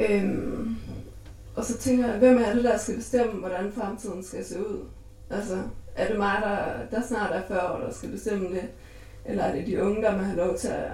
Øhm, 0.00 0.76
og 1.56 1.64
så 1.64 1.78
tænker 1.78 2.08
jeg, 2.08 2.18
hvem 2.18 2.42
er 2.42 2.54
det, 2.54 2.64
der 2.64 2.78
skal 2.78 2.96
bestemme, 2.96 3.32
hvordan 3.32 3.72
fremtiden 3.72 4.24
skal 4.24 4.44
se 4.44 4.60
ud? 4.60 4.84
Altså, 5.30 5.62
er 5.96 6.08
det 6.08 6.18
mig, 6.18 6.36
der, 6.42 6.96
der 6.96 7.06
snart 7.06 7.32
er 7.32 7.42
40 7.48 7.72
år, 7.72 7.78
der 7.78 7.92
skal 7.92 8.10
bestemme 8.10 8.48
det? 8.48 8.62
Eller 9.24 9.42
er 9.42 9.54
det 9.54 9.66
de 9.66 9.82
unge, 9.82 10.02
der 10.02 10.16
må 10.16 10.22
have 10.22 10.36
lov 10.36 10.56
til 10.56 10.68
at 10.68 10.90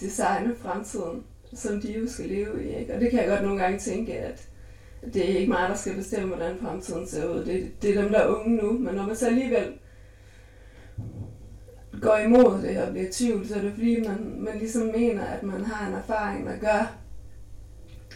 designe 0.00 0.54
fremtiden, 0.62 1.24
som 1.54 1.80
de 1.80 1.92
jo 1.92 2.08
skal 2.08 2.28
leve 2.28 2.64
i? 2.64 2.76
Ikke? 2.76 2.94
Og 2.94 3.00
det 3.00 3.10
kan 3.10 3.20
jeg 3.20 3.28
godt 3.28 3.42
nogle 3.42 3.62
gange 3.62 3.78
tænke, 3.78 4.18
at 4.18 4.48
det 5.14 5.30
er 5.30 5.38
ikke 5.38 5.52
mig, 5.52 5.68
der 5.68 5.74
skal 5.74 5.94
bestemme, 5.94 6.28
hvordan 6.28 6.56
fremtiden 6.62 7.06
ser 7.06 7.28
ud. 7.28 7.44
Det, 7.44 7.82
det 7.82 7.96
er 7.96 8.02
dem, 8.02 8.10
der 8.10 8.18
er 8.18 8.26
unge 8.26 8.56
nu. 8.56 8.72
Men 8.72 8.94
når 8.94 9.06
man 9.06 9.16
så 9.16 9.26
alligevel 9.26 9.72
går 12.00 12.16
imod 12.16 12.62
det 12.62 12.82
og 12.82 12.92
bliver 12.92 13.08
tvivl, 13.12 13.48
så 13.48 13.54
er 13.54 13.60
det 13.60 13.72
fordi, 13.72 14.00
man, 14.00 14.36
man 14.38 14.58
ligesom 14.58 14.82
mener, 14.82 15.24
at 15.24 15.42
man 15.42 15.64
har 15.64 15.88
en 15.88 15.94
erfaring, 15.94 16.46
der 16.46 16.58
gør, 16.58 16.98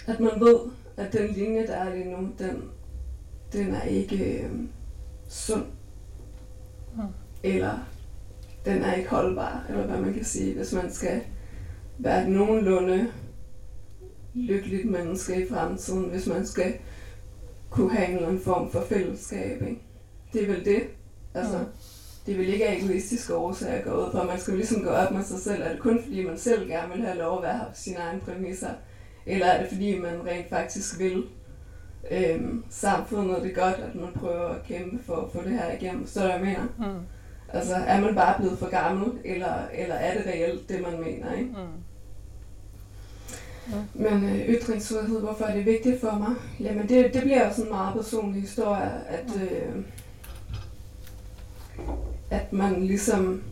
at 0.07 0.21
man 0.21 0.41
ved, 0.41 0.59
at 0.97 1.12
den 1.12 1.31
linje, 1.31 1.67
der 1.67 1.77
er 1.77 1.95
lige 1.95 2.11
nu, 2.11 2.29
den, 2.38 2.62
den 3.53 3.75
er 3.75 3.83
ikke 3.83 4.43
øh, 4.43 4.51
sund. 5.29 5.65
Mm. 6.97 7.03
Eller 7.43 7.79
den 8.65 8.83
er 8.83 8.95
ikke 8.95 9.11
holdbar, 9.11 9.65
eller 9.69 9.87
hvad 9.87 9.99
man 9.99 10.15
kan 10.15 10.25
sige, 10.25 10.55
hvis 10.55 10.73
man 10.73 10.93
skal 10.93 11.21
være 11.99 12.23
et 12.23 12.29
nogenlunde 12.29 13.12
lykkeligt 14.35 14.91
menneske 14.91 15.43
i 15.43 15.49
fremtiden, 15.49 16.11
hvis 16.11 16.27
man 16.27 16.47
skal 16.47 16.75
kunne 17.71 17.95
have 17.95 18.09
en 18.09 18.15
eller 18.15 18.29
anden 18.29 18.43
form 18.43 18.71
for 18.71 18.81
fællesskab. 18.88 19.62
Ikke? 19.62 19.83
Det 20.33 20.43
er 20.43 20.47
vel 20.47 20.65
det. 20.65 20.83
Altså, 21.35 21.59
mm. 21.59 21.65
Det 22.27 22.35
er 22.35 22.38
vel 22.38 22.49
ikke 22.49 22.69
af 22.69 22.77
egoistiske 22.77 23.35
årsager 23.35 23.79
at 23.79 23.85
gå 23.85 23.91
ud 23.91 24.11
fra. 24.12 24.25
Man 24.25 24.41
skal 24.41 24.53
jo 24.53 24.57
ligesom 24.57 24.83
gå 24.83 24.91
op 24.91 25.12
med 25.12 25.25
sig 25.25 25.38
selv. 25.38 25.65
Det 25.65 25.79
kun 25.79 26.03
fordi, 26.03 26.27
man 26.27 26.38
selv 26.38 26.69
gerne 26.69 26.95
vil 26.95 27.05
have 27.05 27.19
lov 27.19 27.37
at 27.37 27.43
være 27.43 27.59
her 27.59 27.65
på 27.65 27.75
sine 27.75 27.97
egne 27.97 28.21
præmisser? 28.21 28.71
Eller 29.27 29.47
er 29.47 29.61
det 29.61 29.69
fordi, 29.73 29.99
man 29.99 30.27
rent 30.27 30.49
faktisk 30.49 30.99
vil 30.99 31.25
øhm, 32.11 32.65
samfundet 32.71 33.43
det 33.43 33.55
godt, 33.55 33.75
at 33.75 33.95
man 33.95 34.13
prøver 34.15 34.49
at 34.49 34.63
kæmpe 34.69 35.05
for 35.05 35.17
at 35.17 35.33
få 35.33 35.43
det 35.45 35.53
her 35.53 35.73
igennem? 35.73 36.07
Så 36.07 36.31
jeg 36.31 36.41
mener. 36.41 36.67
Mm. 36.79 37.07
Altså, 37.49 37.75
er 37.75 38.01
man 38.01 38.15
bare 38.15 38.35
blevet 38.39 38.59
for 38.59 38.71
gammel, 38.71 39.13
eller, 39.25 39.55
eller 39.75 39.95
er 39.95 40.19
det 40.19 40.27
reelt 40.27 40.69
det, 40.69 40.83
man 40.83 41.01
mener, 41.01 41.33
ikke? 41.33 41.51
Mm. 41.51 41.83
Ja. 43.71 43.77
Men 43.95 44.25
øh, 44.25 44.49
ytringsfrihed, 44.49 45.21
hvorfor 45.21 45.45
er 45.45 45.55
det 45.57 45.67
vigtigt 45.67 46.01
for 46.01 46.19
mig? 46.19 46.35
Jamen, 46.61 46.89
det, 46.89 47.15
det 47.15 47.23
bliver 47.23 47.47
jo 47.47 47.53
sådan 47.53 47.65
en 47.65 47.71
meget 47.71 47.95
personlig 47.95 48.41
historie, 48.41 48.91
at, 49.09 49.43
øh, 49.43 49.85
at 52.31 52.53
man 52.53 52.83
ligesom 52.83 53.43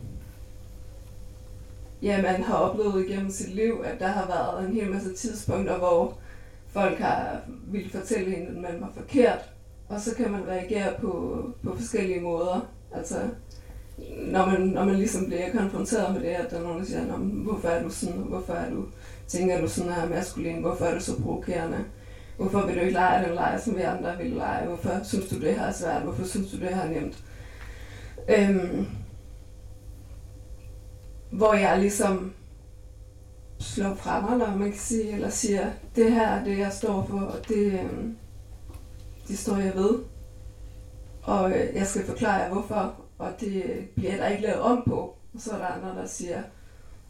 ja, 2.01 2.21
man 2.21 2.43
har 2.43 2.55
oplevet 2.55 3.05
igennem 3.05 3.31
sit 3.31 3.55
liv, 3.55 3.81
at 3.83 3.99
der 3.99 4.07
har 4.07 4.27
været 4.27 4.67
en 4.67 4.75
hel 4.75 4.91
masse 4.91 5.13
tidspunkter, 5.13 5.77
hvor 5.77 6.17
folk 6.69 6.99
har 6.99 7.37
ville 7.67 7.91
fortælle 7.91 8.35
hende, 8.35 8.47
at 8.47 8.55
man 8.55 8.81
var 8.81 8.91
forkert, 8.95 9.49
og 9.89 10.01
så 10.01 10.15
kan 10.15 10.31
man 10.31 10.47
reagere 10.47 10.93
på, 11.01 11.43
på 11.63 11.75
forskellige 11.75 12.21
måder. 12.21 12.69
Altså, 12.95 13.15
når 14.17 14.45
man, 14.45 14.61
når 14.61 14.85
man 14.85 14.95
ligesom 14.95 15.25
bliver 15.25 15.51
konfronteret 15.51 16.13
med 16.13 16.21
det, 16.21 16.27
at 16.27 16.51
der 16.51 16.57
er 16.57 16.63
nogen, 16.63 16.79
der 16.79 16.85
siger, 16.85 17.17
hvorfor 17.17 17.67
er 17.67 17.83
du 17.83 17.89
sådan, 17.89 18.17
hvorfor 18.17 18.53
er 18.53 18.69
du, 18.69 18.85
tænker 19.27 19.61
du 19.61 19.67
sådan 19.67 19.93
her 19.93 20.09
maskulin, 20.09 20.61
hvorfor 20.61 20.85
er 20.85 20.93
du 20.93 20.99
så 20.99 21.21
provokerende, 21.21 21.77
hvorfor 22.37 22.65
vil 22.65 22.75
du 22.75 22.81
ikke 22.81 22.93
lege 22.93 23.25
den 23.25 23.33
lege, 23.33 23.61
som 23.61 23.77
vi 23.77 23.81
andre 23.81 24.17
vil 24.17 24.31
lege, 24.31 24.67
hvorfor 24.67 24.89
synes 25.03 25.27
du 25.29 25.39
det 25.39 25.55
her 25.55 25.63
er 25.63 25.71
svært, 25.71 26.01
hvorfor 26.01 26.25
synes 26.25 26.51
du 26.51 26.57
det 26.57 26.67
her 26.67 26.81
er 26.81 26.89
nemt. 26.89 27.23
Øhm, 28.29 28.87
hvor 31.31 31.53
jeg 31.53 31.79
ligesom 31.79 32.33
slår 33.59 33.95
fra 33.95 34.21
mig, 34.21 34.33
eller 34.33 34.57
man 34.57 34.71
kan 34.71 34.79
sige, 34.79 35.11
eller 35.11 35.29
siger, 35.29 35.69
det 35.95 36.11
her 36.11 36.27
er 36.27 36.43
det, 36.43 36.57
jeg 36.57 36.73
står 36.73 37.05
for, 37.09 37.19
og 37.19 37.47
det, 37.47 37.79
øhm, 37.79 38.17
det 39.27 39.37
står 39.37 39.57
jeg 39.57 39.75
ved. 39.75 39.99
Og 41.23 41.51
øh, 41.51 41.75
jeg 41.75 41.87
skal 41.87 42.05
forklare 42.05 42.33
jer, 42.33 42.49
hvorfor, 42.49 42.95
og 43.17 43.31
det 43.39 43.63
bliver 43.95 44.15
der 44.15 44.27
ikke 44.27 44.43
lavet 44.43 44.61
om 44.61 44.83
på. 44.87 45.15
Og 45.33 45.39
så 45.39 45.51
er 45.51 45.57
der 45.57 45.65
andre, 45.65 46.01
der 46.01 46.07
siger, 46.07 46.41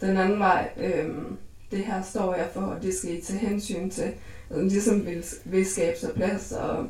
den 0.02 0.18
anden 0.18 0.40
vej, 0.40 0.70
øhm, 0.78 1.38
det 1.72 1.86
her 1.86 2.02
står 2.02 2.36
jeg 2.36 2.50
for, 2.54 2.62
og 2.62 2.84
det 2.84 2.94
skal 2.94 3.18
I 3.18 3.22
tage 3.22 3.40
hensyn 3.40 3.90
til. 3.90 4.14
Altså, 4.50 4.64
ligesom 4.64 5.06
vil, 5.06 5.26
vil 5.46 5.66
skabe 5.66 6.00
sig 6.00 6.14
plads 6.16 6.52
og, 6.52 6.88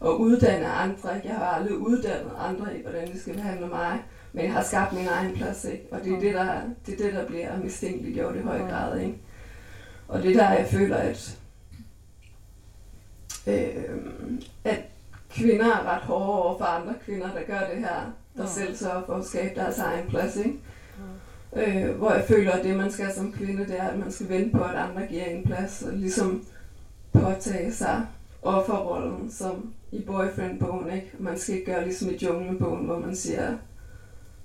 og 0.00 0.20
uddanne 0.20 0.66
andre. 0.66 1.08
Jeg 1.24 1.34
har 1.34 1.44
aldrig 1.44 1.78
uddannet 1.78 2.32
andre 2.38 2.78
i, 2.78 2.82
hvordan 2.82 3.12
de 3.12 3.20
skal 3.20 3.34
behandle 3.34 3.66
mig, 3.68 4.02
men 4.32 4.44
jeg 4.44 4.52
har 4.52 4.62
skabt 4.62 4.92
min 4.92 5.06
egen 5.06 5.34
plads, 5.34 5.64
ikke? 5.64 5.84
og 5.90 6.04
det 6.04 6.12
er 6.12 6.20
det, 6.20 6.34
der, 6.34 6.60
det 6.86 7.00
er 7.00 7.04
det, 7.04 7.14
der 7.14 7.26
bliver 7.26 7.58
mistænkeliggjort 7.58 8.36
i 8.36 8.40
høj 8.40 8.58
grad. 8.58 9.00
Ikke? 9.00 9.18
Og 10.08 10.22
det 10.22 10.34
der, 10.34 10.52
jeg 10.52 10.66
føler, 10.66 10.96
at, 10.96 11.38
øh, 13.46 13.84
at 14.64 14.80
kvinder 15.30 15.66
er 15.66 15.94
ret 15.94 16.02
hårde 16.02 16.42
over 16.42 16.58
for 16.58 16.64
andre 16.64 16.94
kvinder, 17.04 17.32
der 17.32 17.42
gør 17.46 17.68
det 17.74 17.78
her, 17.78 18.12
der 18.36 18.42
ja. 18.42 18.48
selv 18.48 18.76
sørger 18.76 19.06
for 19.06 19.14
at 19.14 19.24
skabe 19.24 19.54
deres 19.54 19.78
egen 19.78 20.08
plads. 20.08 20.36
Ikke? 20.36 20.58
Ja. 21.56 21.88
Øh, 21.88 21.96
hvor 21.96 22.12
jeg 22.12 22.24
føler, 22.28 22.52
at 22.52 22.64
det, 22.64 22.76
man 22.76 22.92
skal 22.92 23.14
som 23.14 23.32
kvinde, 23.32 23.66
det 23.66 23.80
er, 23.80 23.88
at 23.88 23.98
man 23.98 24.12
skal 24.12 24.28
vente 24.28 24.58
på, 24.58 24.64
at 24.64 24.76
andre 24.76 25.06
giver 25.06 25.24
en 25.24 25.44
plads, 25.44 25.82
og 25.82 25.92
ligesom 25.92 26.44
påtage 27.12 27.72
sig 27.72 28.06
offerrollen, 28.42 29.30
som 29.30 29.72
i 29.92 30.02
boyfriend-bogen. 30.02 30.92
Ikke? 30.92 31.12
Man 31.18 31.38
skal 31.38 31.54
ikke 31.54 31.72
gøre 31.72 31.84
ligesom 31.84 32.10
i 32.10 32.16
junglebogen, 32.16 32.84
hvor 32.84 32.98
man 32.98 33.16
siger, 33.16 33.56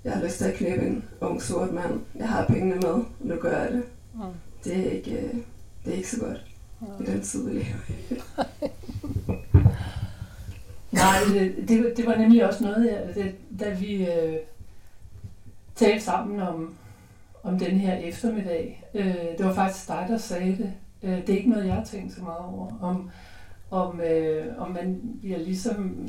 jeg 0.04 0.12
har 0.12 0.24
lyst 0.24 0.38
til 0.38 0.44
at 0.44 0.54
knæppe 0.54 0.86
en 0.86 1.04
ung 1.20 1.42
sort 1.42 1.72
mand, 1.72 2.00
jeg 2.14 2.28
har 2.28 2.46
pengene 2.46 2.74
med, 2.74 3.04
nu 3.20 3.36
gør 3.36 3.62
jeg 3.62 3.72
det. 3.72 3.82
Ja. 4.20 4.26
Det, 4.64 4.86
er 4.86 4.90
ikke, 4.90 5.10
øh, 5.10 5.34
det 5.84 5.92
er 5.92 5.96
ikke 5.96 6.10
så 6.10 6.20
godt 6.20 6.44
ja. 6.82 7.04
i 7.04 7.06
den 7.06 7.22
tid, 7.22 7.48
vi 7.48 7.52
lever 7.52 8.44
Nej, 10.92 11.16
det, 11.32 11.68
det, 11.68 11.96
det 11.96 12.06
var 12.06 12.16
nemlig 12.16 12.46
også 12.46 12.64
noget, 12.64 12.86
jeg, 12.86 13.14
det, 13.14 13.34
da 13.60 13.70
vi 13.70 14.06
øh, 14.06 14.36
talte 15.74 16.04
sammen 16.04 16.40
om, 16.40 16.74
om 17.42 17.58
den 17.58 17.80
her 17.80 17.94
eftermiddag. 17.94 18.84
Øh, 18.94 19.14
det 19.38 19.46
var 19.46 19.54
faktisk 19.54 19.88
dig, 19.88 20.06
der 20.08 20.18
sagde 20.18 20.56
det. 20.56 20.72
Øh, 21.02 21.26
det 21.26 21.30
er 21.30 21.36
ikke 21.36 21.50
noget, 21.50 21.66
jeg 21.66 21.74
har 21.74 21.84
tænkt 21.84 22.14
så 22.14 22.22
meget 22.22 22.38
over. 22.38 22.78
Om, 22.80 23.10
om, 23.70 24.00
øh, 24.00 24.46
om 24.58 24.70
man 24.70 25.18
bliver 25.20 25.38
ligesom 25.38 26.08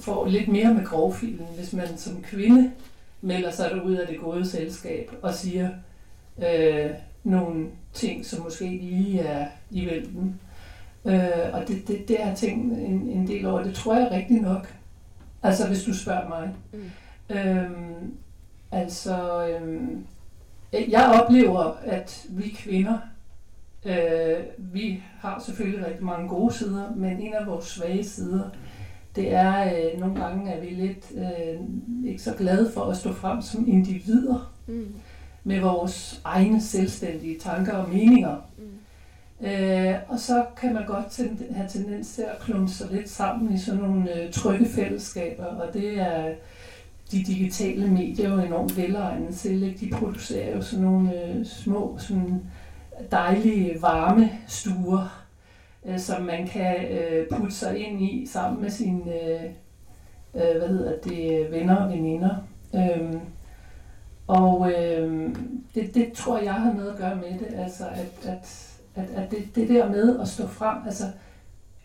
får 0.00 0.26
lidt 0.26 0.48
mere 0.48 0.74
med 0.74 0.84
grovfilen, 0.84 1.46
hvis 1.56 1.72
man 1.72 1.98
som 1.98 2.22
kvinde 2.22 2.72
melder 3.20 3.50
sig 3.50 3.84
ud 3.84 3.94
af 3.94 4.06
det 4.06 4.20
gode 4.20 4.46
selskab 4.46 5.10
og 5.22 5.34
siger 5.34 5.70
øh, 6.38 6.90
nogle 7.24 7.66
ting, 7.92 8.26
som 8.26 8.44
måske 8.44 8.64
lige 8.64 9.20
er 9.20 9.46
i 9.70 9.86
vælten. 9.86 10.40
Øh, 11.04 11.52
og 11.52 11.68
det, 11.68 11.88
det, 11.88 12.08
det 12.08 12.16
har 12.18 12.28
jeg 12.28 12.36
tænkt 12.36 12.72
en, 12.78 13.08
en 13.08 13.26
del 13.26 13.46
over. 13.46 13.62
Det 13.62 13.74
tror 13.74 13.96
jeg 13.96 14.10
rigtig 14.10 14.40
nok. 14.40 14.74
Altså, 15.42 15.68
hvis 15.68 15.84
du 15.84 15.94
spørger 15.94 16.28
mig. 16.28 16.54
Mm. 16.72 17.36
Øhm, 17.36 18.14
altså, 18.72 19.46
øhm, 19.48 20.06
jeg 20.72 21.20
oplever, 21.22 21.76
at 21.84 22.26
vi 22.30 22.48
kvinder, 22.48 22.98
øh, 23.84 24.36
vi 24.58 25.02
har 25.20 25.42
selvfølgelig 25.46 25.86
rigtig 25.86 26.04
mange 26.04 26.28
gode 26.28 26.54
sider, 26.54 26.94
men 26.96 27.20
en 27.20 27.34
af 27.34 27.46
vores 27.46 27.64
svage 27.64 28.04
sider, 28.04 28.50
det 29.16 29.34
er 29.34 29.64
øh, 29.64 30.00
nogle 30.00 30.20
gange, 30.20 30.52
at 30.52 30.62
vi 30.62 30.72
er 30.72 30.76
lidt 30.76 31.12
øh, 31.16 31.60
ikke 32.10 32.22
så 32.22 32.34
glade 32.38 32.70
for 32.74 32.80
at 32.80 32.96
stå 32.96 33.12
frem 33.12 33.42
som 33.42 33.68
individer 33.68 34.54
mm. 34.66 34.94
med 35.44 35.60
vores 35.60 36.20
egne 36.24 36.62
selvstændige 36.62 37.38
tanker 37.38 37.72
og 37.72 37.88
meninger. 37.88 38.36
Øh, 39.40 39.94
og 40.08 40.18
så 40.18 40.44
kan 40.60 40.74
man 40.74 40.86
godt 40.86 41.06
ten- 41.10 41.54
have 41.54 41.68
tendens 41.68 42.14
til 42.14 42.22
at 42.22 42.38
klumpe 42.40 42.72
sig 42.72 42.90
lidt 42.90 43.08
sammen 43.08 43.54
i 43.54 43.58
sådan 43.58 43.80
nogle 43.80 44.22
øh, 44.22 44.32
trygge 44.32 44.66
fællesskaber, 44.66 45.44
og 45.44 45.74
det 45.74 46.00
er 46.00 46.34
de 47.12 47.22
digitale 47.24 47.90
medier 47.90 48.34
jo 48.34 48.40
enormt 48.40 48.76
velegnede 48.76 49.32
til. 49.32 49.62
Ikke? 49.62 49.86
De 49.86 49.90
producerer 49.90 50.56
jo 50.56 50.62
sådan 50.62 50.84
nogle 50.84 51.24
øh, 51.24 51.46
små, 51.46 51.96
sådan 51.98 52.42
dejlige 53.10 53.82
varme 53.82 54.30
stuer, 54.46 55.25
øh, 55.86 55.98
som 55.98 56.22
man 56.22 56.46
kan 56.46 56.84
øh, 56.84 57.28
putte 57.28 57.54
sig 57.54 57.78
ind 57.78 58.02
i 58.02 58.26
sammen 58.26 58.62
med 58.62 58.70
sine 58.70 59.14
øh, 59.14 59.44
øh, 60.34 60.58
hvad 60.58 60.68
hedder 60.68 60.98
det, 60.98 61.50
venner 61.50 61.76
og 61.76 61.90
veninder. 61.90 62.36
Øhm, 62.74 63.20
og 64.26 64.72
øh, 64.72 65.34
det, 65.74 65.94
det 65.94 66.12
tror 66.12 66.38
jeg 66.38 66.54
har 66.54 66.72
noget 66.72 66.90
at 66.90 66.98
gøre 66.98 67.16
med 67.16 67.38
det, 67.38 67.54
altså 67.58 67.84
at, 67.88 68.28
at, 68.28 68.72
at, 68.94 69.10
at 69.10 69.30
det, 69.30 69.54
det 69.54 69.68
der 69.68 69.88
med 69.88 70.20
at 70.20 70.28
stå 70.28 70.46
frem, 70.46 70.78
altså 70.86 71.04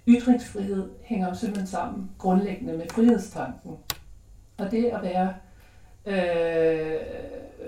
ytringsfrihed 0.08 0.90
hænger 1.04 1.28
jo 1.28 1.34
simpelthen 1.34 1.68
sammen 1.68 2.12
grundlæggende 2.18 2.78
med 2.78 2.86
frihedstanken. 2.90 3.72
Og 4.58 4.72
det 4.72 4.86
at 4.86 5.02
være 5.02 5.34
øh, 6.06 7.00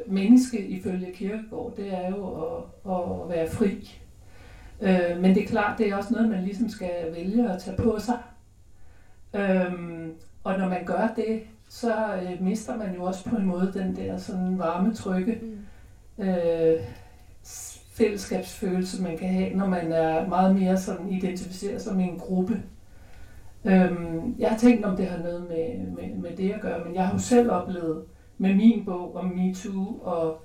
menneske 0.07 0.67
ifølge 0.67 1.11
Kirkegaard, 1.13 1.73
det 1.77 1.93
er 1.93 2.09
jo 2.09 2.27
at, 2.85 3.23
at 3.23 3.29
være 3.29 3.49
fri. 3.49 3.99
Øh, 4.81 5.21
men 5.21 5.35
det 5.35 5.43
er 5.43 5.47
klart, 5.47 5.77
det 5.77 5.89
er 5.89 5.95
også 5.95 6.13
noget, 6.13 6.29
man 6.29 6.43
ligesom 6.43 6.69
skal 6.69 6.91
vælge 7.15 7.51
at 7.51 7.61
tage 7.61 7.77
på 7.77 7.99
sig. 7.99 8.17
Øh, 9.33 9.73
og 10.43 10.59
når 10.59 10.69
man 10.69 10.85
gør 10.85 11.13
det, 11.15 11.41
så 11.69 11.93
øh, 12.15 12.41
mister 12.41 12.77
man 12.77 12.95
jo 12.95 13.03
også 13.03 13.29
på 13.29 13.35
en 13.35 13.45
måde 13.45 13.71
den 13.73 13.95
der 13.95 14.17
sådan 14.17 14.59
varme 14.59 14.93
trygge 14.93 15.39
mm. 15.41 16.23
øh, 16.23 16.79
fællesskabsfølelse, 17.93 19.03
man 19.03 19.17
kan 19.17 19.29
have, 19.29 19.55
når 19.55 19.67
man 19.67 19.91
er 19.91 20.27
meget 20.27 20.55
mere 20.55 20.77
sådan 20.77 21.09
identificeret 21.09 21.81
som 21.81 21.99
en 21.99 22.19
gruppe. 22.19 22.63
Øhm, 23.65 24.35
jeg 24.39 24.49
har 24.49 24.57
tænkt, 24.57 24.85
om 24.85 24.95
det 24.95 25.07
har 25.07 25.17
noget 25.17 25.41
med, 25.41 25.87
med, 25.95 26.15
med 26.15 26.37
det 26.37 26.51
at 26.51 26.61
gøre, 26.61 26.85
men 26.85 26.95
jeg 26.95 27.05
har 27.05 27.13
jo 27.13 27.19
selv 27.19 27.51
oplevet 27.51 28.03
med 28.37 28.55
min 28.55 28.85
bog 28.85 29.15
om 29.15 29.25
MeToo 29.25 29.99
og 30.01 30.41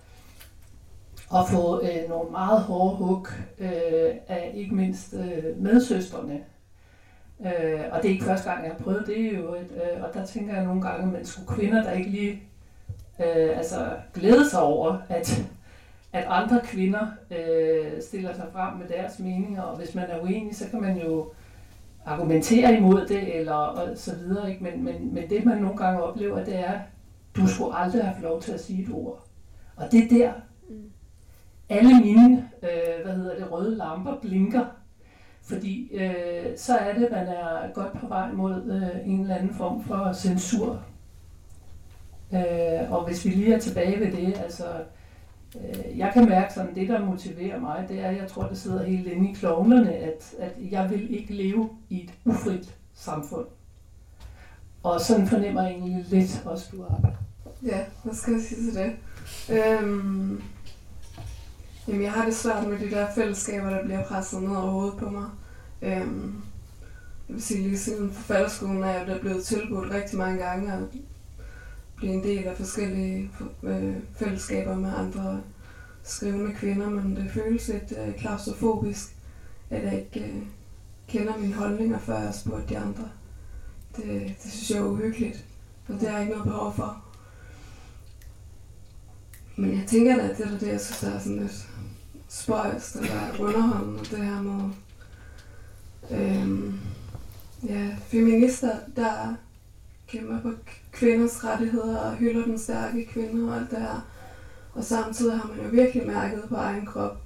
og 1.30 1.48
få 1.48 1.80
øh, 1.82 2.08
nogle 2.08 2.30
meget 2.30 2.60
hårde 2.60 2.96
hug 2.96 3.26
øh, 3.58 4.14
af 4.28 4.52
ikke 4.54 4.74
mindst 4.74 5.14
øh, 5.14 5.62
medsøstrene. 5.62 6.40
Øh, 7.40 7.80
og 7.92 8.02
det 8.02 8.08
er 8.08 8.12
ikke 8.12 8.24
første 8.24 8.50
gang, 8.50 8.64
jeg 8.64 8.72
har 8.72 8.84
prøvet 8.84 9.06
det 9.06 9.36
jo, 9.36 9.54
øh, 9.54 10.02
og 10.02 10.14
der 10.14 10.26
tænker 10.26 10.54
jeg 10.54 10.64
nogle 10.64 10.82
gange, 10.82 11.06
at 11.06 11.12
man 11.12 11.24
skulle 11.24 11.48
kvinder, 11.48 11.82
der 11.82 11.92
ikke 11.92 12.10
lige 12.10 12.42
øh, 13.20 13.56
altså, 13.58 13.90
glæde 14.14 14.50
sig 14.50 14.62
over, 14.62 14.98
at, 15.08 15.44
at 16.12 16.24
andre 16.28 16.60
kvinder 16.64 17.06
øh, 17.30 18.02
stiller 18.02 18.34
sig 18.34 18.46
frem 18.52 18.76
med 18.78 18.88
deres 18.88 19.18
meninger, 19.18 19.62
og 19.62 19.78
hvis 19.78 19.94
man 19.94 20.04
er 20.10 20.20
uenig, 20.22 20.56
så 20.56 20.68
kan 20.70 20.80
man 20.80 20.98
jo 20.98 21.30
argumentere 22.06 22.76
imod 22.76 23.06
det, 23.06 23.36
eller 23.36 23.52
og 23.52 23.88
så 23.96 24.16
videre. 24.16 24.50
Ikke? 24.50 24.64
Men, 24.64 24.84
men, 24.84 25.14
men 25.14 25.30
det, 25.30 25.44
man 25.44 25.58
nogle 25.58 25.76
gange 25.76 26.02
oplever, 26.02 26.44
det 26.44 26.58
er, 26.58 26.80
du 27.36 27.46
skulle 27.46 27.76
aldrig 27.76 28.04
have 28.04 28.22
lov 28.22 28.42
til 28.42 28.52
at 28.52 28.60
sige 28.60 28.82
et 28.82 28.88
ord. 28.92 29.24
Og 29.76 29.92
det 29.92 30.04
er 30.04 30.08
der 30.08 30.32
alle 31.68 32.00
mine 32.00 32.48
øh, 32.62 33.04
hvad 33.04 33.16
hedder 33.16 33.36
det, 33.36 33.52
røde 33.52 33.76
lamper 33.76 34.16
blinker. 34.20 34.64
Fordi 35.42 35.94
øh, 35.94 36.44
så 36.56 36.76
er 36.76 36.94
det, 36.94 37.04
at 37.04 37.12
man 37.12 37.26
er 37.26 37.72
godt 37.74 38.00
på 38.00 38.06
vej 38.06 38.32
mod 38.32 38.62
øh, 38.70 39.08
en 39.12 39.20
eller 39.20 39.34
anden 39.34 39.54
form 39.54 39.84
for 39.84 40.12
censur. 40.12 40.82
Øh, 42.32 42.92
og 42.92 43.06
hvis 43.06 43.24
vi 43.24 43.30
lige 43.30 43.54
er 43.54 43.58
tilbage 43.58 44.00
ved 44.00 44.12
det, 44.12 44.38
altså 44.38 44.64
øh, 45.56 45.98
jeg 45.98 46.10
kan 46.14 46.28
mærke 46.28 46.54
sådan, 46.54 46.74
det 46.74 46.88
der 46.88 47.04
motiverer 47.04 47.60
mig, 47.60 47.84
det 47.88 48.00
er, 48.00 48.08
at 48.08 48.16
jeg 48.16 48.28
tror, 48.28 48.42
det 48.42 48.58
sidder 48.58 48.84
helt 48.84 49.06
inde 49.06 49.30
i 49.30 49.34
klovnerne, 49.34 49.92
at, 49.92 50.34
at 50.38 50.52
jeg 50.70 50.90
vil 50.90 51.18
ikke 51.18 51.34
leve 51.34 51.70
i 51.88 52.04
et 52.04 52.10
ufrit 52.24 52.76
samfund. 52.94 53.46
Og 54.82 55.00
sådan 55.00 55.26
fornemmer 55.26 55.62
jeg 55.62 55.70
egentlig 55.70 56.04
lidt 56.08 56.42
også, 56.44 56.68
du 56.72 56.82
har. 56.82 57.12
Ja, 57.66 57.78
hvad 58.04 58.14
skal 58.14 58.32
jeg 58.32 58.42
sige 58.42 58.70
til 58.70 58.80
det? 58.80 58.92
Øhm, 59.50 60.42
jamen, 61.88 62.02
jeg 62.02 62.12
har 62.12 62.24
det 62.24 62.36
svært 62.36 62.68
med 62.68 62.78
de 62.78 62.90
der 62.90 63.14
fællesskaber, 63.14 63.70
der 63.70 63.84
bliver 63.84 64.04
presset 64.04 64.42
ned 64.42 64.56
over 64.56 64.70
hovedet 64.70 64.98
på 64.98 65.10
mig. 65.10 65.28
Øhm, 65.82 66.34
jeg 67.28 67.34
vil 67.34 67.42
sige, 67.42 67.62
lige 67.62 67.78
siden 67.78 68.12
forfatterskolen 68.12 68.82
er 68.82 68.90
jeg 68.90 69.20
blevet 69.20 69.44
tilbudt 69.44 69.90
rigtig 69.90 70.18
mange 70.18 70.44
gange 70.44 70.72
at 70.72 70.82
blive 71.96 72.12
en 72.12 72.22
del 72.22 72.44
af 72.44 72.56
forskellige 72.56 73.30
øh, 73.62 73.96
fællesskaber 74.16 74.76
med 74.76 74.92
andre 74.96 75.40
skrivende 76.02 76.54
kvinder, 76.54 76.90
men 76.90 77.16
det 77.16 77.30
føles 77.30 77.68
lidt 77.68 77.92
øh, 77.98 78.14
klaustrofobisk, 78.14 79.16
at 79.70 79.84
jeg 79.84 79.98
ikke 79.98 80.26
øh, 80.26 80.42
kender 81.08 81.38
mine 81.38 81.54
holdninger, 81.54 81.98
før 81.98 82.14
jeg 82.14 82.24
har 82.24 82.32
spurgt 82.32 82.68
de 82.68 82.78
andre. 82.78 83.08
Det, 83.96 84.34
det 84.42 84.52
synes 84.52 84.70
jeg 84.70 84.78
er 84.78 84.84
uhyggeligt, 84.84 85.44
og 85.88 85.94
det 85.94 86.08
har 86.08 86.18
jeg 86.18 86.20
ikke 86.20 86.32
noget 86.32 86.52
behov 86.52 86.74
for. 86.74 87.04
Men 89.56 89.78
jeg 89.78 89.84
tænker 89.86 90.16
da, 90.16 90.22
at 90.22 90.38
det 90.38 90.46
er 90.46 90.58
det, 90.58 90.68
jeg 90.68 90.80
synes, 90.80 91.00
der 91.00 91.10
er 91.10 91.18
sådan 91.18 91.38
lidt 91.38 91.67
spøjst 92.28 92.96
eller 92.96 93.40
underholdende, 93.40 93.98
det 93.98 94.18
her 94.18 94.42
med 94.42 94.70
øhm, 96.10 96.80
ja, 97.68 97.96
feminister, 98.06 98.70
der 98.96 99.34
kæmper 100.08 100.40
på 100.40 100.52
kvinders 100.92 101.44
rettigheder 101.44 101.98
og 101.98 102.16
hylder 102.16 102.44
den 102.44 102.58
stærke 102.58 103.06
kvinde 103.06 103.52
og 103.52 103.56
alt 103.56 103.70
det 103.70 103.78
her. 103.78 104.06
Og 104.74 104.84
samtidig 104.84 105.38
har 105.38 105.48
man 105.48 105.64
jo 105.64 105.70
virkelig 105.70 106.06
mærket 106.06 106.44
på 106.48 106.54
egen 106.54 106.86
krop, 106.86 107.16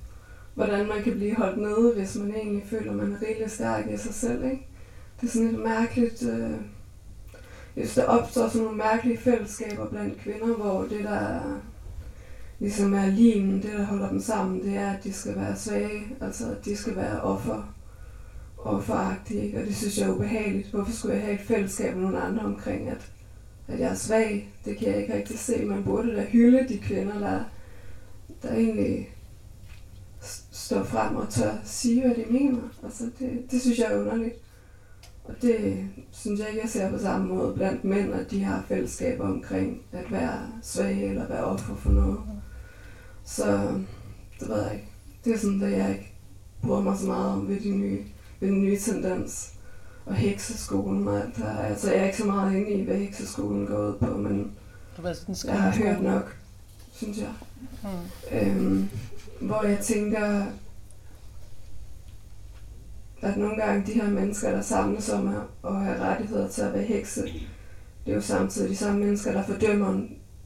hvordan 0.54 0.88
man 0.88 1.02
kan 1.02 1.12
blive 1.12 1.36
holdt 1.36 1.58
nede, 1.58 1.94
hvis 1.96 2.16
man 2.16 2.34
egentlig 2.34 2.64
føler, 2.70 2.92
man 2.92 3.12
er 3.12 3.28
rigtig 3.28 3.50
stærk 3.50 3.90
i 3.90 3.96
sig 3.96 4.14
selv. 4.14 4.44
Ikke? 4.44 4.66
Det 5.20 5.26
er 5.26 5.32
sådan 5.32 5.48
et 5.48 5.58
mærkeligt... 5.58 6.22
Øh, 6.22 6.50
hvis 7.74 7.94
der 7.94 8.04
opstår 8.04 8.48
sådan 8.48 8.62
nogle 8.62 8.78
mærkelige 8.78 9.18
fællesskaber 9.18 9.88
blandt 9.88 10.18
kvinder, 10.18 10.56
hvor 10.56 10.82
det 10.82 11.04
der 11.04 11.40
ligesom 12.62 12.94
er 12.94 13.06
limen, 13.06 13.62
det 13.62 13.72
der 13.72 13.84
holder 13.84 14.08
dem 14.08 14.20
sammen, 14.20 14.62
det 14.62 14.76
er, 14.76 14.92
at 14.92 15.04
de 15.04 15.12
skal 15.12 15.36
være 15.36 15.56
svage, 15.56 16.02
altså 16.20 16.50
at 16.50 16.64
de 16.64 16.76
skal 16.76 16.96
være 16.96 17.20
offer, 17.20 17.74
offeragtige, 18.58 19.58
og 19.58 19.66
det 19.66 19.76
synes 19.76 19.98
jeg 19.98 20.08
er 20.08 20.14
ubehageligt. 20.14 20.70
Hvorfor 20.70 20.92
skulle 20.92 21.14
jeg 21.14 21.22
have 21.22 21.34
et 21.34 21.40
fællesskab 21.40 21.94
med 21.94 22.02
nogle 22.02 22.20
andre 22.20 22.42
omkring, 22.42 22.88
at, 22.88 23.12
at 23.68 23.80
jeg 23.80 23.90
er 23.90 23.94
svag? 23.94 24.54
Det 24.64 24.76
kan 24.76 24.88
jeg 24.88 25.00
ikke 25.00 25.14
rigtig 25.14 25.38
se. 25.38 25.64
Man 25.64 25.84
burde 25.84 26.16
da 26.16 26.24
hylde 26.24 26.68
de 26.68 26.78
kvinder, 26.78 27.18
der, 27.18 27.44
der 28.42 28.54
egentlig 28.54 29.08
står 30.52 30.84
frem 30.84 31.16
og 31.16 31.28
tør 31.28 31.52
sige, 31.64 32.00
hvad 32.00 32.14
de 32.14 32.24
mener. 32.30 32.62
Altså, 32.84 33.04
det, 33.18 33.42
det 33.50 33.60
synes 33.60 33.78
jeg 33.78 33.92
er 33.92 34.00
underligt. 34.00 34.34
Og 35.24 35.34
det 35.42 35.88
synes 36.10 36.40
jeg 36.40 36.48
ikke, 36.48 36.60
jeg 36.62 36.70
ser 36.70 36.90
på 36.90 36.98
samme 36.98 37.34
måde 37.34 37.54
blandt 37.54 37.84
mænd, 37.84 38.12
at 38.12 38.30
de 38.30 38.44
har 38.44 38.64
fællesskaber 38.68 39.24
omkring 39.28 39.82
at 39.92 40.12
være 40.12 40.48
svage 40.62 41.08
eller 41.08 41.28
være 41.28 41.44
offer 41.44 41.74
for 41.74 41.90
noget. 41.90 42.18
Så 43.24 43.46
det 44.40 44.48
ved 44.48 44.62
jeg 44.62 44.72
ikke. 44.72 44.88
Det 45.24 45.34
er 45.34 45.38
sådan, 45.38 45.62
at 45.62 45.72
jeg 45.72 45.90
ikke 45.90 46.12
bruger 46.62 46.80
mig 46.82 46.98
så 46.98 47.06
meget 47.06 47.32
om 47.32 47.48
ved, 47.48 47.60
de 47.60 47.70
nye, 47.70 48.04
ved 48.40 48.48
den 48.48 48.62
nye 48.62 48.78
tendens. 48.78 49.52
Og 50.06 50.14
hekseskolen 50.14 51.08
og 51.08 51.20
alt 51.20 51.36
det 51.36 51.44
her. 51.44 51.58
Altså, 51.58 51.92
jeg 51.92 52.00
er 52.00 52.04
ikke 52.06 52.18
så 52.18 52.26
meget 52.26 52.56
inde 52.56 52.70
i, 52.70 52.84
hvad 52.84 52.96
hekseskolen 52.96 53.66
går 53.66 53.88
ud 53.88 53.98
på, 53.98 54.16
men 54.16 54.52
jeg 55.44 55.62
har 55.62 55.70
hørt 55.70 56.02
nok, 56.02 56.36
synes 56.92 57.18
jeg. 57.18 57.32
Hmm. 57.82 58.38
Øhm, 58.38 58.88
hvor 59.40 59.62
jeg 59.62 59.78
tænker, 59.78 60.46
at 63.22 63.36
nogle 63.36 63.56
gange 63.56 63.86
de 63.86 63.92
her 63.92 64.10
mennesker, 64.10 64.50
der 64.50 64.62
samles 64.62 65.08
om 65.08 65.28
at 65.64 65.84
have 65.84 65.98
rettigheder 66.00 66.48
til 66.48 66.62
at 66.62 66.72
være 66.72 66.82
hekse, 66.82 67.22
det 68.04 68.10
er 68.10 68.14
jo 68.14 68.20
samtidig 68.20 68.70
de 68.70 68.76
samme 68.76 69.00
mennesker, 69.00 69.32
der 69.32 69.44
fordømmer 69.44 70.00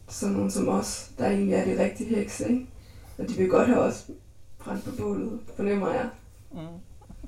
sådan 0.08 0.34
nogen 0.34 0.50
som 0.50 0.68
os, 0.68 1.10
der 1.18 1.26
egentlig 1.26 1.54
er 1.54 1.64
de 1.64 1.84
rigtige 1.84 2.16
hekse, 2.16 2.48
ikke? 2.48 2.66
Og 3.18 3.28
de 3.28 3.34
vil 3.34 3.48
godt 3.48 3.68
have 3.68 3.80
os 3.80 4.10
brændt 4.58 4.84
på 4.84 4.90
bålet, 4.98 5.40
fornemmer 5.56 5.90
jeg. 5.92 6.08
Mm. 6.52 6.58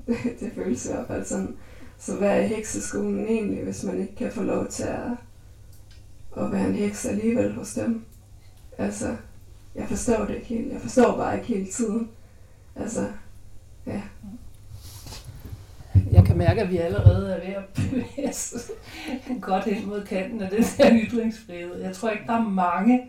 det, 0.07 0.17
det 0.39 0.51
føles 0.55 0.85
i 0.85 0.89
hvert 0.89 1.07
fald 1.07 1.25
sådan. 1.25 1.55
Så 1.97 2.15
hvad 2.15 2.29
er 2.29 2.47
hekseskolen 2.47 3.27
egentlig, 3.27 3.63
hvis 3.63 3.83
man 3.83 3.99
ikke 4.01 4.15
kan 4.15 4.31
få 4.31 4.43
lov 4.43 4.67
til 4.67 4.83
at, 4.83 5.11
at 6.37 6.51
være 6.51 6.67
en 6.67 6.75
heks 6.75 7.05
alligevel 7.05 7.53
hos 7.53 7.73
dem? 7.73 8.05
Altså, 8.77 9.15
jeg 9.75 9.87
forstår 9.87 10.25
det 10.25 10.35
ikke 10.35 10.47
helt. 10.47 10.73
Jeg 10.73 10.81
forstår 10.81 11.17
bare 11.17 11.35
ikke 11.35 11.47
hele 11.47 11.71
tiden. 11.71 12.09
Altså, 12.75 13.07
ja. 13.85 13.91
Jeg 13.91 14.03
kan 16.29 16.37
mærke, 16.37 16.61
at 16.61 16.71
vi 16.71 16.77
allerede 16.77 17.33
er 17.33 17.47
ved 17.47 17.55
at 17.55 17.63
bevæge 17.75 18.29
os 18.29 18.71
godt 19.41 19.63
hen 19.63 19.87
mod 19.87 20.05
kanten 20.05 20.41
af 20.41 20.49
den 20.49 20.63
her 20.63 20.99
ytringsfrihed. 21.03 21.81
Jeg 21.81 21.95
tror 21.95 22.09
ikke, 22.09 22.23
der 22.27 22.33
er 22.33 22.49
mange 22.49 23.05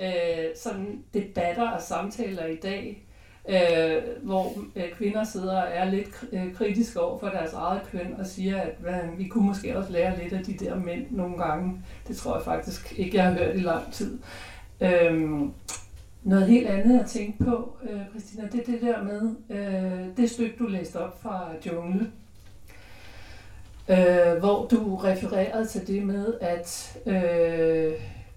øh, 0.00 0.44
sådan 0.56 1.04
debatter 1.14 1.70
og 1.70 1.82
samtaler 1.82 2.46
i 2.46 2.56
dag, 2.56 3.06
øh, 3.48 4.02
hvor 4.22 4.52
øh, 4.76 4.92
kvinder 4.92 5.24
sidder 5.24 5.62
og 5.62 5.68
er 5.72 5.84
lidt 5.84 6.24
øh, 6.32 6.54
kritiske 6.54 7.00
over 7.00 7.18
for 7.18 7.28
deres 7.28 7.52
eget 7.52 7.82
køn 7.92 8.14
og 8.18 8.26
siger, 8.26 8.60
at 8.60 8.74
hvad, 8.80 9.00
vi 9.16 9.24
kunne 9.24 9.46
måske 9.46 9.78
også 9.78 9.92
lære 9.92 10.22
lidt 10.22 10.32
af 10.32 10.44
de 10.44 10.52
der 10.52 10.76
mænd 10.76 11.06
nogle 11.10 11.36
gange. 11.36 11.82
Det 12.08 12.16
tror 12.16 12.36
jeg 12.36 12.44
faktisk 12.44 12.98
ikke, 12.98 13.16
jeg 13.16 13.24
har 13.24 13.32
hørt 13.32 13.56
i 13.56 13.60
lang 13.60 13.92
tid. 13.92 14.18
Øh, 14.80 15.30
noget 16.22 16.46
helt 16.46 16.66
andet 16.66 17.00
at 17.00 17.06
tænke 17.06 17.44
på, 17.44 17.76
øh, 17.90 18.00
Christina, 18.10 18.48
det 18.52 18.60
er 18.60 18.72
det 18.72 18.80
der 18.80 19.02
med, 19.02 19.34
øh, 19.50 20.16
det 20.16 20.30
stykke, 20.30 20.56
du 20.58 20.66
læste 20.66 20.96
op 20.96 21.22
fra 21.22 21.48
Jungle, 21.66 22.10
øh, 23.88 24.38
hvor 24.38 24.66
du 24.66 24.96
refererede 24.96 25.66
til 25.66 25.86
det 25.86 26.02
med, 26.02 26.34
at 26.40 26.98
øh, 27.06 27.92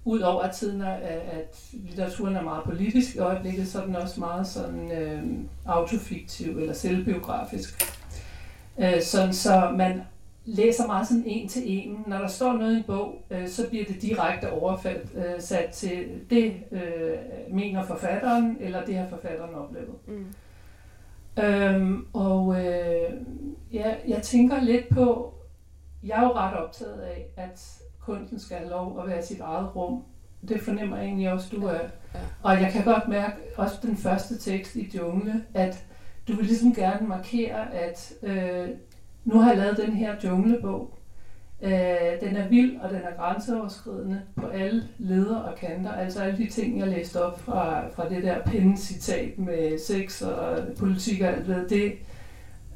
Udover 0.08 0.42
at 0.42 0.56
tiden 0.56 0.82
er, 0.82 0.94
at 1.32 1.70
litteraturen 1.74 2.36
er 2.36 2.44
meget 2.44 2.64
politisk 2.64 3.16
i 3.16 3.20
øjeblikket, 3.20 3.68
så 3.68 3.82
er 3.82 3.86
den 3.86 3.96
også 3.96 4.20
meget 4.20 4.48
sådan 4.48 4.92
øh, 4.92 5.24
autofiktiv 5.66 6.58
eller 6.58 6.74
selvbiografisk. 6.74 7.84
Øh, 8.80 9.02
sådan 9.02 9.34
så 9.34 9.74
man 9.78 10.02
læser 10.46 10.88
meget 10.88 11.08
sådan 11.08 11.24
en 11.26 11.48
til 11.48 11.64
en. 11.66 12.04
Når 12.08 12.18
der 12.18 12.28
står 12.28 12.54
noget 12.54 12.74
i 12.74 12.78
en 12.78 12.84
bog, 12.84 13.16
øh, 13.30 13.48
så 13.48 13.70
bliver 13.70 13.86
det 13.86 14.02
direkte 14.02 14.52
overført 14.52 15.02
øh, 15.16 15.40
sat 15.40 15.70
til 15.70 16.06
det, 16.30 16.54
øh, 16.72 17.18
mener 17.52 17.86
forfatteren, 17.86 18.58
eller 18.60 18.86
det 18.86 18.96
har 18.96 19.08
forfatteren 19.08 19.56
oplevet. 19.56 19.96
Mm. 20.08 20.26
Øhm, 21.44 22.08
og 22.14 22.66
øh, 22.66 23.14
ja, 23.74 23.94
jeg 24.08 24.22
tænker 24.22 24.62
lidt 24.62 24.90
på, 24.90 25.34
jeg 26.06 26.18
er 26.18 26.22
jo 26.22 26.34
ret 26.34 26.54
optaget 26.54 27.02
af, 27.02 27.26
at 27.38 27.82
kunsten 28.00 28.40
skal 28.40 28.58
have 28.58 28.70
lov 28.70 29.00
at 29.00 29.10
være 29.10 29.24
sit 29.24 29.40
eget 29.40 29.76
rum. 29.76 30.04
Det 30.48 30.62
fornemmer 30.62 30.98
jeg 30.98 31.06
egentlig 31.06 31.32
også, 31.32 31.56
du 31.56 31.66
er. 31.66 31.80
Ja. 32.14 32.20
Og 32.44 32.62
jeg 32.62 32.72
kan 32.72 32.84
godt 32.84 33.08
mærke, 33.08 33.36
også 33.58 33.76
den 33.82 33.98
første 33.98 34.38
tekst 34.38 34.76
i 34.76 34.98
Jungle, 34.98 35.44
at 35.54 35.86
du 36.28 36.36
vil 36.36 36.46
ligesom 36.46 36.74
gerne 36.74 37.08
markere, 37.08 37.74
at 37.74 38.14
øh, 38.24 38.70
nu 39.26 39.40
har 39.40 39.50
jeg 39.50 39.58
lavet 39.58 39.78
den 39.78 39.94
her 39.94 40.16
junglebog. 40.24 40.98
Øh, 41.62 41.72
den 42.22 42.36
er 42.36 42.48
vild, 42.48 42.80
og 42.80 42.90
den 42.90 43.02
er 43.02 43.16
grænseoverskridende 43.18 44.22
på 44.36 44.48
alle 44.48 44.84
leder 44.98 45.38
og 45.38 45.56
kanter. 45.58 45.92
Altså 45.92 46.24
alle 46.24 46.38
de 46.38 46.50
ting, 46.50 46.80
jeg 46.80 46.88
læste 46.88 47.26
op 47.26 47.40
fra, 47.40 47.90
fra 47.90 48.10
det 48.10 48.24
der 48.24 48.42
pinde-citat 48.46 49.40
med 49.40 49.80
sex 49.80 50.22
og 50.22 50.60
politik 50.80 51.22
og 51.22 51.28
alt 51.28 51.48
det, 51.48 51.70
det 51.70 51.94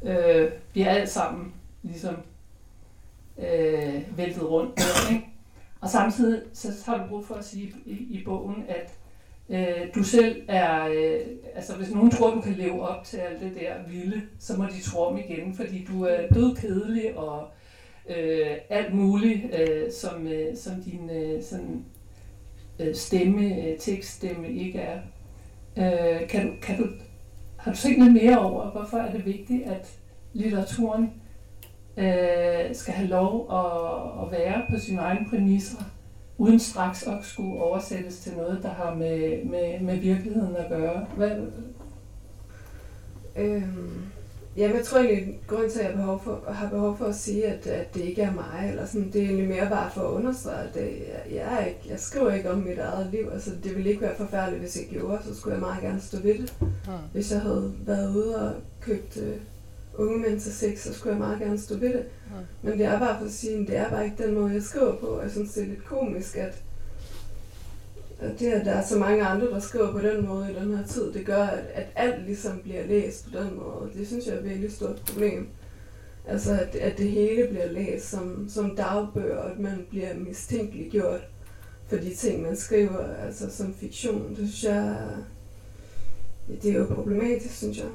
øh, 0.03 0.51
bliver 0.71 0.89
alt 0.89 1.09
sammen 1.09 1.53
ligesom 1.83 2.15
øh, 3.39 4.17
væltet 4.17 4.49
rundt. 4.49 4.82
Ikke? 5.12 5.25
Og 5.82 5.89
samtidig 5.89 6.41
så 6.54 6.67
har 6.86 6.97
du 6.97 7.10
brug 7.10 7.25
for 7.25 7.36
at 7.36 7.45
sige 7.45 7.73
i, 7.86 7.91
i 7.91 8.23
bogen, 8.25 8.65
at 8.69 8.91
øh, 9.49 9.95
du 9.95 10.04
selv 10.04 10.41
er, 10.47 10.88
øh, 10.88 11.19
altså 11.56 11.75
hvis 11.75 11.91
nogen 11.91 12.12
tror, 12.12 12.36
du 12.36 12.41
kan 12.41 12.54
leve 12.54 12.89
op 12.89 13.04
til 13.04 13.17
alt 13.17 13.41
det 13.41 13.52
der 13.60 13.73
vilde, 13.88 14.21
så 14.39 14.58
må 14.58 14.65
de 14.65 14.82
tro 14.82 15.02
om 15.02 15.17
igen, 15.17 15.56
fordi 15.56 15.88
du 15.91 16.04
er 16.04 16.28
død 16.34 16.56
kedelig 16.56 17.17
og 17.17 17.47
øh, 18.10 18.58
alt 18.69 18.93
muligt, 18.93 19.56
øh, 19.60 19.91
som, 19.91 20.28
øh, 20.28 20.58
som 20.58 20.82
din 20.82 21.10
øh, 21.10 21.43
sådan, 21.43 21.86
øh, 22.80 22.95
stemme, 22.95 23.56
øh, 23.56 23.78
tekststemme 23.78 24.52
ikke 24.52 24.80
er. 24.80 24.99
Øh, 25.78 26.28
kan, 26.28 26.47
du, 26.47 26.54
kan 26.62 26.78
du, 26.78 26.88
har 27.58 27.71
du 27.71 27.78
tænkt 27.78 28.04
lidt 28.04 28.13
mere 28.13 28.39
over, 28.39 28.71
hvorfor 28.71 28.97
er 28.97 29.12
det 29.12 29.25
vigtigt, 29.25 29.63
at 29.63 29.99
litteraturen 30.34 31.13
øh, 31.99 32.75
skal 32.75 32.93
have 32.93 33.09
lov 33.09 33.47
at, 33.51 34.25
at 34.25 34.39
være 34.39 34.62
på 34.69 34.79
sine 34.79 35.01
egne 35.01 35.25
præmisser, 35.29 35.77
uden 36.38 36.59
straks 36.59 37.07
at 37.07 37.17
skulle 37.21 37.62
oversættes 37.62 38.19
til 38.19 38.33
noget, 38.38 38.59
der 38.63 38.69
har 38.69 38.95
med, 38.95 39.45
med, 39.45 39.79
med 39.79 39.97
virkeligheden 39.97 40.55
at 40.55 40.69
gøre. 40.69 41.05
Hvad? 41.17 41.31
Øhm, 43.35 44.01
jamen, 44.57 44.77
jeg 44.77 44.85
tror 44.85 44.99
egentlig, 44.99 45.39
grund 45.47 45.69
til, 45.69 45.79
at 45.79 45.85
jeg 45.85 45.93
har 45.93 46.01
behov 46.01 46.21
for, 46.23 46.51
har 46.51 46.69
behov 46.69 46.97
for 46.97 47.05
at 47.05 47.15
sige, 47.15 47.45
at, 47.45 47.67
at 47.67 47.93
det 47.93 48.01
ikke 48.01 48.21
er 48.21 48.33
mig, 48.33 48.69
eller 48.69 48.85
sådan, 48.85 49.12
det 49.12 49.21
er 49.21 49.25
egentlig 49.25 49.47
mere 49.47 49.69
bare 49.69 49.91
for 49.91 50.01
at 50.01 50.13
understrege, 50.13 50.67
at 50.67 50.73
det, 50.73 50.81
jeg, 50.81 51.35
jeg, 51.35 51.62
er 51.62 51.65
ikke, 51.65 51.81
jeg 51.89 51.99
skriver 51.99 52.31
ikke 52.31 52.51
om 52.51 52.57
mit 52.57 52.79
eget 52.79 53.07
liv. 53.12 53.29
Altså, 53.33 53.51
det 53.63 53.75
ville 53.75 53.89
ikke 53.89 54.01
være 54.01 54.15
forfærdeligt, 54.15 54.62
hvis 54.62 54.77
jeg 54.77 54.85
gjorde, 54.91 55.23
så 55.23 55.35
skulle 55.35 55.53
jeg 55.53 55.62
meget 55.62 55.81
gerne 55.81 56.01
stå 56.01 56.17
ved 56.17 56.38
det. 56.38 56.53
Hmm. 56.59 56.93
Hvis 57.13 57.31
jeg 57.31 57.41
havde 57.41 57.73
været 57.85 58.15
ude 58.15 58.49
og 58.49 58.53
købt 58.81 59.17
øh, 59.17 59.35
unge 59.99 60.19
mænd 60.19 60.39
til 60.39 60.53
sex, 60.53 60.79
så 60.79 60.93
skulle 60.93 61.13
jeg 61.13 61.19
meget 61.19 61.39
gerne 61.39 61.59
stå 61.59 61.77
ved 61.77 61.93
det. 61.93 62.03
Ja. 62.03 62.35
Men 62.62 62.77
det 62.79 62.85
er 62.85 62.99
bare 62.99 63.19
for 63.19 63.25
at 63.25 63.31
sige, 63.31 63.57
at 63.57 63.67
det 63.67 63.77
er 63.77 63.89
bare 63.89 64.05
ikke 64.05 64.23
den 64.23 64.33
måde, 64.33 64.53
jeg 64.53 64.63
skriver 64.63 64.95
på. 64.95 65.21
Jeg 65.21 65.31
synes, 65.31 65.53
det 65.53 65.63
er 65.63 65.67
lidt 65.67 65.85
komisk, 65.85 66.35
at, 66.35 66.62
at 68.19 68.39
det, 68.39 68.51
at 68.51 68.65
der 68.65 68.71
er 68.71 68.85
så 68.85 68.97
mange 68.97 69.25
andre, 69.25 69.47
der 69.47 69.59
skriver 69.59 69.91
på 69.91 69.99
den 69.99 70.25
måde 70.27 70.51
i 70.51 70.55
den 70.55 70.77
her 70.77 70.88
tid, 70.88 71.13
det 71.13 71.25
gør, 71.25 71.43
at, 71.43 71.63
at 71.73 71.85
alt 71.95 72.25
ligesom 72.25 72.59
bliver 72.63 72.85
læst 72.88 73.25
på 73.25 73.39
den 73.39 73.55
måde. 73.55 73.91
Det 73.97 74.07
synes 74.07 74.25
jeg 74.25 74.33
er 74.33 74.39
et 74.39 74.45
virkelig 74.49 74.71
stort 74.71 75.01
problem. 75.07 75.47
Altså, 76.27 76.51
at, 76.51 76.75
at 76.75 76.97
det 76.97 77.12
hele 77.12 77.47
bliver 77.47 77.71
læst 77.71 78.09
som, 78.09 78.49
som 78.49 78.75
dagbøger, 78.75 79.38
og 79.38 79.51
at 79.51 79.59
man 79.59 79.85
bliver 79.89 80.13
mistænkeliggjort 80.15 81.21
for 81.88 81.95
de 81.97 82.15
ting, 82.15 82.41
man 82.41 82.55
skriver, 82.55 83.15
altså 83.25 83.55
som 83.57 83.73
fiktion. 83.73 84.29
Det 84.29 84.38
synes 84.38 84.63
jeg, 84.63 84.97
det 86.62 86.71
er 86.71 86.77
jo 86.77 86.85
problematisk, 86.85 87.55
synes 87.55 87.77
jeg. 87.77 87.88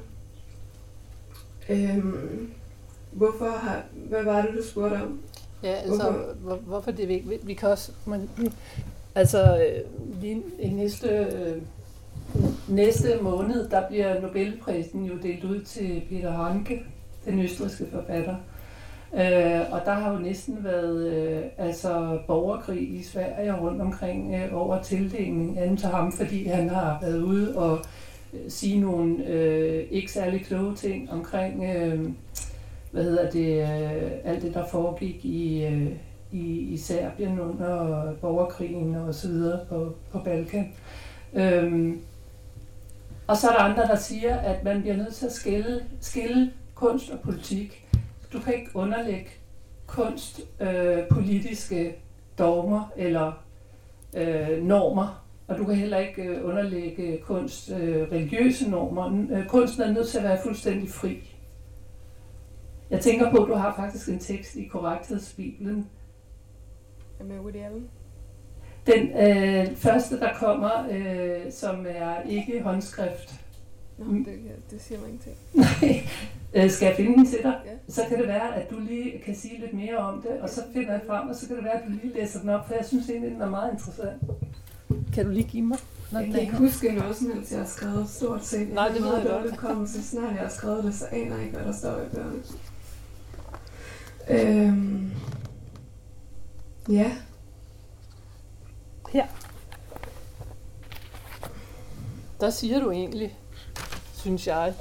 Øhm, 1.68 2.50
hvorfor 3.12 3.50
har, 3.50 3.82
hvad 3.94 4.24
var 4.24 4.42
det, 4.42 4.50
du 4.56 4.62
spurgte 4.68 4.94
om? 4.94 5.20
Ja, 5.62 5.72
altså, 5.72 6.14
hvorfor, 6.40 6.62
hvorfor 6.62 6.90
det 6.90 7.02
er 7.02 7.06
vigtigt. 7.06 7.46
Vi 7.46 7.54
kan 7.54 7.68
også, 7.68 7.92
man, 8.06 8.28
altså, 9.14 9.56
øh, 9.56 9.80
lige 10.20 10.42
i 10.58 10.68
næste, 10.68 11.08
øh, 11.08 11.62
næste 12.68 13.18
måned, 13.22 13.68
der 13.68 13.88
bliver 13.88 14.20
Nobelprisen 14.20 15.04
jo 15.04 15.14
delt 15.22 15.44
ud 15.44 15.60
til 15.60 16.02
Peter 16.08 16.30
Hanke, 16.30 16.82
den 17.24 17.40
østriske 17.40 17.86
forfatter. 17.92 18.36
Øh, 19.14 19.72
og 19.72 19.80
der 19.84 19.92
har 19.92 20.12
jo 20.12 20.18
næsten 20.18 20.64
været 20.64 21.12
øh, 21.12 21.42
altså 21.58 22.18
borgerkrig 22.26 22.94
i 22.94 23.02
Sverige 23.02 23.60
rundt 23.60 23.80
omkring 23.80 24.34
øh, 24.34 24.54
over 24.54 24.82
tildelingen 24.82 25.58
af 25.58 25.76
til 25.78 25.88
ham, 25.88 26.12
fordi 26.12 26.44
han 26.44 26.68
har 26.68 26.98
været 27.02 27.22
ude 27.22 27.56
og 27.56 27.78
sige 28.48 28.80
nogle 28.80 29.26
øh, 29.26 29.86
ikke 29.90 30.12
særlig 30.12 30.44
kloge 30.44 30.74
ting 30.74 31.10
omkring, 31.10 31.64
øh, 31.64 32.10
hvad 32.90 33.04
hedder 33.04 33.30
det, 33.30 33.60
øh, 33.62 34.12
alt 34.24 34.42
det, 34.42 34.54
der 34.54 34.66
foregik 34.66 35.24
i, 35.24 35.64
øh, 35.64 35.90
i, 36.32 36.58
i 36.58 36.76
Serbien 36.76 37.40
under 37.40 38.12
borgerkrigen 38.20 38.94
og 38.94 39.14
så 39.14 39.28
videre 39.28 39.66
på, 39.68 39.94
på 40.12 40.18
Balkan. 40.18 40.72
Øhm, 41.34 42.00
og 43.26 43.36
så 43.36 43.48
er 43.48 43.52
der 43.52 43.62
andre, 43.62 43.82
der 43.82 43.96
siger, 43.96 44.36
at 44.36 44.64
man 44.64 44.80
bliver 44.80 44.96
nødt 44.96 45.14
til 45.14 45.26
at 45.26 45.32
skille, 45.32 45.80
skille 46.00 46.52
kunst 46.74 47.10
og 47.10 47.20
politik. 47.20 47.88
Du 48.32 48.40
kan 48.40 48.54
ikke 48.54 48.70
underlægge 48.74 49.30
kunst 49.86 50.40
øh, 50.60 50.98
politiske 51.10 51.96
dogmer 52.38 52.92
eller 52.96 53.32
øh, 54.14 54.62
normer 54.62 55.23
og 55.48 55.58
du 55.58 55.64
kan 55.64 55.74
heller 55.74 55.98
ikke 55.98 56.22
øh, 56.22 56.48
underlægge 56.48 57.18
kunst 57.24 57.70
øh, 57.70 58.12
religiøse 58.12 58.70
normer. 58.70 59.26
Øh, 59.30 59.46
kunsten 59.46 59.82
er 59.82 59.92
nødt 59.92 60.08
til 60.08 60.18
at 60.18 60.24
være 60.24 60.38
fuldstændig 60.42 60.90
fri. 60.90 61.34
Jeg 62.90 63.00
tænker 63.00 63.30
på, 63.30 63.36
at 63.36 63.48
du 63.48 63.54
har 63.54 63.74
faktisk 63.76 64.08
en 64.08 64.18
tekst 64.18 64.56
i 64.56 64.64
Korrekthedsbibelen. 64.64 65.88
Med 67.24 67.38
Woody 67.38 67.56
Allen? 67.56 67.88
Den 68.86 69.08
øh, 69.08 69.76
første, 69.76 70.20
der 70.20 70.34
kommer, 70.34 70.88
øh, 70.90 71.52
som 71.52 71.86
er 71.88 72.22
ikke 72.22 72.62
håndskrift. 72.62 73.40
Nå, 73.98 74.04
det, 74.14 74.26
det 74.70 74.80
siger 74.80 75.00
mig 75.00 75.08
ingenting. 75.08 75.36
Nej, 76.54 76.68
skal 76.68 76.86
jeg 76.86 76.96
finde 76.96 77.16
den 77.16 77.26
til 77.26 77.38
dig? 77.42 77.60
Ja. 77.66 77.92
Så 77.92 78.02
kan 78.08 78.18
det 78.18 78.28
være, 78.28 78.56
at 78.56 78.70
du 78.70 78.78
lige 78.78 79.18
kan 79.18 79.34
sige 79.34 79.60
lidt 79.60 79.74
mere 79.74 79.96
om 79.96 80.22
det, 80.22 80.40
og 80.40 80.48
så 80.48 80.62
finder 80.72 80.92
jeg 80.92 81.00
frem, 81.06 81.28
og 81.28 81.34
så 81.34 81.46
kan 81.46 81.56
det 81.56 81.64
være, 81.64 81.82
at 81.82 81.82
du 81.86 81.92
lige 82.02 82.14
læser 82.14 82.40
den 82.40 82.48
op, 82.48 82.66
for 82.66 82.74
jeg 82.74 82.84
synes 82.84 83.10
egentlig, 83.10 83.30
den 83.30 83.40
er 83.40 83.50
meget 83.50 83.72
interessant. 83.72 84.22
Kan 85.14 85.24
du 85.26 85.30
lige 85.30 85.48
give 85.48 85.62
mig? 85.62 85.78
jeg 86.12 86.30
kan 86.32 86.40
ikke 86.40 86.56
huske 86.56 86.92
noget 86.92 87.16
som 87.16 87.30
helst, 87.32 87.50
jeg 87.50 87.60
har 87.60 87.66
skrevet 87.66 88.08
stort 88.08 88.44
set. 88.44 88.72
Nej, 88.72 88.88
det 88.88 89.02
ved 89.02 89.16
jeg 89.16 89.26
godt. 89.26 89.56
Kom, 89.58 89.86
så 89.86 90.02
snart 90.02 90.32
jeg 90.32 90.40
har 90.40 90.48
skrevet 90.48 90.84
det, 90.84 90.94
så 90.94 91.06
aner 91.12 91.36
jeg 91.36 91.44
ikke, 91.44 91.56
hvad 91.56 91.66
der 91.66 91.72
står 91.72 92.00
i 92.00 92.14
bøgerne. 92.14 92.42
Øhm, 94.30 95.10
ja. 96.88 97.12
Her. 99.10 99.26
Der 102.40 102.50
siger 102.50 102.80
du 102.80 102.90
egentlig, 102.90 103.38
synes 104.14 104.46
jeg. 104.46 104.74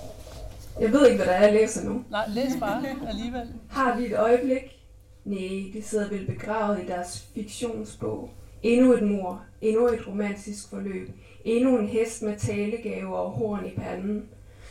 Jeg 0.80 0.92
ved 0.92 1.06
ikke, 1.06 1.18
hvad 1.18 1.28
der 1.28 1.34
er, 1.34 1.44
jeg 1.44 1.54
læser 1.54 1.84
nu. 1.90 2.04
Nej, 2.10 2.26
læs 2.28 2.52
bare 2.60 2.84
alligevel. 3.08 3.54
Har 3.70 3.98
vi 3.98 4.06
et 4.06 4.20
øjeblik? 4.20 4.84
Nej, 5.26 5.72
de 5.74 5.82
sidder 5.84 6.10
vel 6.10 6.26
begravet 6.26 6.84
i 6.84 6.88
deres 6.88 7.28
fiktionsbog. 7.34 8.30
Endnu 8.64 8.94
et 8.94 9.04
mor, 9.04 9.42
endnu 9.62 9.88
et 9.88 10.08
romantisk 10.08 10.70
forløb, 10.70 11.10
endnu 11.46 11.78
en 11.78 11.88
hest 11.88 12.22
med 12.22 12.38
talegave 12.38 13.16
og 13.16 13.32
horn 13.32 13.66
i 13.66 13.70
panden. 13.70 14.24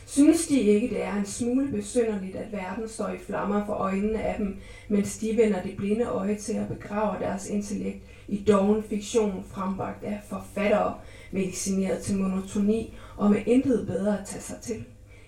Synes 0.05 0.47
de 0.47 0.59
ikke, 0.59 0.89
det 0.89 1.03
er 1.03 1.13
en 1.15 1.25
smule 1.25 1.71
besynderligt, 1.71 2.35
at 2.35 2.51
verden 2.51 2.89
står 2.89 3.07
i 3.07 3.17
flammer 3.17 3.65
for 3.65 3.73
øjnene 3.73 4.23
af 4.23 4.35
dem, 4.37 4.57
mens 4.89 5.17
de 5.17 5.37
vender 5.37 5.61
det 5.61 5.77
blinde 5.77 6.05
øje 6.05 6.35
til 6.35 6.53
at 6.53 6.67
begrave 6.67 7.19
deres 7.19 7.49
intellekt 7.49 8.03
i 8.27 8.37
doven 8.37 8.83
fiktion 8.83 9.45
frembragt 9.47 10.03
af 10.03 10.19
forfattere, 10.29 10.93
medicineret 11.31 12.01
til 12.01 12.17
monotoni 12.17 12.93
og 13.17 13.31
med 13.31 13.41
intet 13.45 13.87
bedre 13.87 14.19
at 14.19 14.25
tage 14.25 14.41
sig 14.41 14.57
til. 14.61 14.83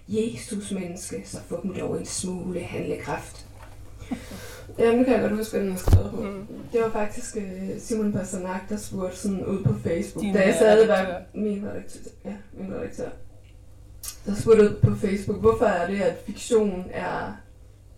Jesus 0.08 0.72
menneske, 0.72 1.22
så 1.26 1.38
få 1.48 1.60
dem 1.64 1.74
dog 1.74 2.00
en 2.00 2.06
smule 2.06 2.60
handlekraft. 2.60 3.45
Ja, 4.80 4.96
nu 4.96 5.04
kan 5.04 5.14
jeg 5.14 5.22
godt 5.22 5.38
huske, 5.38 5.52
hvad 5.52 5.62
den 5.62 5.72
har 5.72 5.80
skrevet 5.80 6.12
på. 6.12 6.22
Mm. 6.22 6.48
Det 6.72 6.82
var 6.82 6.90
faktisk 6.90 7.36
uh, 7.36 7.80
Simon 7.80 8.14
Pasternak, 8.14 8.70
der 8.70 8.78
spurgte 8.78 9.18
sådan 9.18 9.46
ud 9.46 9.64
på 9.64 9.74
Facebook, 9.84 10.24
Din 10.24 10.34
da 10.34 10.42
jeg 10.42 10.56
sad 10.60 10.88
var 10.88 11.22
min 11.34 11.66
redaktør. 11.70 12.00
Ja, 12.26 12.34
min 12.54 12.74
redaktør. 12.74 13.10
Der 14.26 14.36
spurgte 14.36 14.64
ud 14.64 14.76
på 14.84 14.96
Facebook, 14.96 15.40
hvorfor 15.40 15.66
er 15.66 15.88
det, 15.88 16.02
at 16.02 16.18
fiktion 16.26 16.86
er 16.92 17.32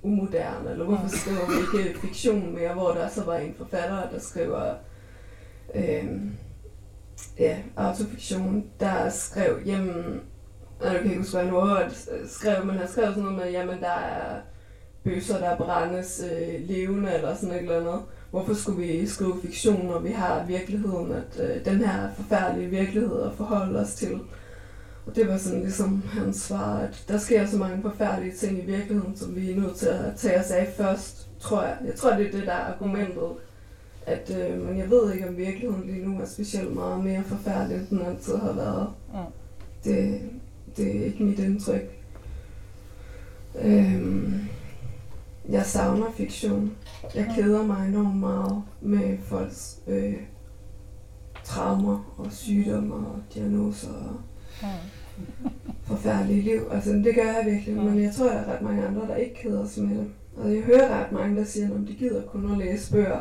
umoderne, 0.02 0.72
eller 0.72 0.86
hvorfor 0.86 1.04
mm. 1.04 1.10
skriver 1.10 1.46
vi 1.48 1.80
ikke 1.80 2.00
fiktion 2.08 2.56
mere, 2.56 2.74
hvor 2.74 2.92
der 2.92 3.10
så 3.10 3.24
var 3.24 3.38
en 3.38 3.56
forfatter, 3.58 4.10
der 4.10 4.20
skriver 4.20 4.74
øhm, 5.76 6.32
ja, 7.40 7.58
autofiktion, 7.76 8.66
der 8.80 9.10
skrev, 9.10 9.60
jamen, 9.66 10.22
jeg 10.84 10.92
kan 10.92 11.04
ikke 11.04 11.18
huske, 11.18 11.38
hvad 11.38 11.84
han 11.84 11.92
skrev, 12.28 12.66
men 12.66 12.78
han 12.78 12.88
skrev 12.88 13.06
sådan 13.06 13.24
noget 13.24 13.38
med, 13.38 13.52
jamen, 13.52 13.80
der 13.80 13.94
er 13.94 14.40
bøsser, 15.08 15.40
der 15.40 15.58
brændes 15.58 16.24
øh, 16.32 16.68
levende 16.68 17.14
eller 17.14 17.36
sådan 17.36 17.56
et 17.56 17.62
eller 17.62 17.80
andet. 17.80 18.00
Hvorfor 18.32 18.54
skulle 18.54 18.88
vi 18.88 19.08
skrive 19.08 19.42
fiktion, 19.42 19.86
når 19.86 20.00
vi 20.00 20.10
har 20.10 20.46
virkeligheden, 20.46 21.12
at 21.12 21.42
øh, 21.44 21.66
den 21.66 21.78
her 21.78 22.10
forfærdelige 22.16 22.70
virkelighed 22.70 23.22
at 23.22 23.32
forholde 23.38 23.80
os 23.80 23.96
til? 23.96 24.20
Og 25.06 25.16
det 25.16 25.28
var 25.28 25.38
sådan 25.38 25.62
ligesom 25.62 26.04
hans 26.08 26.38
svar, 26.38 26.78
at 26.78 27.06
der 27.08 27.18
sker 27.18 27.46
så 27.46 27.58
mange 27.58 27.82
forfærdelige 27.82 28.36
ting 28.36 28.64
i 28.64 28.66
virkeligheden, 28.66 29.16
som 29.18 29.36
vi 29.36 29.52
er 29.52 29.56
nødt 29.56 29.76
til 29.76 29.88
at 29.88 30.16
tage 30.18 30.40
os 30.40 30.52
af 30.52 30.74
først, 30.78 31.28
tror 31.40 31.64
jeg. 31.64 31.78
Jeg 31.86 31.96
tror, 31.96 32.12
det 32.16 32.28
er 32.28 32.32
det, 32.32 32.46
der 32.46 32.54
er 32.54 32.74
argumentet. 32.74 33.32
At, 34.06 34.38
øh, 34.40 34.62
men 34.62 34.78
jeg 34.78 34.90
ved 34.90 35.14
ikke, 35.14 35.28
om 35.28 35.38
virkeligheden 35.38 35.84
lige 35.88 36.06
nu 36.06 36.22
er 36.22 36.26
specielt 36.26 36.76
meget 36.76 37.04
mere 37.04 37.24
forfærdelig, 37.24 37.78
end 37.78 37.88
den 37.88 38.02
altid 38.02 38.36
har 38.36 38.54
været. 38.54 38.88
Mm. 39.14 39.20
Det, 39.84 40.22
det 40.78 40.98
er 40.98 41.06
ikke 41.06 41.24
mit 41.24 41.40
indtryk. 41.40 41.98
Øhm, 43.62 44.47
jeg 45.50 45.66
savner 45.66 46.12
fiktion. 46.12 46.72
Jeg 47.16 47.32
keder 47.36 47.64
mig 47.64 47.88
enormt 47.88 48.16
meget 48.16 48.64
med 48.82 49.18
folks 49.22 49.80
øh, 49.88 50.18
traumer 51.44 52.14
og 52.18 52.32
sygdomme 52.32 52.96
og 52.96 53.20
diagnoser 53.34 53.90
og 53.90 54.20
forfærdelige 55.84 56.42
liv. 56.42 56.62
Altså, 56.72 56.92
det 56.92 57.16
gør 57.16 57.24
jeg 57.24 57.44
virkelig, 57.46 57.76
men 57.76 58.04
jeg 58.04 58.14
tror, 58.14 58.26
der 58.26 58.34
er 58.34 58.54
ret 58.54 58.62
mange 58.62 58.88
andre, 58.88 59.08
der 59.08 59.16
ikke 59.16 59.36
keder 59.36 59.68
sig 59.68 59.84
med 59.84 59.98
det. 59.98 60.08
Altså, 60.38 60.50
jeg 60.50 60.64
hører 60.64 61.04
ret 61.04 61.12
mange, 61.12 61.36
der 61.36 61.44
siger, 61.44 61.68
at 61.74 61.88
de 61.88 61.94
gider 61.94 62.22
kun 62.22 62.52
at 62.52 62.58
læse 62.58 62.92
bøger, 62.92 63.20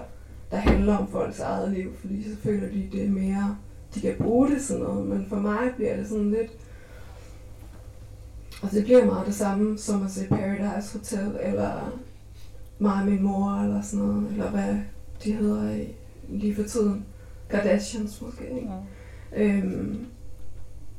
der 0.51 0.57
handler 0.57 0.97
om 0.97 1.09
folks 1.09 1.41
eget 1.41 1.73
liv, 1.73 1.95
fordi 2.01 2.31
så 2.31 2.37
føler 2.37 2.69
de, 2.69 2.89
det 2.93 3.05
er 3.05 3.11
mere, 3.11 3.57
de 3.95 4.01
kan 4.01 4.15
bruge 4.19 4.51
det 4.51 4.63
sådan 4.63 4.83
noget. 4.83 5.07
Men 5.07 5.27
for 5.29 5.37
mig 5.37 5.73
bliver 5.77 5.97
det 5.97 6.09
sådan 6.09 6.31
lidt, 6.31 6.51
og 8.63 8.71
det 8.71 8.85
bliver 8.85 9.05
meget 9.05 9.27
det 9.27 9.35
samme 9.35 9.79
som 9.79 10.05
at 10.05 10.11
se 10.11 10.27
Paradise 10.29 10.99
Hotel, 10.99 11.39
eller 11.43 11.93
mig 12.79 12.93
og 12.93 13.07
min 13.07 13.23
mor, 13.23 13.63
eller 13.63 13.83
sådan 13.83 14.07
noget, 14.07 14.31
eller 14.31 14.51
hvad 14.51 14.77
de 15.25 15.33
hedder 15.33 15.75
i, 15.75 15.95
lige 16.29 16.55
for 16.55 16.63
tiden. 16.63 17.05
Kardashians 17.51 18.23
måske, 18.23 18.45
ikke? 18.45 18.69
Ja. 19.33 19.43
Øhm, 19.43 20.07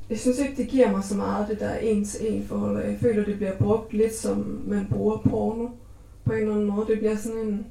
jeg 0.10 0.20
synes 0.20 0.40
ikke, 0.40 0.56
det 0.58 0.68
giver 0.68 0.92
mig 0.92 1.04
så 1.04 1.18
meget, 1.18 1.48
det 1.48 1.60
der 1.60 1.76
en-til-en 1.76 2.46
forhold. 2.48 2.86
Jeg 2.86 2.98
føler, 3.00 3.26
det 3.26 3.38
bliver 3.38 3.58
brugt 3.58 3.94
lidt 3.94 4.14
som 4.14 4.64
man 4.68 4.88
bruger 4.90 5.18
porno 5.18 5.70
på 6.26 6.34
en 6.34 6.40
eller 6.40 6.54
anden 6.54 6.68
måde. 6.68 6.88
Det 6.88 7.00
bliver 7.00 7.16
sådan 7.16 7.40
en 7.40 7.66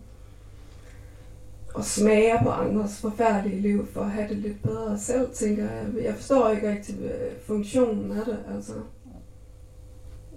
og 1.74 1.84
smager 1.84 2.42
på 2.42 2.50
andres 2.50 3.00
forfærdelige 3.00 3.60
liv 3.60 3.86
for 3.86 4.00
at 4.00 4.10
have 4.10 4.28
det 4.28 4.36
lidt 4.36 4.62
bedre 4.62 4.98
selv, 4.98 5.34
tænker 5.34 5.70
jeg. 5.70 5.86
Jeg 6.02 6.14
forstår 6.14 6.50
ikke 6.50 6.70
rigtig 6.70 6.94
hvad 6.94 7.10
funktionen 7.46 8.12
af 8.12 8.24
det, 8.24 8.38
altså. 8.54 8.72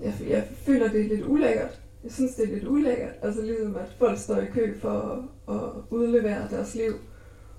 Jeg, 0.02 0.14
jeg 0.30 0.48
føler, 0.56 0.92
det 0.92 1.02
er 1.02 1.10
lidt 1.10 1.26
ulækkert. 1.26 1.80
Jeg 2.04 2.12
synes, 2.12 2.36
det 2.36 2.50
er 2.50 2.54
lidt 2.54 2.68
ulækkert. 2.68 3.14
Altså 3.22 3.42
ligesom, 3.42 3.76
at 3.76 3.96
folk 3.98 4.20
står 4.20 4.38
i 4.38 4.46
kø 4.46 4.80
for 4.80 5.26
at, 5.50 5.56
at 5.56 5.62
udlevere 5.90 6.48
deres 6.52 6.76
liv. 6.76 6.94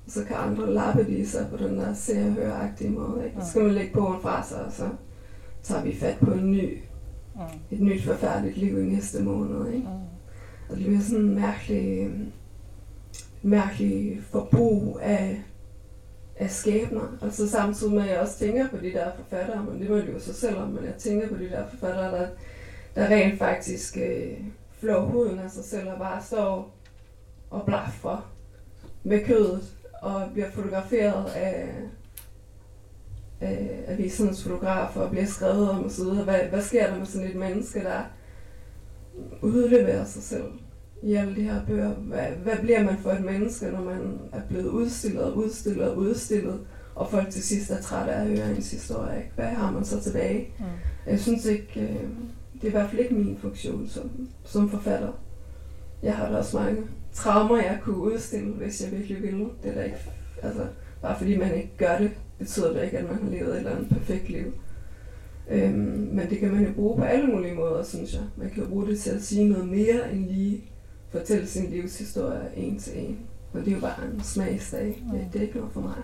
Og 0.07 0.11
så 0.13 0.25
kan 0.25 0.37
andre 0.37 0.73
lappe 0.73 1.05
de 1.05 1.27
sig 1.29 1.47
på 1.51 1.57
den 1.57 1.79
der 1.79 1.95
se 1.95 2.13
og 2.13 2.33
høre 2.33 2.91
måde. 2.91 3.25
Ikke? 3.25 3.37
Så 3.41 3.51
skal 3.51 3.63
man 3.63 3.73
lægge 3.75 3.93
bogen 3.95 4.21
fra 4.23 4.47
sig, 4.47 4.65
og 4.65 4.73
så 4.73 4.89
tager 5.63 5.83
vi 5.85 5.97
fat 5.97 6.17
på 6.21 6.33
en 6.33 6.51
ny, 6.53 6.79
Mm. 7.35 7.77
et 7.77 7.81
nyt 7.81 8.03
forfærdeligt 8.03 8.57
liv 8.57 8.79
i 8.79 8.87
næste 8.87 9.23
måned. 9.23 9.73
Ikke? 9.73 9.89
Og 10.69 10.77
det 10.77 10.85
bliver 10.87 11.01
sådan 11.01 11.25
en 11.25 11.35
mærkelig, 11.35 12.11
mærkelig 13.43 14.21
forbrug 14.31 14.99
af, 15.03 15.43
af 16.37 16.51
skæbner. 16.51 17.19
Altså 17.23 17.49
samtidig 17.49 17.93
med, 17.93 18.03
at 18.03 18.11
jeg 18.11 18.21
også 18.21 18.39
tænker 18.39 18.69
på 18.69 18.77
de 18.77 18.93
der 18.93 19.11
forfattere, 19.17 19.65
men 19.65 19.81
det 19.81 19.91
må 19.91 19.97
det 19.97 20.15
jo 20.15 20.21
så 20.21 20.33
selv 20.35 20.59
om, 20.59 20.69
men 20.69 20.85
jeg 20.85 20.95
tænker 20.99 21.29
på 21.29 21.35
de 21.37 21.49
der 21.49 21.69
forfattere, 21.69 22.13
der, 22.21 22.27
der 22.95 23.09
rent 23.09 23.39
faktisk 23.39 23.97
øh, 23.97 24.33
flår 24.81 25.01
huden 25.01 25.39
af 25.39 25.51
sig 25.51 25.65
selv 25.65 25.89
og 25.89 25.99
bare 25.99 26.23
står 26.23 26.77
og 27.51 27.67
blaffer 27.67 28.33
med 29.05 29.25
kødet 29.25 29.63
og 30.03 30.23
bliver 30.33 30.51
fotograferet 30.51 31.31
af, 31.31 31.69
af 33.41 33.85
avisernes 33.87 34.43
fotografer 34.43 35.01
og 35.01 35.11
bliver 35.11 35.27
skrevet 35.27 35.71
om 35.71 35.85
osv. 35.85 36.05
Hvad, 36.05 36.41
hvad 36.51 36.63
sker 36.63 36.87
der 36.87 36.99
med 36.99 37.07
sådan 37.07 37.29
et 37.29 37.37
menneske, 37.37 37.81
der 37.81 38.03
udleverer 39.43 40.05
sig 40.05 40.23
selv 40.23 40.53
i 41.03 41.15
alle 41.15 41.37
de 41.37 41.43
her 41.43 41.67
bøger? 41.67 41.95
Hvad, 41.95 42.27
hvad 42.27 42.57
bliver 42.61 42.83
man 42.85 42.99
for 42.99 43.11
et 43.11 43.25
menneske, 43.25 43.67
når 43.67 43.85
man 43.85 44.19
er 44.33 44.41
blevet 44.49 44.69
udstillet 44.69 45.33
udstillet 45.33 45.91
og 45.91 45.97
udstillet, 45.97 46.61
og 46.95 47.11
folk 47.11 47.31
til 47.31 47.43
sidst 47.43 47.71
er 47.71 47.81
trætte 47.81 48.13
af 48.13 48.21
at 48.21 48.29
høre 48.29 48.51
ens 48.51 48.71
historie? 48.71 49.17
Ikke? 49.17 49.31
Hvad 49.35 49.47
har 49.47 49.71
man 49.71 49.85
så 49.85 50.01
tilbage? 50.01 50.55
Mm. 50.59 50.65
Jeg 51.07 51.21
synes 51.21 51.45
ikke, 51.45 51.81
øh, 51.81 52.09
det 52.61 52.67
er 52.67 52.69
i 52.69 52.71
hvert 52.71 52.91
fald 52.91 53.03
ikke 53.03 53.15
min 53.15 53.39
funktion 53.41 53.89
som, 53.89 54.29
som 54.45 54.71
forfatter. 54.71 55.13
Jeg 56.03 56.17
har 56.17 56.29
da 56.29 56.37
også 56.37 56.57
mange 56.57 56.83
traumer, 57.13 57.57
jeg 57.57 57.79
kunne 57.83 57.97
udstille, 57.97 58.53
hvis 58.53 58.83
jeg 58.83 58.93
virkelig 58.93 59.23
ville. 59.23 59.47
Det 59.63 59.71
er 59.71 59.75
da 59.75 59.83
ikke, 59.83 59.97
altså, 60.43 60.67
bare 61.03 61.19
fordi 61.19 61.37
man 61.37 61.55
ikke 61.55 61.71
gør 61.77 61.99
det, 61.99 62.11
betyder 62.39 62.73
det 62.73 62.85
ikke, 62.85 62.99
at 62.99 63.05
man 63.05 63.23
har 63.23 63.31
levet 63.31 63.51
et 63.51 63.57
eller 63.57 63.71
andet 63.71 63.89
perfekt 63.89 64.29
liv. 64.29 64.53
Øhm, 65.51 66.09
men 66.13 66.31
det 66.31 66.39
kan 66.39 66.55
man 66.55 66.67
jo 66.67 66.73
bruge 66.73 66.97
på 66.97 67.05
alle 67.05 67.27
mulige 67.27 67.55
måder, 67.55 67.85
synes 67.85 68.15
jeg. 68.15 68.23
Man 68.37 68.51
kan 68.51 68.63
jo 68.63 68.69
bruge 68.69 68.87
det 68.87 69.01
til 69.01 69.11
at 69.11 69.23
sige 69.23 69.49
noget 69.49 69.69
mere 69.69 70.13
end 70.13 70.27
lige 70.27 70.65
fortælle 71.11 71.47
sin 71.47 71.71
livshistorie 71.71 72.51
en 72.57 72.79
til 72.79 72.93
en. 72.99 73.19
Og 73.53 73.61
det 73.61 73.69
er 73.69 73.75
jo 73.75 73.81
bare 73.81 74.07
en 74.15 74.23
smagsdag. 74.23 75.03
Det, 75.13 75.29
det 75.33 75.39
er 75.39 75.43
ikke 75.43 75.57
noget 75.57 75.73
for 75.73 75.81
mig. 75.81 75.97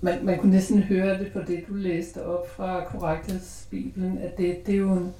Man, 0.00 0.24
man 0.24 0.38
kunne 0.38 0.52
næsten 0.52 0.82
høre 0.82 1.18
det 1.18 1.32
på 1.32 1.40
det, 1.46 1.64
du 1.68 1.74
læste 1.74 2.26
op 2.26 2.50
fra 2.50 2.84
Korrekthedsbibelen, 2.84 4.18
at 4.18 4.38
det, 4.38 4.66
det 4.66 4.74
er 4.74 4.78
jo 4.78 4.92
en 4.92 5.14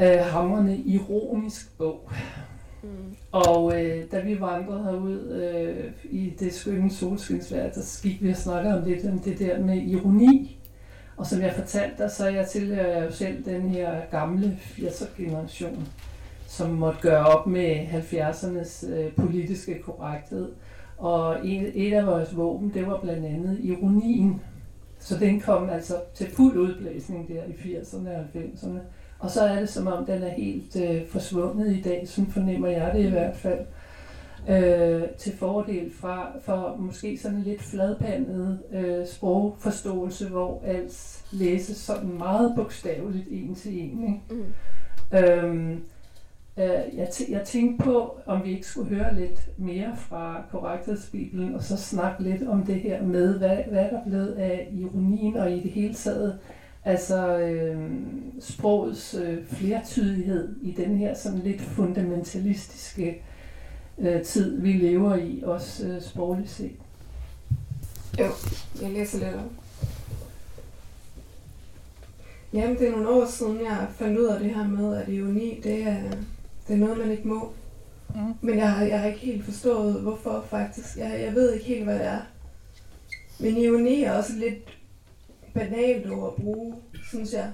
øh, 0.00 0.18
hamrende 0.18 0.76
ironisk 0.76 1.78
bog. 1.78 2.10
Mm. 2.82 2.88
Og 3.32 3.82
øh, 3.82 4.04
da 4.12 4.20
vi 4.20 4.40
vandrede 4.40 4.84
herud 4.84 5.30
øh, 5.30 5.92
i 6.10 6.32
det 6.38 6.54
skønne 6.54 6.90
solskinsvejr, 6.90 7.72
der 7.72 8.00
gik 8.02 8.22
vi 8.22 8.30
og 8.30 8.36
snakkede 8.36 8.78
om 8.78 8.88
lidt 8.88 9.06
om 9.06 9.18
det 9.18 9.38
der 9.38 9.60
med 9.60 9.76
ironi. 9.76 10.56
Og 11.16 11.26
som 11.26 11.42
jeg 11.42 11.54
fortalte 11.54 12.02
dig, 12.02 12.10
så 12.10 12.24
er 12.24 12.30
jeg 12.30 12.48
tilhører 12.48 13.04
jo 13.04 13.10
selv 13.10 13.44
den 13.44 13.68
her 13.68 14.00
gamle 14.10 14.58
80'er-generation, 14.62 15.88
som 16.46 16.70
måtte 16.70 17.00
gøre 17.00 17.26
op 17.26 17.46
med 17.46 17.76
70'ernes 17.76 18.90
øh, 18.90 19.12
politiske 19.12 19.82
korrekthed. 19.82 20.48
Og 21.00 21.46
en, 21.46 21.66
et 21.74 21.92
af 21.92 22.06
vores 22.06 22.36
våben, 22.36 22.70
det 22.74 22.86
var 22.86 23.00
blandt 23.00 23.26
andet 23.26 23.58
ironien. 23.62 24.40
Så 24.98 25.18
den 25.18 25.40
kom 25.40 25.68
altså 25.68 25.94
til 26.14 26.30
fuld 26.30 26.56
udblæsning 26.56 27.28
der 27.28 27.44
i 27.44 27.52
80'erne 27.52 28.08
og 28.08 28.24
90'erne. 28.34 28.78
Og 29.18 29.30
så 29.30 29.40
er 29.40 29.60
det 29.60 29.68
som 29.68 29.86
om, 29.86 30.06
den 30.06 30.22
er 30.22 30.28
helt 30.28 30.76
øh, 30.76 31.06
forsvundet 31.08 31.76
i 31.76 31.82
dag, 31.82 32.08
sådan 32.08 32.30
fornemmer 32.30 32.68
jeg 32.68 32.90
det 32.94 33.04
i 33.04 33.10
hvert 33.10 33.36
fald. 33.36 33.60
Øh, 34.48 35.02
til 35.18 35.36
fordel 35.36 35.92
fra, 36.00 36.32
for 36.40 36.76
måske 36.78 37.18
sådan 37.18 37.36
en 37.36 37.42
lidt 37.42 37.62
fladpandet 37.62 38.58
øh, 38.72 39.06
sprogforståelse, 39.06 40.28
hvor 40.28 40.62
alt 40.64 41.22
læses 41.32 41.76
sådan 41.76 42.18
meget 42.18 42.52
bogstaveligt 42.56 43.26
en 43.30 43.54
til 43.54 43.80
en. 43.80 44.02
Ikke? 44.02 44.20
Mm. 44.30 45.18
Øhm, 45.18 45.82
øh, 46.56 46.96
jeg, 46.96 47.08
tæ- 47.08 47.32
jeg 47.32 47.42
tænkte 47.46 47.84
på, 47.84 48.16
om 48.26 48.44
vi 48.44 48.50
ikke 48.50 48.66
skulle 48.66 48.96
høre 48.96 49.14
lidt 49.14 49.48
mere 49.56 49.96
fra 49.96 50.42
Korrekthedsbibelen, 50.50 51.54
og 51.54 51.62
så 51.62 51.76
snakke 51.76 52.22
lidt 52.22 52.48
om 52.48 52.66
det 52.66 52.74
her 52.80 53.02
med, 53.02 53.38
hvad, 53.38 53.56
hvad 53.68 53.84
er 53.84 53.90
der 53.90 54.04
blevet 54.06 54.32
af 54.32 54.68
ironien, 54.72 55.36
og 55.36 55.52
i 55.52 55.60
det 55.60 55.70
hele 55.70 55.94
taget, 55.94 56.38
altså 56.84 57.38
øh, 57.38 57.90
sprogets 58.40 59.14
øh, 59.14 59.46
flertydighed 59.46 60.56
i 60.62 60.70
den 60.72 60.96
her 60.96 61.14
sådan 61.14 61.38
lidt 61.38 61.60
fundamentalistiske 61.60 63.22
øh, 63.98 64.22
tid, 64.22 64.60
vi 64.60 64.72
lever 64.72 65.16
i, 65.16 65.42
også 65.46 65.86
øh, 65.86 66.02
sprogligt 66.02 66.50
set. 66.50 66.76
Jo, 68.18 68.26
jeg 68.82 68.90
læser 68.90 69.18
lidt 69.18 69.34
op. 69.34 69.50
Jamen, 72.52 72.78
det 72.78 72.88
er 72.88 72.92
nogle 72.92 73.08
år 73.08 73.26
siden, 73.26 73.60
jeg 73.60 73.86
fandt 73.96 74.18
ud 74.18 74.24
af 74.24 74.40
det 74.40 74.54
her 74.54 74.68
med, 74.68 74.96
at 74.96 75.08
ironi, 75.08 75.60
det 75.64 75.82
er, 75.82 75.96
det 76.70 76.76
er 76.76 76.86
noget, 76.86 76.98
man 76.98 77.10
ikke 77.10 77.28
må. 77.28 77.52
Mm. 78.14 78.34
Men 78.40 78.58
jeg, 78.58 78.72
har- 78.72 78.84
jeg 78.84 79.00
har 79.00 79.06
ikke 79.08 79.18
helt 79.20 79.44
forstået, 79.44 79.94
hvorfor 80.00 80.44
faktisk. 80.50 80.96
Jeg, 80.96 81.20
jeg 81.26 81.34
ved 81.34 81.52
ikke 81.52 81.66
helt, 81.66 81.84
hvad 81.84 81.94
det 81.94 82.06
er. 82.06 82.18
Men 83.40 83.56
ironi 83.56 84.02
er 84.02 84.12
også 84.12 84.32
lidt 84.36 84.78
banalt 85.54 86.10
ord 86.10 86.34
at 86.38 86.42
bruge, 86.42 86.74
synes 87.08 87.32
jeg. 87.32 87.50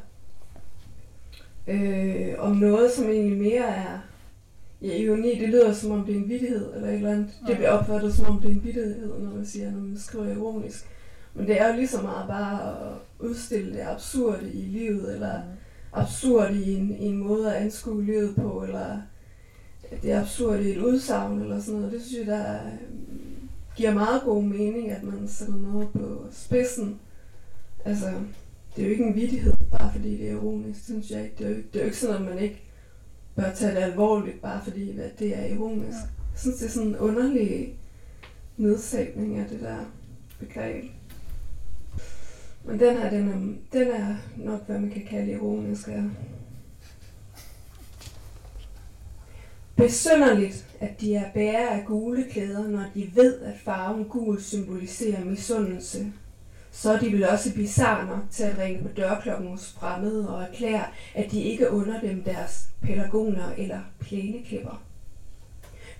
Øh, 1.68 2.34
om 2.38 2.56
noget, 2.56 2.90
som 2.92 3.10
egentlig 3.10 3.38
mere 3.38 3.66
er... 3.68 3.98
Ja, 4.82 4.96
ironi, 4.96 5.38
det 5.40 5.48
lyder 5.48 5.72
som 5.72 5.90
om 5.90 6.04
det 6.06 6.14
er 6.14 6.18
en 6.18 6.28
vittighed, 6.28 6.74
eller 6.74 6.88
et 6.88 6.94
eller 6.94 7.10
andet. 7.12 7.28
Det 7.46 7.56
bliver 7.56 7.70
opfattet 7.70 8.14
som 8.14 8.26
om 8.26 8.40
det 8.40 8.50
er 8.50 8.54
en 8.54 8.64
vittighed, 8.64 9.18
når 9.18 9.30
man 9.34 9.46
siger, 9.46 9.70
når 9.70 9.80
man 9.80 9.98
skriver 9.98 10.32
ironisk. 10.32 10.86
Men 11.34 11.46
det 11.46 11.60
er 11.60 11.68
jo 11.68 11.74
lige 11.76 11.88
så 11.88 12.02
meget 12.02 12.28
bare 12.28 12.70
at 12.70 12.92
udstille 13.20 13.72
det 13.72 13.80
absurde 13.80 14.52
i 14.52 14.62
livet, 14.62 15.14
eller 15.14 15.40
absurd 15.92 16.54
i 16.54 16.74
en, 16.74 16.96
i 17.00 17.04
en 17.04 17.18
måde 17.18 17.54
at 17.54 17.62
anskue 17.62 18.04
livet 18.04 18.34
på, 18.36 18.62
eller 18.62 19.00
det 20.02 20.12
er 20.12 20.20
absurd 20.20 20.60
i 20.60 20.70
et 20.70 20.78
udsagn, 20.78 21.40
eller 21.40 21.60
sådan 21.60 21.80
noget. 21.80 21.92
Det 21.92 22.02
synes 22.02 22.28
jeg, 22.28 22.36
der 22.36 22.54
øh, 22.54 22.72
giver 23.76 23.94
meget 23.94 24.22
god 24.22 24.42
mening, 24.42 24.90
at 24.90 25.02
man 25.02 25.28
sætter 25.28 25.54
noget 25.54 25.88
på 25.88 26.26
spidsen. 26.32 27.00
Altså, 27.84 28.12
det 28.76 28.82
er 28.82 28.86
jo 28.86 28.92
ikke 28.92 29.04
en 29.04 29.14
vittighed. 29.14 29.52
bare 29.70 29.92
fordi 29.92 30.16
det 30.16 30.28
er 30.28 30.32
ironisk, 30.32 30.84
synes 30.84 31.10
jeg 31.10 31.22
ikke. 31.22 31.34
Det 31.38 31.46
er 31.46 31.50
jo, 31.50 31.56
det 31.56 31.76
er 31.76 31.80
jo 31.80 31.84
ikke 31.84 31.98
sådan, 31.98 32.16
at 32.16 32.34
man 32.34 32.38
ikke 32.38 32.62
bør 33.36 33.52
tage 33.54 33.74
det 33.74 33.82
alvorligt, 33.82 34.42
bare 34.42 34.64
fordi 34.64 34.98
at 34.98 35.18
det 35.18 35.38
er 35.38 35.44
ironisk. 35.44 35.98
Jeg 36.32 36.40
synes, 36.40 36.56
det 36.56 36.66
er 36.66 36.70
sådan 36.70 36.88
en 36.88 36.96
underlig 36.96 37.74
nedsætning 38.56 39.38
af 39.38 39.48
det 39.48 39.60
der 39.60 39.76
begreb. 40.38 40.84
Men 42.66 42.80
den 42.80 42.96
her, 42.96 43.10
den 43.10 43.28
er, 43.28 43.78
den 43.78 43.90
er 43.90 44.14
nok, 44.36 44.66
hvad 44.66 44.78
man 44.78 44.90
kan 44.90 45.06
kalde 45.10 45.32
ironisk. 45.32 45.88
Ja. 45.88 46.02
Besynderligt, 49.76 50.66
at 50.80 51.00
de 51.00 51.14
er 51.14 51.32
bærer 51.34 51.68
af 51.68 51.84
gule 51.86 52.24
klæder, 52.30 52.68
når 52.68 52.84
de 52.94 53.10
ved, 53.14 53.40
at 53.40 53.54
farven 53.64 54.04
gul 54.04 54.40
symboliserer 54.40 55.24
misundelse. 55.24 56.12
Så 56.70 56.92
er 56.92 56.98
de 56.98 57.12
vel 57.12 57.28
også 57.28 57.54
bizarner 57.54 58.26
til 58.30 58.42
at 58.42 58.58
ringe 58.58 58.82
på 58.82 58.88
dørklokken 58.96 59.48
hos 59.48 59.72
fremmede 59.72 60.36
og 60.36 60.42
erklære, 60.42 60.84
at 61.14 61.30
de 61.30 61.42
ikke 61.42 61.70
under 61.70 62.00
dem 62.00 62.22
deres 62.22 62.68
pelagoner 62.82 63.52
eller 63.58 63.80
plæneklipper. 64.00 64.85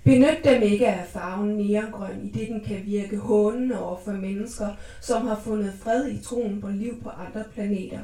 Benyt 0.06 0.44
dem 0.44 0.62
ikke 0.62 0.86
af 0.86 1.06
farven 1.06 1.48
neongrøn, 1.48 2.22
i 2.24 2.28
det 2.38 2.48
den 2.48 2.60
kan 2.60 2.82
virke 2.84 3.16
hånende 3.16 3.80
over 3.80 4.00
for 4.04 4.12
mennesker, 4.12 4.68
som 5.00 5.26
har 5.26 5.40
fundet 5.44 5.74
fred 5.82 6.08
i 6.08 6.22
troen 6.22 6.60
på 6.60 6.68
liv 6.68 7.02
på 7.02 7.08
andre 7.08 7.44
planeter. 7.54 7.98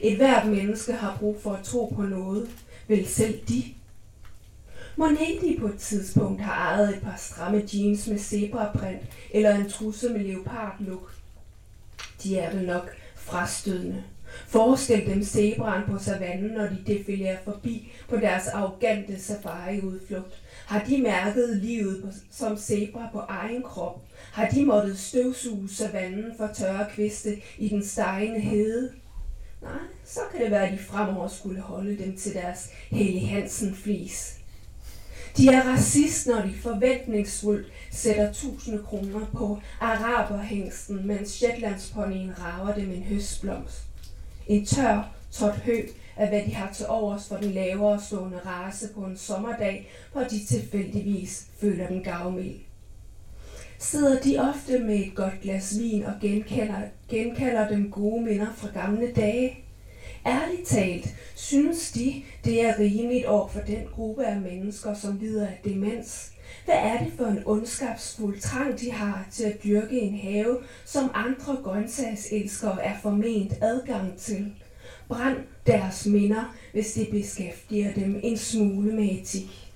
Et 0.00 0.16
hvert 0.16 0.46
menneske 0.46 0.92
har 0.92 1.16
brug 1.20 1.36
for 1.42 1.52
at 1.52 1.64
tro 1.64 1.92
på 1.96 2.02
noget, 2.02 2.50
vel 2.88 3.06
selv 3.06 3.40
de. 3.48 3.64
Må 4.96 5.08
på 5.60 5.66
et 5.66 5.78
tidspunkt 5.78 6.40
har 6.40 6.72
ejet 6.72 6.96
et 6.96 7.02
par 7.02 7.16
stramme 7.18 7.62
jeans 7.74 8.08
med 8.08 8.18
zebraprint 8.18 9.02
eller 9.30 9.54
en 9.54 9.70
trusse 9.70 10.08
med 10.08 10.20
leopardluk. 10.20 11.14
De 12.22 12.38
er 12.38 12.52
det 12.52 12.66
nok 12.66 12.90
frastødende. 13.16 14.04
Forestil 14.46 15.06
dem 15.06 15.24
zebraen 15.24 15.82
på 15.86 15.98
savannen, 15.98 16.50
når 16.50 16.66
de 16.66 16.78
defilerer 16.86 17.36
forbi 17.44 17.92
på 18.08 18.16
deres 18.16 18.46
arrogante 18.46 19.22
safariudflugt. 19.22 20.42
Har 20.66 20.84
de 20.84 21.02
mærket 21.02 21.56
livet 21.56 22.14
som 22.30 22.56
zebra 22.56 23.08
på 23.12 23.18
egen 23.18 23.62
krop? 23.62 24.00
Har 24.32 24.48
de 24.48 24.64
måttet 24.64 24.98
støvsuge 24.98 25.68
savannen 25.68 26.32
for 26.36 26.50
tørre 26.54 26.86
kviste 26.94 27.40
i 27.58 27.68
den 27.68 27.84
stegende 27.84 28.40
hede? 28.40 28.92
Nej, 29.62 29.72
så 30.04 30.20
kan 30.32 30.40
det 30.40 30.50
være, 30.50 30.68
at 30.68 30.72
de 30.72 30.84
fremover 30.84 31.28
skulle 31.28 31.60
holde 31.60 31.98
dem 31.98 32.16
til 32.16 32.34
deres 32.34 32.70
Helly 32.90 33.26
Hansen 33.26 33.74
flis. 33.74 34.38
De 35.36 35.48
er 35.48 35.62
racist, 35.62 36.26
når 36.26 36.40
de 36.40 36.54
forventningsfuldt 36.62 37.66
sætter 37.90 38.32
tusinde 38.32 38.82
kroner 38.82 39.26
på 39.32 39.58
araberhængsten, 39.80 41.06
mens 41.06 41.30
Shetlandsponyen 41.30 42.32
rager 42.38 42.74
dem 42.74 42.90
en 42.90 43.02
høstblomst. 43.02 43.87
En 44.48 44.66
tør, 44.66 45.14
trådt 45.30 45.54
hø 45.54 45.82
af 46.16 46.28
hvad 46.28 46.42
de 46.42 46.54
har 46.54 46.72
til 46.72 46.86
overs 46.86 47.28
for 47.28 47.36
den 47.36 47.50
lavere 47.50 48.00
stående 48.00 48.40
race 48.46 48.88
på 48.94 49.00
en 49.00 49.16
sommerdag, 49.16 49.88
hvor 50.12 50.22
de 50.22 50.44
tilfældigvis 50.44 51.46
føler 51.60 51.86
den 51.86 52.02
gavmild. 52.02 52.54
Sidder 53.78 54.20
de 54.20 54.38
ofte 54.38 54.78
med 54.78 54.94
et 54.94 55.14
godt 55.14 55.40
glas 55.42 55.78
vin 55.78 56.02
og 56.02 56.12
genkalder, 56.20 56.80
genkalder 57.08 57.68
dem 57.68 57.90
gode 57.90 58.24
minder 58.24 58.46
fra 58.56 58.68
gamle 58.74 59.12
dage? 59.12 59.58
Ærligt 60.26 60.68
talt, 60.68 61.14
synes 61.34 61.92
de, 61.92 62.22
det 62.44 62.64
er 62.64 62.78
rimeligt 62.78 63.26
over 63.26 63.48
for 63.48 63.60
den 63.60 63.86
gruppe 63.94 64.26
af 64.26 64.40
mennesker, 64.40 64.94
som 64.94 65.18
lider 65.18 65.46
af 65.46 65.60
demens? 65.64 66.32
Hvad 66.64 66.74
er 66.74 66.98
det 67.04 67.12
for 67.16 67.24
en 67.24 67.42
ondskabsfuld 67.46 68.40
trang, 68.40 68.80
de 68.80 68.92
har 68.92 69.26
til 69.32 69.44
at 69.44 69.64
dyrke 69.64 70.00
en 70.00 70.18
have, 70.18 70.58
som 70.84 71.10
andre 71.14 71.56
grøntsagselskere 71.62 72.84
er 72.84 72.98
forment 73.02 73.52
adgang 73.60 74.18
til? 74.18 74.52
Brænd 75.08 75.36
deres 75.66 76.06
minder, 76.06 76.56
hvis 76.72 76.92
det 76.92 77.08
beskæftiger 77.10 77.94
dem 77.94 78.20
en 78.22 78.36
smule 78.36 78.92
med 78.92 79.10
etik. 79.10 79.68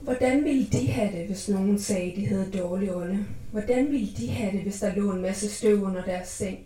Hvordan 0.00 0.44
ville 0.44 0.66
de 0.66 0.86
have 0.86 1.18
det, 1.18 1.26
hvis 1.26 1.48
nogen 1.48 1.78
sagde, 1.78 2.16
de 2.16 2.26
havde 2.26 2.50
dårlig 2.58 2.94
ånde? 2.94 3.26
Hvordan 3.52 3.90
ville 3.90 4.12
de 4.16 4.28
have 4.28 4.52
det, 4.52 4.60
hvis 4.60 4.80
der 4.80 4.94
lå 4.94 5.12
en 5.12 5.22
masse 5.22 5.50
støv 5.50 5.82
under 5.82 6.04
deres 6.04 6.28
seng? 6.28 6.58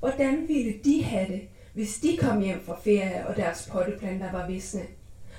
Hvordan 0.00 0.48
ville 0.48 0.74
de 0.84 1.02
have 1.02 1.28
det, 1.28 1.40
hvis 1.74 1.98
de 1.98 2.16
kom 2.20 2.40
hjem 2.40 2.60
fra 2.66 2.78
ferie, 2.84 3.26
og 3.26 3.36
deres 3.36 3.68
potteplanter 3.72 4.32
var 4.32 4.46
visne? 4.46 4.82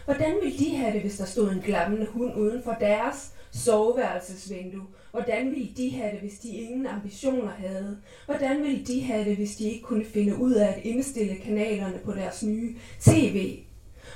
Hvordan 0.05 0.35
ville 0.43 0.57
de 0.57 0.75
have 0.75 0.93
det, 0.93 1.01
hvis 1.01 1.17
der 1.17 1.25
stod 1.25 1.51
en 1.51 1.61
glammende 1.65 2.05
hund 2.05 2.35
uden 2.35 2.63
for 2.63 2.77
deres 2.79 3.33
soveværelsesvindue? 3.51 4.85
Hvordan 5.11 5.51
ville 5.51 5.69
de 5.77 5.91
have 5.91 6.11
det, 6.11 6.19
hvis 6.19 6.39
de 6.39 6.49
ingen 6.49 6.87
ambitioner 6.87 7.51
havde? 7.51 7.97
Hvordan 8.25 8.63
ville 8.63 8.85
de 8.85 9.01
have 9.01 9.25
det, 9.25 9.35
hvis 9.35 9.55
de 9.55 9.69
ikke 9.69 9.83
kunne 9.83 10.05
finde 10.05 10.35
ud 10.35 10.53
af 10.53 10.67
at 10.67 10.79
indstille 10.83 11.35
kanalerne 11.35 11.99
på 12.05 12.11
deres 12.11 12.43
nye 12.43 12.75
tv? 12.99 13.59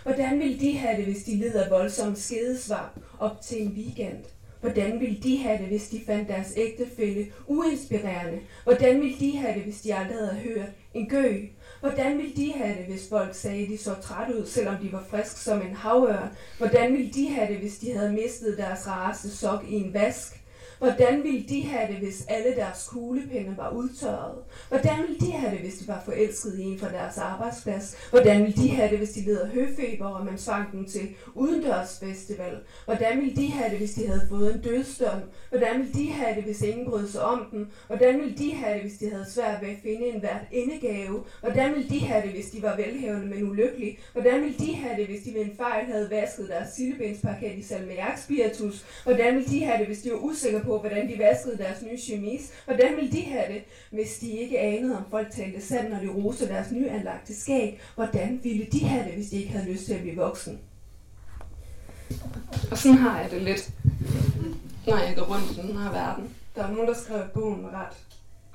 Hvordan 0.04 0.40
ville 0.40 0.60
de 0.60 0.78
have 0.78 0.98
det, 0.98 1.06
hvis 1.06 1.24
de 1.24 1.36
led 1.36 1.54
af 1.54 1.72
voldsom 1.72 2.16
skedesvamp 2.16 3.00
op 3.20 3.42
til 3.42 3.62
en 3.62 3.72
weekend? 3.72 4.24
Hvordan 4.62 5.00
ville 5.00 5.18
de 5.24 5.38
have 5.38 5.58
det, 5.58 5.68
hvis 5.68 5.90
de 5.90 6.02
fandt 6.06 6.30
deres 6.30 6.54
ægtefælle 6.58 7.28
uinspirerende? 7.48 8.40
Hvordan 8.64 9.02
ville 9.02 9.20
de 9.20 9.38
have 9.38 9.54
det, 9.54 9.64
hvis 9.64 9.82
de 9.82 9.96
aldrig 9.96 10.18
havde 10.18 10.40
hørt 10.40 10.70
en 10.94 11.10
gø? 11.10 11.46
Hvordan 11.80 12.18
ville 12.18 12.36
de 12.36 12.54
have 12.54 12.78
det, 12.78 12.86
hvis 12.86 13.10
folk 13.10 13.36
sagde, 13.36 13.64
at 13.64 13.70
de 13.70 13.78
så 13.78 13.94
træt 14.02 14.34
ud, 14.34 14.46
selvom 14.46 14.76
de 14.78 14.92
var 14.92 15.04
frisk 15.10 15.38
som 15.38 15.62
en 15.62 15.76
havørn? 15.76 16.30
Hvordan 16.58 16.94
ville 16.94 17.12
de 17.12 17.30
have 17.30 17.48
det, 17.48 17.58
hvis 17.58 17.78
de 17.78 17.92
havde 17.98 18.14
mistet 18.14 18.58
deres 18.58 18.88
race 18.88 19.38
sok 19.38 19.64
i 19.68 19.74
en 19.74 19.94
vask? 19.94 20.42
Hvordan 20.80 21.24
ville 21.24 21.44
de 21.50 21.62
have 21.64 21.94
det, 21.94 21.96
hvis 21.96 22.26
alle 22.28 22.56
deres 22.56 22.88
kuglepinde 22.92 23.58
var 23.58 23.70
udtørret? 23.70 24.38
Hvordan 24.70 24.98
ville 25.08 25.20
de 25.20 25.32
have 25.32 25.52
det, 25.52 25.60
hvis 25.60 25.78
de 25.78 25.88
var 25.88 26.02
forelsket 26.06 26.60
i 26.60 26.64
en 26.64 26.80
fra 26.80 26.90
deres 26.92 27.18
arbejdsplads? 27.18 27.96
Hvordan 28.10 28.44
ville 28.44 28.64
de 28.64 28.70
have 28.70 28.90
det, 28.90 28.98
hvis 28.98 29.10
de 29.10 29.26
led 29.26 29.40
af 29.40 29.50
høfeber, 29.50 30.06
og 30.06 30.26
man 30.26 30.38
tvang 30.38 30.72
dem 30.72 30.86
til 30.86 31.08
udendørsfestival? 31.34 32.58
Hvordan 32.86 33.20
ville 33.22 33.36
de 33.36 33.48
have 33.52 33.70
det, 33.70 33.78
hvis 33.78 33.94
de 33.94 34.08
havde 34.08 34.28
fået 34.30 34.56
en 34.56 34.62
dødsdom? 34.62 35.20
Hvordan 35.50 35.80
ville 35.80 35.94
de 35.94 36.12
have 36.12 36.36
det, 36.36 36.44
hvis 36.44 36.62
ingen 36.62 36.86
brød 36.86 37.08
sig 37.08 37.22
om 37.22 37.48
dem? 37.52 37.68
Hvordan 37.88 38.20
ville 38.20 38.38
de 38.38 38.54
have 38.56 38.74
det, 38.74 38.82
hvis 38.82 38.98
de 38.98 39.10
havde 39.10 39.32
svært 39.32 39.62
ved 39.62 39.70
at 39.70 39.78
finde 39.84 40.06
en 40.06 40.20
hvert 40.20 40.46
indegave? 40.52 41.24
Hvordan 41.42 41.76
ville 41.76 41.90
de 41.90 42.00
have 42.00 42.22
det, 42.22 42.32
hvis 42.32 42.50
de 42.50 42.62
var 42.62 42.76
velhavende, 42.76 43.28
men 43.28 43.50
ulykkelige? 43.50 44.00
Hvordan 44.14 44.42
ville 44.42 44.58
de 44.58 44.76
have 44.76 44.98
det, 44.98 45.06
hvis 45.08 45.24
de 45.24 45.34
ved 45.34 45.42
en 45.42 45.56
fejl 45.58 45.86
havde 45.86 46.10
vasket 46.10 46.50
deres 46.50 46.70
sildebensparket 46.76 47.58
i 47.58 47.62
salmiak 47.62 48.18
spiritus? 48.18 48.86
Hvordan 49.04 49.36
ville 49.36 49.50
de 49.50 49.64
have 49.66 49.78
det, 49.78 49.88
hvis 49.88 50.02
de 50.02 50.12
var 50.12 50.18
usikre 50.18 50.60
på, 50.68 50.80
hvordan 50.80 51.10
de 51.10 51.20
vaskede 51.20 51.58
deres 51.58 51.82
nye 51.82 51.98
chemise. 51.98 52.54
Hvordan 52.66 52.96
ville 52.96 53.12
de 53.12 53.22
have 53.22 53.54
det, 53.54 53.64
hvis 53.92 54.20
de 54.20 54.30
ikke 54.30 54.60
anede, 54.60 54.98
om 54.98 55.04
folk 55.12 55.28
talte 55.32 55.62
sandt, 55.62 55.90
når 55.90 56.00
de 56.00 56.08
roste 56.08 56.48
deres 56.48 56.72
nyanlagte 56.72 57.42
skæg? 57.42 57.80
Hvordan 57.96 58.40
ville 58.44 58.66
de 58.72 58.80
have 58.86 59.06
det, 59.06 59.14
hvis 59.14 59.30
de 59.30 59.36
ikke 59.36 59.52
havde 59.52 59.72
lyst 59.72 59.86
til 59.86 59.94
at 59.94 60.02
blive 60.02 60.16
voksen? 60.16 60.60
Og 62.72 62.78
sådan 62.78 62.98
har 62.98 63.22
jeg 63.22 63.32
det 63.32 63.42
lidt, 63.42 63.70
når 64.88 64.98
jeg 64.98 65.16
går 65.16 65.24
rundt 65.24 65.52
i 65.52 65.68
den 65.68 65.78
her 65.78 65.92
verden. 65.92 66.30
Der 66.56 66.64
er 66.64 66.72
nogen, 66.72 66.88
der 66.88 66.94
skrev, 66.94 67.18
at 67.18 67.32
bogen 67.32 67.64
var 67.64 67.86
ret 67.86 67.98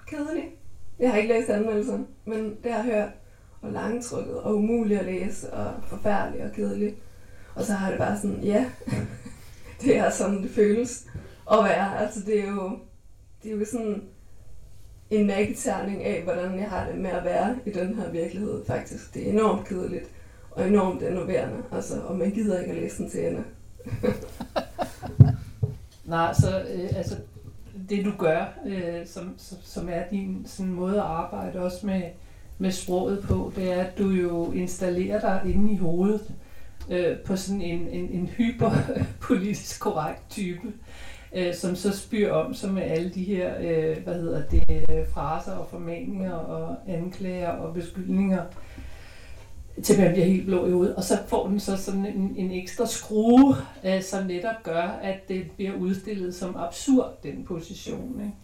kedelig. 0.07 0.45
Jeg 0.99 1.11
har 1.11 1.19
ikke 1.19 1.35
læst 1.35 1.51
anmeldelsen, 1.51 2.07
men 2.25 2.57
det 2.65 2.73
har 2.73 2.85
jeg 2.85 2.95
hørt. 2.95 3.09
Og 3.61 3.73
langtrykket 3.73 4.41
og 4.41 4.57
umuligt 4.57 5.01
at 5.01 5.07
læse, 5.07 5.53
og 5.53 5.75
forfærdelig 5.87 6.45
og 6.45 6.53
kedelig. 6.53 6.95
Og 7.55 7.65
så 7.65 7.73
har 7.73 7.91
det 7.91 7.99
bare 7.99 8.17
sådan, 8.17 8.41
ja, 8.43 8.71
det 9.83 9.97
er 9.97 10.11
sådan, 10.11 10.43
det 10.43 10.51
føles 10.51 11.07
at 11.53 11.65
være. 11.65 11.99
Altså 11.99 12.21
det 12.27 12.41
er 12.41 12.51
jo, 12.51 12.79
det 13.43 13.53
er 13.53 13.57
jo 13.57 13.65
sådan 13.65 14.03
en 15.11 15.27
magiterning 15.27 16.05
af, 16.05 16.23
hvordan 16.23 16.59
jeg 16.59 16.71
har 16.71 16.87
det 16.87 16.99
med 16.99 17.11
at 17.11 17.25
være 17.25 17.57
i 17.67 17.71
den 17.71 17.95
her 17.95 18.11
virkelighed 18.11 18.65
faktisk. 18.67 19.15
Det 19.15 19.29
er 19.29 19.33
enormt 19.33 19.69
kedeligt 19.69 20.11
og 20.51 20.69
enormt 20.69 21.03
enerverende, 21.03 21.63
altså, 21.73 22.01
og 22.01 22.17
man 22.17 22.31
gider 22.31 22.61
ikke 22.61 22.73
at 22.73 22.79
læse 22.79 22.99
den 22.99 23.11
til 23.11 23.27
ende. 23.27 23.45
Nej, 26.05 26.35
så 26.35 26.63
øh, 26.75 26.91
altså, 26.97 27.17
det 27.89 28.05
du 28.05 28.13
gør, 28.19 28.59
øh, 28.67 29.07
som, 29.07 29.35
som 29.63 29.89
er 29.89 30.03
din 30.11 30.43
sådan 30.47 30.73
måde 30.73 30.97
at 30.97 31.07
arbejde 31.07 31.61
også 31.61 31.87
med, 31.87 32.03
med 32.59 32.71
sproget 32.71 33.23
på, 33.23 33.53
det 33.57 33.73
er, 33.73 33.85
at 33.85 33.99
du 33.99 34.11
jo 34.11 34.53
installerer 34.53 35.21
dig 35.21 35.55
inde 35.55 35.73
i 35.73 35.77
hovedet 35.77 36.35
øh, 36.91 37.19
på 37.19 37.37
sådan 37.37 37.63
en, 37.63 37.89
en, 37.89 38.11
en 38.11 38.27
hyperpolitisk 38.27 39.81
korrekt 39.81 40.31
type 40.31 40.73
øh, 41.35 41.55
som 41.55 41.77
så 41.77 41.97
spyr 41.97 42.33
om 42.33 42.55
sig 42.55 42.73
med 42.73 42.83
alle 42.83 43.11
de 43.11 43.25
her, 43.25 43.55
øh, 43.61 44.05
hvad 44.05 44.15
hedder 44.15 44.43
det, 44.51 44.63
fraser 45.15 45.53
og 45.53 45.67
formaninger 45.71 46.33
og 46.33 46.77
anklager 46.87 47.51
og 47.51 47.75
beskyldninger, 47.75 48.43
til 49.83 50.01
man 50.01 50.13
bliver 50.13 50.27
helt 50.27 50.47
blå 50.47 50.67
i 50.67 50.71
hovedet. 50.71 50.95
Og 50.95 51.05
så 51.05 51.19
får 51.29 51.49
den 51.49 51.61
så 51.61 51.77
sådan 51.77 52.07
en, 52.07 52.35
en 52.37 52.53
ekstra 52.53 52.87
skrue, 52.87 53.55
øh, 53.85 54.03
som 54.03 54.27
netop 54.27 54.63
gør, 54.63 54.83
at 55.03 55.29
det 55.29 55.51
bliver 55.57 55.75
udstillet 55.75 56.35
som 56.35 56.57
absurd, 56.57 57.23
den 57.23 57.45
position. 57.45 58.21
Ikke? 58.21 58.35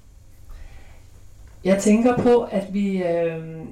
Jeg 1.65 1.83
tænker 1.83 2.17
på, 2.17 2.43
at 2.43 2.75
vi 2.75 3.03
øh, 3.03 3.65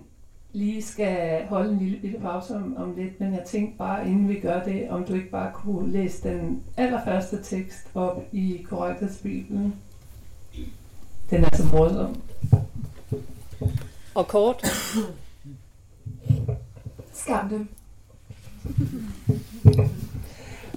lige 0.57 0.82
skal 0.82 1.46
holde 1.46 1.72
en 1.72 1.78
lille 1.78 1.98
bitte 1.98 2.18
pause 2.18 2.57
om, 2.57 2.76
om 2.76 2.94
lidt, 2.96 3.20
men 3.20 3.34
jeg 3.34 3.44
tænkte 3.46 3.78
bare, 3.78 4.09
inden 4.09 4.28
vi 4.28 4.40
gør 4.40 4.62
det, 4.64 4.88
om 4.90 5.04
du 5.04 5.14
ikke 5.14 5.30
bare 5.30 5.52
kunne 5.54 5.92
læse 5.92 6.28
den 6.28 6.62
allerførste 6.76 7.42
tekst 7.42 7.88
op 7.94 8.22
i 8.32 8.66
Korrekthedsbibelen. 8.68 9.74
Den 11.30 11.44
er 11.44 11.57
så 11.57 11.64
morsom. 11.72 12.16
Og 14.14 14.28
kort. 14.28 14.66
Skam 17.12 17.48
dem. 17.48 17.68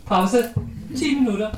Pause. 0.06 0.38
10 0.98 1.16
minutter. 1.16 1.52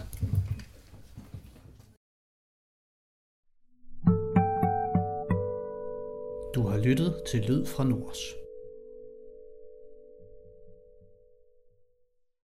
Du 6.56 6.68
har 6.68 6.78
lyttet 6.78 7.24
til 7.26 7.46
Lyd 7.48 7.66
fra 7.66 7.84
Nords. 7.84 8.41